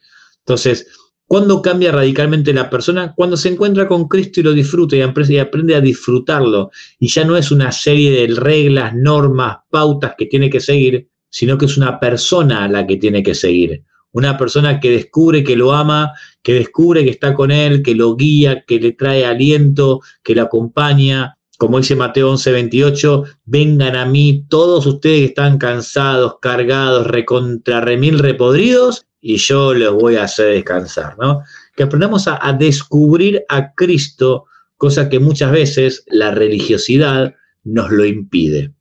Entonces, 0.40 0.88
¿cuándo 1.28 1.62
cambia 1.62 1.92
radicalmente 1.92 2.52
la 2.52 2.68
persona? 2.68 3.14
Cuando 3.14 3.36
se 3.36 3.50
encuentra 3.50 3.86
con 3.86 4.08
Cristo 4.08 4.40
y 4.40 4.42
lo 4.42 4.52
disfruta 4.52 4.96
y 4.96 5.00
apre- 5.00 5.30
y 5.30 5.38
aprende 5.38 5.76
a 5.76 5.80
disfrutarlo. 5.80 6.70
Y 6.98 7.06
ya 7.08 7.24
no 7.24 7.36
es 7.36 7.52
una 7.52 7.70
serie 7.70 8.10
de 8.10 8.34
reglas, 8.34 8.94
normas, 8.96 9.58
pautas 9.70 10.14
que 10.18 10.26
tiene 10.26 10.50
que 10.50 10.58
seguir, 10.58 11.06
sino 11.30 11.56
que 11.56 11.66
es 11.66 11.76
una 11.76 12.00
persona 12.00 12.64
a 12.64 12.68
la 12.68 12.84
que 12.86 12.96
tiene 12.96 13.22
que 13.22 13.34
seguir. 13.36 13.84
Una 14.10 14.38
persona 14.38 14.80
que 14.80 14.90
descubre 14.90 15.44
que 15.44 15.54
lo 15.54 15.72
ama, 15.72 16.12
que 16.42 16.54
descubre 16.54 17.04
que 17.04 17.10
está 17.10 17.34
con 17.34 17.50
él, 17.50 17.82
que 17.82 17.94
lo 17.94 18.16
guía, 18.16 18.64
que 18.66 18.80
le 18.80 18.92
trae 18.92 19.26
aliento, 19.26 20.00
que 20.24 20.34
lo 20.34 20.42
acompaña. 20.42 21.36
Como 21.58 21.78
dice 21.78 21.94
Mateo 21.94 22.30
11:28, 22.32 23.24
vengan 23.44 23.96
a 23.96 24.06
mí 24.06 24.44
todos 24.48 24.86
ustedes 24.86 25.18
que 25.18 25.24
están 25.26 25.58
cansados, 25.58 26.36
cargados, 26.40 27.06
recontra 27.06 27.80
remil 27.82 28.18
repodridos, 28.18 29.07
y 29.20 29.36
yo 29.36 29.74
los 29.74 29.94
voy 29.94 30.16
a 30.16 30.24
hacer 30.24 30.52
descansar, 30.52 31.16
¿no? 31.18 31.42
Que 31.74 31.84
aprendamos 31.84 32.28
a, 32.28 32.52
descubrir 32.52 33.44
a 33.48 33.72
Cristo, 33.74 34.46
cosa 34.76 35.08
que 35.08 35.18
muchas 35.18 35.52
veces 35.52 36.04
la 36.06 36.30
religiosidad 36.30 37.34
nos 37.64 37.90
lo 37.90 38.04
impide. 38.04 38.72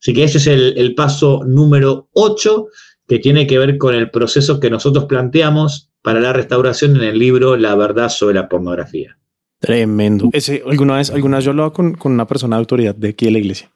Así 0.00 0.12
que 0.14 0.24
ese 0.24 0.38
es 0.38 0.46
el, 0.46 0.74
el 0.76 0.94
paso 0.94 1.42
número 1.44 2.08
8 2.14 2.68
que 3.06 3.18
tiene 3.18 3.46
que 3.46 3.58
ver 3.58 3.78
con 3.78 3.94
el 3.94 4.10
proceso 4.10 4.58
que 4.58 4.70
nosotros 4.70 5.04
planteamos 5.04 5.90
para 6.02 6.20
la 6.20 6.32
restauración 6.32 6.96
en 6.96 7.02
el 7.02 7.18
libro 7.18 7.56
La 7.56 7.74
verdad 7.74 8.08
sobre 8.08 8.34
la 8.34 8.48
pornografía. 8.48 9.16
Tremendo. 9.60 10.28
Ese, 10.32 10.62
alguna 10.66 10.96
vez, 10.96 11.10
alguna 11.10 11.36
vez 11.36 11.44
yo 11.44 11.52
hablaba 11.52 11.72
con, 11.72 11.94
con 11.94 12.12
una 12.12 12.26
persona 12.26 12.56
de 12.56 12.60
autoridad 12.60 12.94
de 12.96 13.10
aquí 13.10 13.26
de 13.26 13.32
la 13.32 13.38
iglesia 13.38 13.70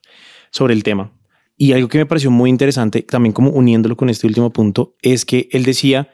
sobre 0.51 0.75
el 0.75 0.83
tema. 0.83 1.13
Y 1.57 1.73
algo 1.73 1.89
que 1.89 1.99
me 1.99 2.07
pareció 2.07 2.31
muy 2.31 2.51
interesante, 2.51 3.03
también 3.03 3.33
como 3.33 3.51
uniéndolo 3.51 3.97
con 3.97 4.11
este 4.11 4.27
último 4.27 4.53
punto, 4.53 4.95
es 5.01 5.25
que 5.25 5.49
él 5.53 5.65
decía, 5.65 6.11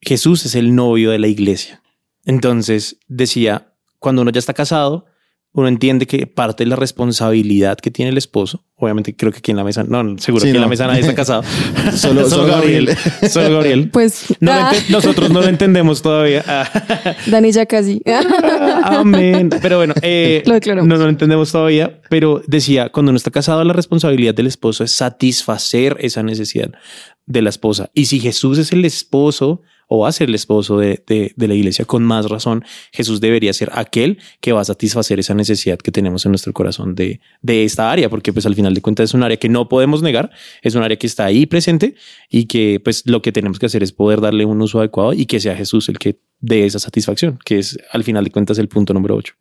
Jesús 0.00 0.44
es 0.46 0.54
el 0.54 0.74
novio 0.74 1.10
de 1.10 1.18
la 1.18 1.26
iglesia. 1.26 1.82
Entonces 2.24 2.98
decía, 3.08 3.74
cuando 3.98 4.22
uno 4.22 4.30
ya 4.30 4.38
está 4.38 4.54
casado, 4.54 5.06
uno 5.56 5.68
entiende 5.68 6.06
que 6.06 6.26
parte 6.26 6.64
de 6.64 6.70
la 6.70 6.76
responsabilidad 6.76 7.78
que 7.78 7.90
tiene 7.92 8.10
el 8.10 8.18
esposo, 8.18 8.64
obviamente 8.74 9.14
creo 9.14 9.30
que 9.30 9.38
aquí 9.38 9.52
en 9.52 9.56
la 9.56 9.62
mesa, 9.64 9.84
no, 9.84 10.02
no, 10.02 10.18
seguro 10.18 10.42
Sí, 10.42 10.46
que 10.48 10.50
en 10.50 10.56
la 10.56 10.62
no. 10.66 10.68
mesa 10.68 10.86
nadie 10.88 11.00
está 11.00 11.14
casado. 11.22 11.44
Solo- 11.94 12.28
solo 12.28 12.46
Gabriel. 12.48 12.88
Solo 13.30 13.50
Gabriel. 13.54 13.88
Pues 13.90 14.26
No 14.40 14.50
ah, 14.52 14.72
ente- 14.74 14.90
nosotros 14.90 15.30
no 15.30 15.40
lo 15.40 15.46
entendemos 15.48 16.02
todavía. 16.02 16.44
Dani 17.26 17.52
ya 17.52 17.66
casi. 17.66 18.02
Amén. 18.82 19.50
Pero 19.62 19.76
bueno, 19.78 19.94
eh, 20.02 20.42
Lo 20.46 20.58
no, 20.74 20.82
no 20.84 20.96
lo 20.96 21.08
entendemos 21.08 21.52
todavía, 21.52 22.00
pero 22.10 22.42
decía, 22.46 22.88
cuando 22.90 23.10
uno 23.10 23.16
está 23.16 23.30
casado, 23.30 23.62
la 23.64 23.72
responsabilidad 23.72 24.34
del 24.34 24.46
esposo 24.48 24.84
es 24.84 24.90
satisfacer 24.92 25.96
esa 26.00 26.22
necesidad 26.22 26.70
de 27.26 27.42
la 27.42 27.50
esposa. 27.50 27.90
Y 27.94 28.06
si 28.06 28.20
Jesús 28.20 28.58
es 28.58 28.72
el 28.72 28.84
esposo 28.84 29.62
o 29.94 29.98
va 30.00 30.08
a 30.08 30.12
ser 30.12 30.28
el 30.28 30.34
esposo 30.34 30.78
de, 30.78 31.02
de- 31.06 31.32
de 31.36 31.48
la 31.48 31.54
iglesia, 31.54 31.84
con 31.84 32.02
más 32.04 32.28
razón, 32.28 32.64
Jesús 32.92 33.20
debería 33.20 33.52
ser 33.52 33.70
aquel 33.72 34.18
que 34.40 34.52
va 34.52 34.60
a 34.60 34.64
satisfacer 34.64 35.18
esa 35.20 35.34
necesidad 35.34 35.78
que 35.78 35.90
tenemos 35.92 36.24
en 36.26 36.32
nuestro 36.32 36.52
corazón 36.52 36.94
de, 36.94 37.20
de 37.42 37.64
esta 37.64 37.90
área, 37.90 38.08
porque 38.10 38.32
pues 38.32 38.46
al 38.46 38.54
final 38.54 38.74
de 38.74 38.80
cuentas 38.82 39.10
es 39.10 39.14
un 39.14 39.22
área 39.22 39.36
que 39.36 39.48
no 39.48 39.68
podemos 39.68 40.02
negar, 40.02 40.30
es 40.62 40.74
un 40.74 40.82
área 40.82 40.96
que 40.98 41.06
está 41.06 41.24
ahí 41.24 41.46
presente 41.46 41.94
y 42.28 42.46
que 42.46 42.80
pues 42.82 43.02
lo 43.06 43.22
que 43.22 43.32
tenemos 43.32 43.58
que 43.58 43.66
hacer 43.66 43.82
es 43.82 43.92
poder 43.92 44.20
darle 44.20 44.44
un 44.44 44.60
uso 44.60 44.78
adecuado 44.78 45.12
y 45.12 45.26
que 45.26 45.40
sea 45.40 45.56
Jesús 45.56 45.88
el 45.88 45.98
que 45.98 46.18
dé 46.40 46.66
esa 46.66 46.78
satisfacción, 46.78 47.38
que 47.44 47.58
es 47.58 47.78
al 47.92 48.04
final 48.04 48.24
de 48.24 48.30
cuentas 48.30 48.58
el 48.58 48.68
punto 48.68 48.92
número 48.92 49.14
8. 49.16 49.32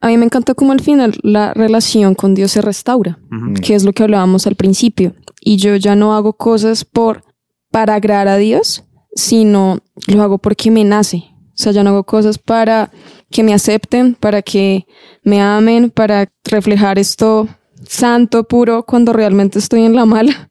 A 0.00 0.08
mí 0.08 0.16
me 0.16 0.24
encanta 0.24 0.54
cómo 0.54 0.72
al 0.72 0.80
final 0.80 1.14
la 1.22 1.54
relación 1.54 2.14
con 2.16 2.34
Dios 2.34 2.50
se 2.52 2.60
restaura, 2.62 3.18
que 3.62 3.74
es 3.74 3.84
lo 3.84 3.92
que 3.92 4.02
hablábamos 4.02 4.46
al 4.48 4.56
principio. 4.56 5.14
Y 5.40 5.58
yo 5.58 5.76
ya 5.76 5.94
no 5.94 6.14
hago 6.14 6.32
cosas 6.32 6.84
por 6.84 7.24
para 7.70 7.94
agradar 7.94 8.28
a 8.28 8.36
Dios, 8.36 8.84
sino 9.14 9.80
lo 10.06 10.22
hago 10.22 10.38
porque 10.38 10.70
me 10.70 10.84
nace. 10.84 11.24
O 11.48 11.54
sea, 11.62 11.72
ya 11.72 11.82
no 11.82 11.90
hago 11.90 12.04
cosas 12.04 12.38
para 12.38 12.90
que 13.30 13.42
me 13.42 13.54
acepten, 13.54 14.14
para 14.14 14.42
que 14.42 14.86
me 15.22 15.40
amen, 15.40 15.90
para 15.90 16.30
reflejar 16.44 16.98
esto 16.98 17.48
santo, 17.86 18.44
puro, 18.44 18.84
cuando 18.84 19.12
realmente 19.12 19.58
estoy 19.58 19.82
en 19.82 19.94
la 19.94 20.06
mala, 20.06 20.50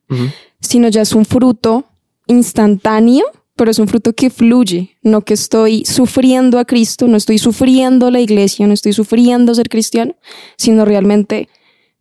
sino 0.60 0.90
ya 0.90 1.02
es 1.02 1.14
un 1.14 1.26
fruto 1.26 1.86
instantáneo, 2.28 3.26
pero 3.56 3.72
es 3.72 3.80
un 3.80 3.88
fruto 3.88 4.14
que 4.14 4.30
fluye, 4.30 4.98
no 5.02 5.22
que 5.22 5.34
estoy 5.34 5.86
sufriendo 5.86 6.60
a 6.60 6.66
Cristo, 6.66 7.08
no 7.08 7.18
estoy 7.18 7.38
sufriendo 7.38 8.12
la 8.12 8.20
iglesia, 8.20 8.68
no 8.68 8.74
estoy 8.74 8.94
sufriendo 8.94 9.54
ser 9.56 9.70
cristiano, 9.70 10.16
sino 10.58 10.86
realmente 10.86 11.50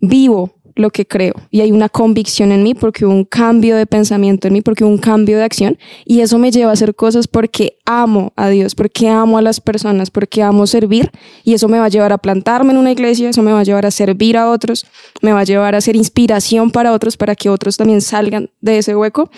vivo 0.01 0.60
lo 0.81 0.91
que 0.91 1.07
creo. 1.07 1.35
Y 1.51 1.61
hay 1.61 1.73
una 1.73 1.89
convicción 1.89 2.53
en 2.53 2.63
mí 2.63 2.75
porque 2.75 3.07
hubo 3.07 3.15
un 3.15 3.25
cambio 3.25 3.77
de 3.77 3.87
pensamiento 3.87 4.49
en 4.49 4.55
mí, 4.55 4.63
porque 4.63 4.85
hubo 4.85 4.91
un 4.91 4.99
cambio 4.99 5.37
de 5.37 5.45
acción. 5.45 5.79
Y 6.05 6.21
eso 6.21 6.39
me 6.39 6.51
lleva 6.51 6.71
a 6.71 6.73
hacer 6.75 6.95
cosas 6.95 7.29
porque 7.29 7.79
amo 7.85 8.33
a 8.37 8.49
Dios, 8.49 8.75
porque 8.75 9.09
amo 9.09 9.39
a 9.39 9.43
las 9.43 9.61
personas, 9.61 10.11
porque 10.11 10.43
amo 10.43 10.67
servir. 10.67 11.11
Y 11.45 11.55
eso 11.55 11.69
me 11.69 11.79
va 11.79 11.87
a 11.87 11.89
llevar 11.89 12.13
a 12.13 12.19
plantarme 12.19 12.73
en 12.73 12.79
una 12.79 12.93
iglesia, 12.93 13.29
eso 13.29 13.43
me 13.43 13.53
va 13.53 13.61
a 13.61 13.65
llevar 13.65 13.87
a 13.87 13.91
servir 13.91 14.37
a 14.37 14.51
otros, 14.51 14.87
me 15.23 15.33
va 15.33 15.41
a 15.41 15.45
llevar 15.45 15.75
a 15.75 15.81
ser 15.81 15.97
inspiración 15.97 16.71
para 16.71 16.93
otros, 16.93 17.17
para 17.17 17.37
que 17.37 17.49
otros 17.49 17.77
también 17.77 18.01
salgan 18.01 18.51
de 18.61 18.79
ese 18.79 18.97
hueco. 18.97 19.31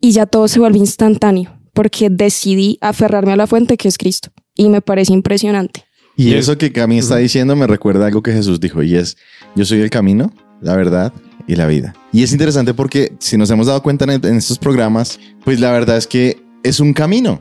Y 0.00 0.12
ya 0.12 0.26
todo 0.26 0.48
se 0.48 0.60
vuelve 0.60 0.78
instantáneo 0.78 1.52
porque 1.72 2.08
decidí 2.08 2.78
aferrarme 2.80 3.32
a 3.32 3.36
la 3.36 3.46
fuente 3.46 3.76
que 3.76 3.88
es 3.88 3.98
Cristo. 3.98 4.30
Y 4.54 4.70
me 4.70 4.80
parece 4.80 5.12
impresionante. 5.12 5.84
Y 6.16 6.32
eso 6.32 6.56
que 6.56 6.72
Cami 6.72 6.98
está 6.98 7.18
diciendo 7.18 7.54
me 7.56 7.66
recuerda 7.66 8.06
algo 8.06 8.22
que 8.22 8.32
Jesús 8.32 8.58
dijo 8.58 8.82
y 8.82 8.96
es, 8.96 9.18
yo 9.54 9.66
soy 9.66 9.82
el 9.82 9.90
camino, 9.90 10.32
la 10.60 10.76
verdad 10.76 11.12
y 11.46 11.56
la 11.56 11.66
vida. 11.66 11.94
Y 12.12 12.22
es 12.22 12.32
interesante 12.32 12.74
porque 12.74 13.14
si 13.18 13.36
nos 13.36 13.50
hemos 13.50 13.66
dado 13.66 13.82
cuenta 13.82 14.04
en, 14.04 14.10
en 14.24 14.36
estos 14.36 14.58
programas, 14.58 15.18
pues 15.44 15.60
la 15.60 15.70
verdad 15.72 15.96
es 15.96 16.06
que 16.06 16.42
es 16.62 16.80
un 16.80 16.92
camino. 16.92 17.40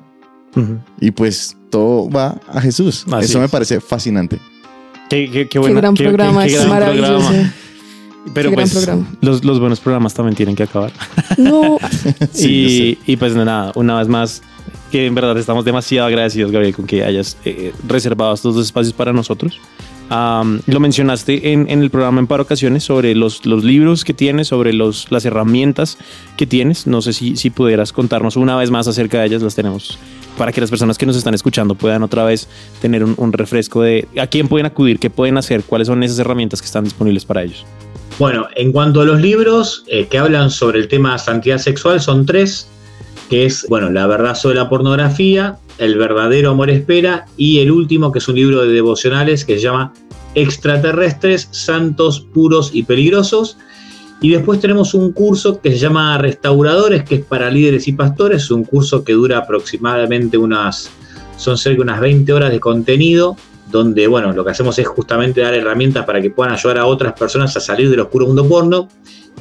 Y 1.01 1.11
pues 1.11 1.57
todo 1.69 2.09
va 2.09 2.39
a 2.47 2.61
Jesús. 2.61 3.05
Así 3.11 3.25
Eso 3.25 3.39
me 3.39 3.45
es. 3.45 3.51
parece 3.51 3.81
fascinante. 3.81 4.39
Qué, 5.09 5.25
qué, 5.25 5.31
qué, 5.31 5.47
Qué 5.49 5.59
buena- 5.59 5.81
gran 5.81 5.93
qué- 5.95 6.03
programa, 6.05 6.43
qué- 6.43 6.47
qué 6.49 6.53
es 6.53 6.59
gran 6.61 6.69
maravilloso. 6.71 7.17
programa. 7.27 7.53
Pero 8.33 8.49
Qué 8.49 8.55
gran 8.55 8.69
pues 8.69 8.73
programa. 8.85 9.17
los, 9.21 9.43
los 9.43 9.59
buenos 9.59 9.79
programas 9.81 10.13
también 10.13 10.35
tienen 10.35 10.55
que 10.55 10.63
acabar. 10.63 10.91
No, 11.37 11.77
Sí, 12.31 12.97
y, 13.05 13.11
y 13.13 13.17
pues 13.17 13.35
nada, 13.35 13.71
una 13.75 13.99
vez 13.99 14.07
más, 14.07 14.41
que 14.91 15.05
en 15.05 15.13
verdad 15.13 15.37
estamos 15.37 15.65
demasiado 15.65 16.07
agradecidos, 16.07 16.51
Gabriel, 16.51 16.73
con 16.73 16.85
que 16.87 17.03
hayas 17.03 17.37
eh, 17.45 17.73
reservado 17.87 18.33
estos 18.33 18.55
dos 18.55 18.65
espacios 18.65 18.93
para 18.93 19.11
nosotros. 19.13 19.59
Lo 20.09 20.79
mencionaste 20.79 21.51
en, 21.53 21.69
el 21.69 21.89
programa 21.89 22.19
en 22.19 22.27
par 22.27 22.41
ocasiones 22.41 22.83
sobre 22.83 23.15
los, 23.15 23.45
libros 23.45 24.03
que 24.03 24.13
tienes, 24.13 24.47
sobre 24.47 24.73
las 24.73 25.25
herramientas 25.25 25.97
que 26.37 26.45
tienes. 26.45 26.87
No 26.87 27.01
sé 27.01 27.13
si, 27.13 27.35
si 27.35 27.49
pudieras 27.49 27.91
contarnos 27.91 28.35
una 28.35 28.55
vez 28.55 28.71
más 28.71 28.87
acerca 28.87 29.19
de 29.19 29.27
ellas, 29.27 29.41
las 29.41 29.55
tenemos 29.55 29.97
para 30.37 30.51
que 30.51 30.61
las 30.61 30.69
personas 30.69 30.97
que 30.97 31.05
nos 31.05 31.15
están 31.15 31.33
escuchando 31.33 31.75
puedan 31.75 32.03
otra 32.03 32.23
vez 32.25 32.47
tener 32.81 33.03
un, 33.03 33.33
refresco 33.33 33.81
de 33.81 34.07
a 34.19 34.27
quién 34.27 34.47
pueden 34.47 34.65
acudir, 34.65 34.99
qué 34.99 35.09
pueden 35.09 35.37
hacer, 35.37 35.63
cuáles 35.63 35.87
son 35.87 36.03
esas 36.03 36.19
herramientas 36.19 36.61
que 36.61 36.65
están 36.65 36.83
disponibles 36.83 37.25
para 37.25 37.43
ellos. 37.43 37.65
Bueno, 38.19 38.47
en 38.55 38.71
cuanto 38.71 39.01
a 39.01 39.05
los 39.05 39.19
libros 39.19 39.83
eh, 39.87 40.07
que 40.07 40.17
hablan 40.17 40.49
sobre 40.49 40.79
el 40.79 40.87
tema 40.87 41.17
santidad 41.17 41.57
sexual, 41.57 41.99
son 41.99 42.25
tres, 42.25 42.67
que 43.29 43.45
es, 43.45 43.65
bueno, 43.69 43.89
La 43.89 44.07
verdad 44.07 44.35
sobre 44.35 44.55
la 44.55 44.69
pornografía, 44.69 45.57
El 45.77 45.97
verdadero 45.97 46.51
amor 46.51 46.69
espera 46.69 47.25
y 47.37 47.59
el 47.59 47.71
último, 47.71 48.11
que 48.11 48.19
es 48.19 48.27
un 48.27 48.35
libro 48.35 48.61
de 48.61 48.71
devocionales 48.71 49.43
que 49.43 49.55
se 49.55 49.61
llama 49.61 49.93
Extraterrestres, 50.35 51.47
Santos, 51.51 52.25
Puros 52.33 52.71
y 52.73 52.83
Peligrosos. 52.83 53.57
Y 54.21 54.31
después 54.31 54.59
tenemos 54.59 54.93
un 54.93 55.11
curso 55.11 55.59
que 55.59 55.71
se 55.71 55.77
llama 55.77 56.17
Restauradores, 56.17 57.03
que 57.03 57.15
es 57.15 57.25
para 57.25 57.51
líderes 57.51 57.87
y 57.87 57.93
pastores, 57.93 58.43
es 58.43 58.51
un 58.51 58.63
curso 58.63 59.03
que 59.03 59.13
dura 59.13 59.39
aproximadamente 59.39 60.37
unas, 60.37 60.89
son 61.37 61.57
cerca 61.57 61.77
de 61.77 61.83
unas 61.83 61.99
20 61.99 62.31
horas 62.31 62.51
de 62.51 62.59
contenido, 62.59 63.35
donde, 63.69 64.07
bueno, 64.07 64.31
lo 64.31 64.45
que 64.45 64.51
hacemos 64.51 64.79
es 64.79 64.87
justamente 64.87 65.41
dar 65.41 65.53
herramientas 65.53 66.05
para 66.05 66.21
que 66.21 66.29
puedan 66.29 66.53
ayudar 66.53 66.77
a 66.77 66.85
otras 66.85 67.13
personas 67.13 67.55
a 67.57 67.59
salir 67.59 67.89
del 67.89 67.99
oscuro 67.99 68.27
mundo 68.27 68.47
porno. 68.47 68.87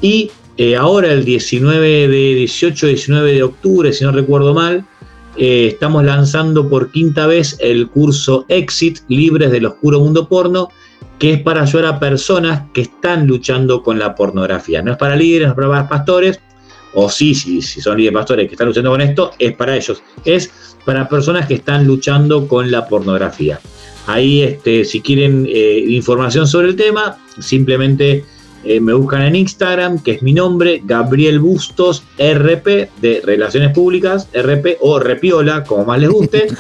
Y 0.01 0.31
eh, 0.57 0.77
ahora, 0.77 1.13
el 1.13 1.25
19 1.25 2.09
de 2.09 2.35
18, 2.35 2.87
19 2.87 3.33
de 3.33 3.43
octubre, 3.43 3.93
si 3.93 4.05
no 4.05 4.13
recuerdo 4.13 4.55
mal, 4.55 4.85
eh, 5.37 5.67
estamos 5.73 6.05
lanzando 6.05 6.69
por 6.69 6.93
quinta 6.93 7.27
vez 7.27 7.57
el 7.59 7.89
curso 7.89 8.45
Exit 8.49 9.01
Libres 9.09 9.51
del 9.51 9.67
Oscuro 9.67 9.99
Mundo 9.99 10.29
Porno, 10.29 10.69
que 11.19 11.33
es 11.35 11.43
para 11.43 11.63
ayudar 11.63 11.87
a 11.87 11.99
personas 11.99 12.63
que 12.73 12.83
están 12.83 13.27
luchando 13.27 13.83
con 13.83 13.99
la 13.99 14.15
pornografía. 14.15 14.81
No 14.83 14.93
es 14.93 14.99
para 14.99 15.17
líderes, 15.17 15.49
no 15.49 15.55
es 15.55 15.69
para 15.69 15.89
pastores, 15.89 16.41
o 16.95 17.11
sí, 17.11 17.35
sí, 17.35 17.61
si 17.61 17.81
son 17.81 17.97
líderes 17.97 18.15
pastores 18.15 18.47
que 18.47 18.55
están 18.55 18.69
luchando 18.69 18.91
con 18.91 19.01
esto, 19.01 19.33
es 19.41 19.55
para 19.55 19.77
ellos. 19.77 20.03
Es 20.25 20.53
para 20.85 21.09
personas 21.09 21.47
que 21.47 21.55
están 21.55 21.85
luchando 21.85 22.47
con 22.47 22.71
la 22.71 22.87
pornografía. 22.87 23.59
Ahí, 24.07 24.43
este, 24.43 24.85
si 24.85 25.01
quieren 25.01 25.47
eh, 25.49 25.85
información 25.89 26.47
sobre 26.47 26.69
el 26.69 26.77
tema, 26.77 27.17
simplemente 27.41 28.25
eh, 28.65 28.81
me 28.81 28.93
buscan 28.95 29.23
en 29.23 29.37
Instagram, 29.37 29.99
que 30.03 30.13
es 30.13 30.23
mi 30.23 30.33
nombre, 30.33 30.81
Gabriel 30.85 31.39
Bustos 31.41 32.03
RP 32.19 32.67
de 33.01 33.21
Relaciones 33.25 33.73
Públicas, 33.73 34.29
RP 34.35 34.79
o 34.81 34.99
Repiola, 34.99 35.65
como 35.65 35.85
más 35.85 36.01
les 36.01 36.11
guste. 36.11 36.47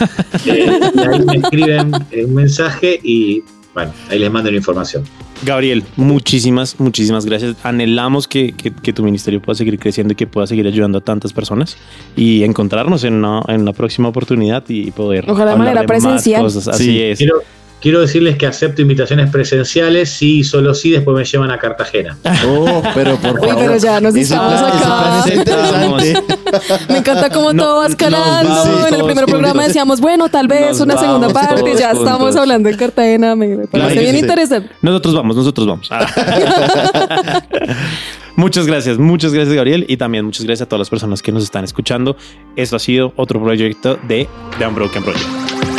Eh, 0.46 0.66
y 0.94 1.00
ahí 1.00 1.24
me 1.24 1.36
escriben 1.38 1.92
un 2.26 2.34
mensaje 2.34 3.00
y 3.02 3.42
bueno, 3.72 3.92
ahí 4.11 4.18
les 4.18 4.30
mando 4.30 4.50
la 4.50 4.57
información. 4.59 5.05
Gabriel, 5.42 5.82
muchísimas, 5.96 6.78
muchísimas 6.78 7.24
gracias. 7.24 7.57
Anhelamos 7.64 8.28
que, 8.28 8.52
que- 8.52 8.72
que 8.72 8.92
tu 8.92 9.02
ministerio 9.02 9.40
pueda 9.40 9.57
seguir 9.57 9.78
creciendo 9.78 10.12
y 10.12 10.16
que 10.16 10.26
pueda 10.26 10.46
seguir 10.46 10.66
ayudando 10.66 10.98
a 10.98 11.00
tantas 11.00 11.32
personas 11.32 11.76
y 12.16 12.42
encontrarnos 12.44 13.05
en 13.05 13.14
una, 13.14 13.42
en 13.48 13.62
una 13.62 13.72
próxima 13.72 14.09
oportunidad 14.09 14.64
y 14.68 14.90
poder. 14.90 15.24
Ojalá 15.28 15.52
de 15.52 15.57
manera 15.57 15.80
más 15.82 15.86
presencial. 15.86 16.42
cosas. 16.42 16.68
Así 16.68 16.84
Sí. 16.84 17.02
es. 17.02 17.18
Quiero, 17.18 17.42
quiero 17.85 18.01
decirles 18.01 18.39
que 18.39 18.47
acepto 18.47 18.80
invitaciones 18.80 19.28
presenciales, 19.30 20.09
sí, 20.09 20.43
solo 20.43 20.72
sí, 20.74 20.91
después 20.91 21.14
me 21.14 21.22
llevan 21.22 21.51
a 21.51 21.59
Cartagena. 21.59 22.16
Oh, 22.47 22.82
pero 22.95 23.16
por 23.16 23.32
Uy, 23.39 23.49
favor. 23.49 23.57
pero 23.59 23.76
ya 23.76 24.01
nos 24.01 24.14
estamos 24.16 24.55
acá. 24.55 25.24
me 26.89 26.99
encanta 26.99 27.28
cómo 27.30 27.53
No, 27.53 27.62
todo 27.62 27.76
va 27.80 27.87
escalando. 27.87 28.87
en 28.89 28.95
el 28.95 29.05
primer 29.05 29.26
programa 29.26 29.51
juntos. 29.53 29.66
decíamos, 29.68 30.01
bueno, 30.01 30.28
tal 30.30 30.49
vez 30.49 30.70
Nos 30.70 30.80
una 30.80 30.97
segunda 30.99 31.28
parte. 31.28 31.74
Ya 31.78 31.91
estamos 31.91 32.35
hablando 32.37 32.70
en 32.70 32.76
Cartagena. 32.78 33.37
Me, 33.37 33.49
me 33.49 33.66
parece 33.66 33.91
Claro, 33.93 34.01
bien 34.01 34.14
sí. 34.14 34.20
interesante. 34.20 34.70
Nosotros 34.80 35.14
vamos, 35.14 35.37
nosotros 35.37 35.66
vamos. 35.66 35.89
Ah. 35.91 37.43
muchas 38.37 38.66
gracias, 38.66 38.97
muchas 38.99 39.32
gracias 39.35 39.55
Gabriel 39.55 39.85
y 39.89 39.97
también 39.99 40.24
muchas 40.24 40.45
gracias 40.47 40.64
a 40.64 40.68
todas 40.68 40.80
las 40.80 40.91
personas 40.91 41.22
que 41.22 41.32
nos 41.32 41.43
están 41.43 41.64
escuchando. 41.64 42.16
Esto 42.57 42.76
ha 42.76 42.78
sido 42.80 43.12
otro 43.16 43.43
proyecto 43.43 43.99
de 44.09 44.26
The 44.59 44.66
Unbroken 44.66 45.03
Project. 45.03 45.74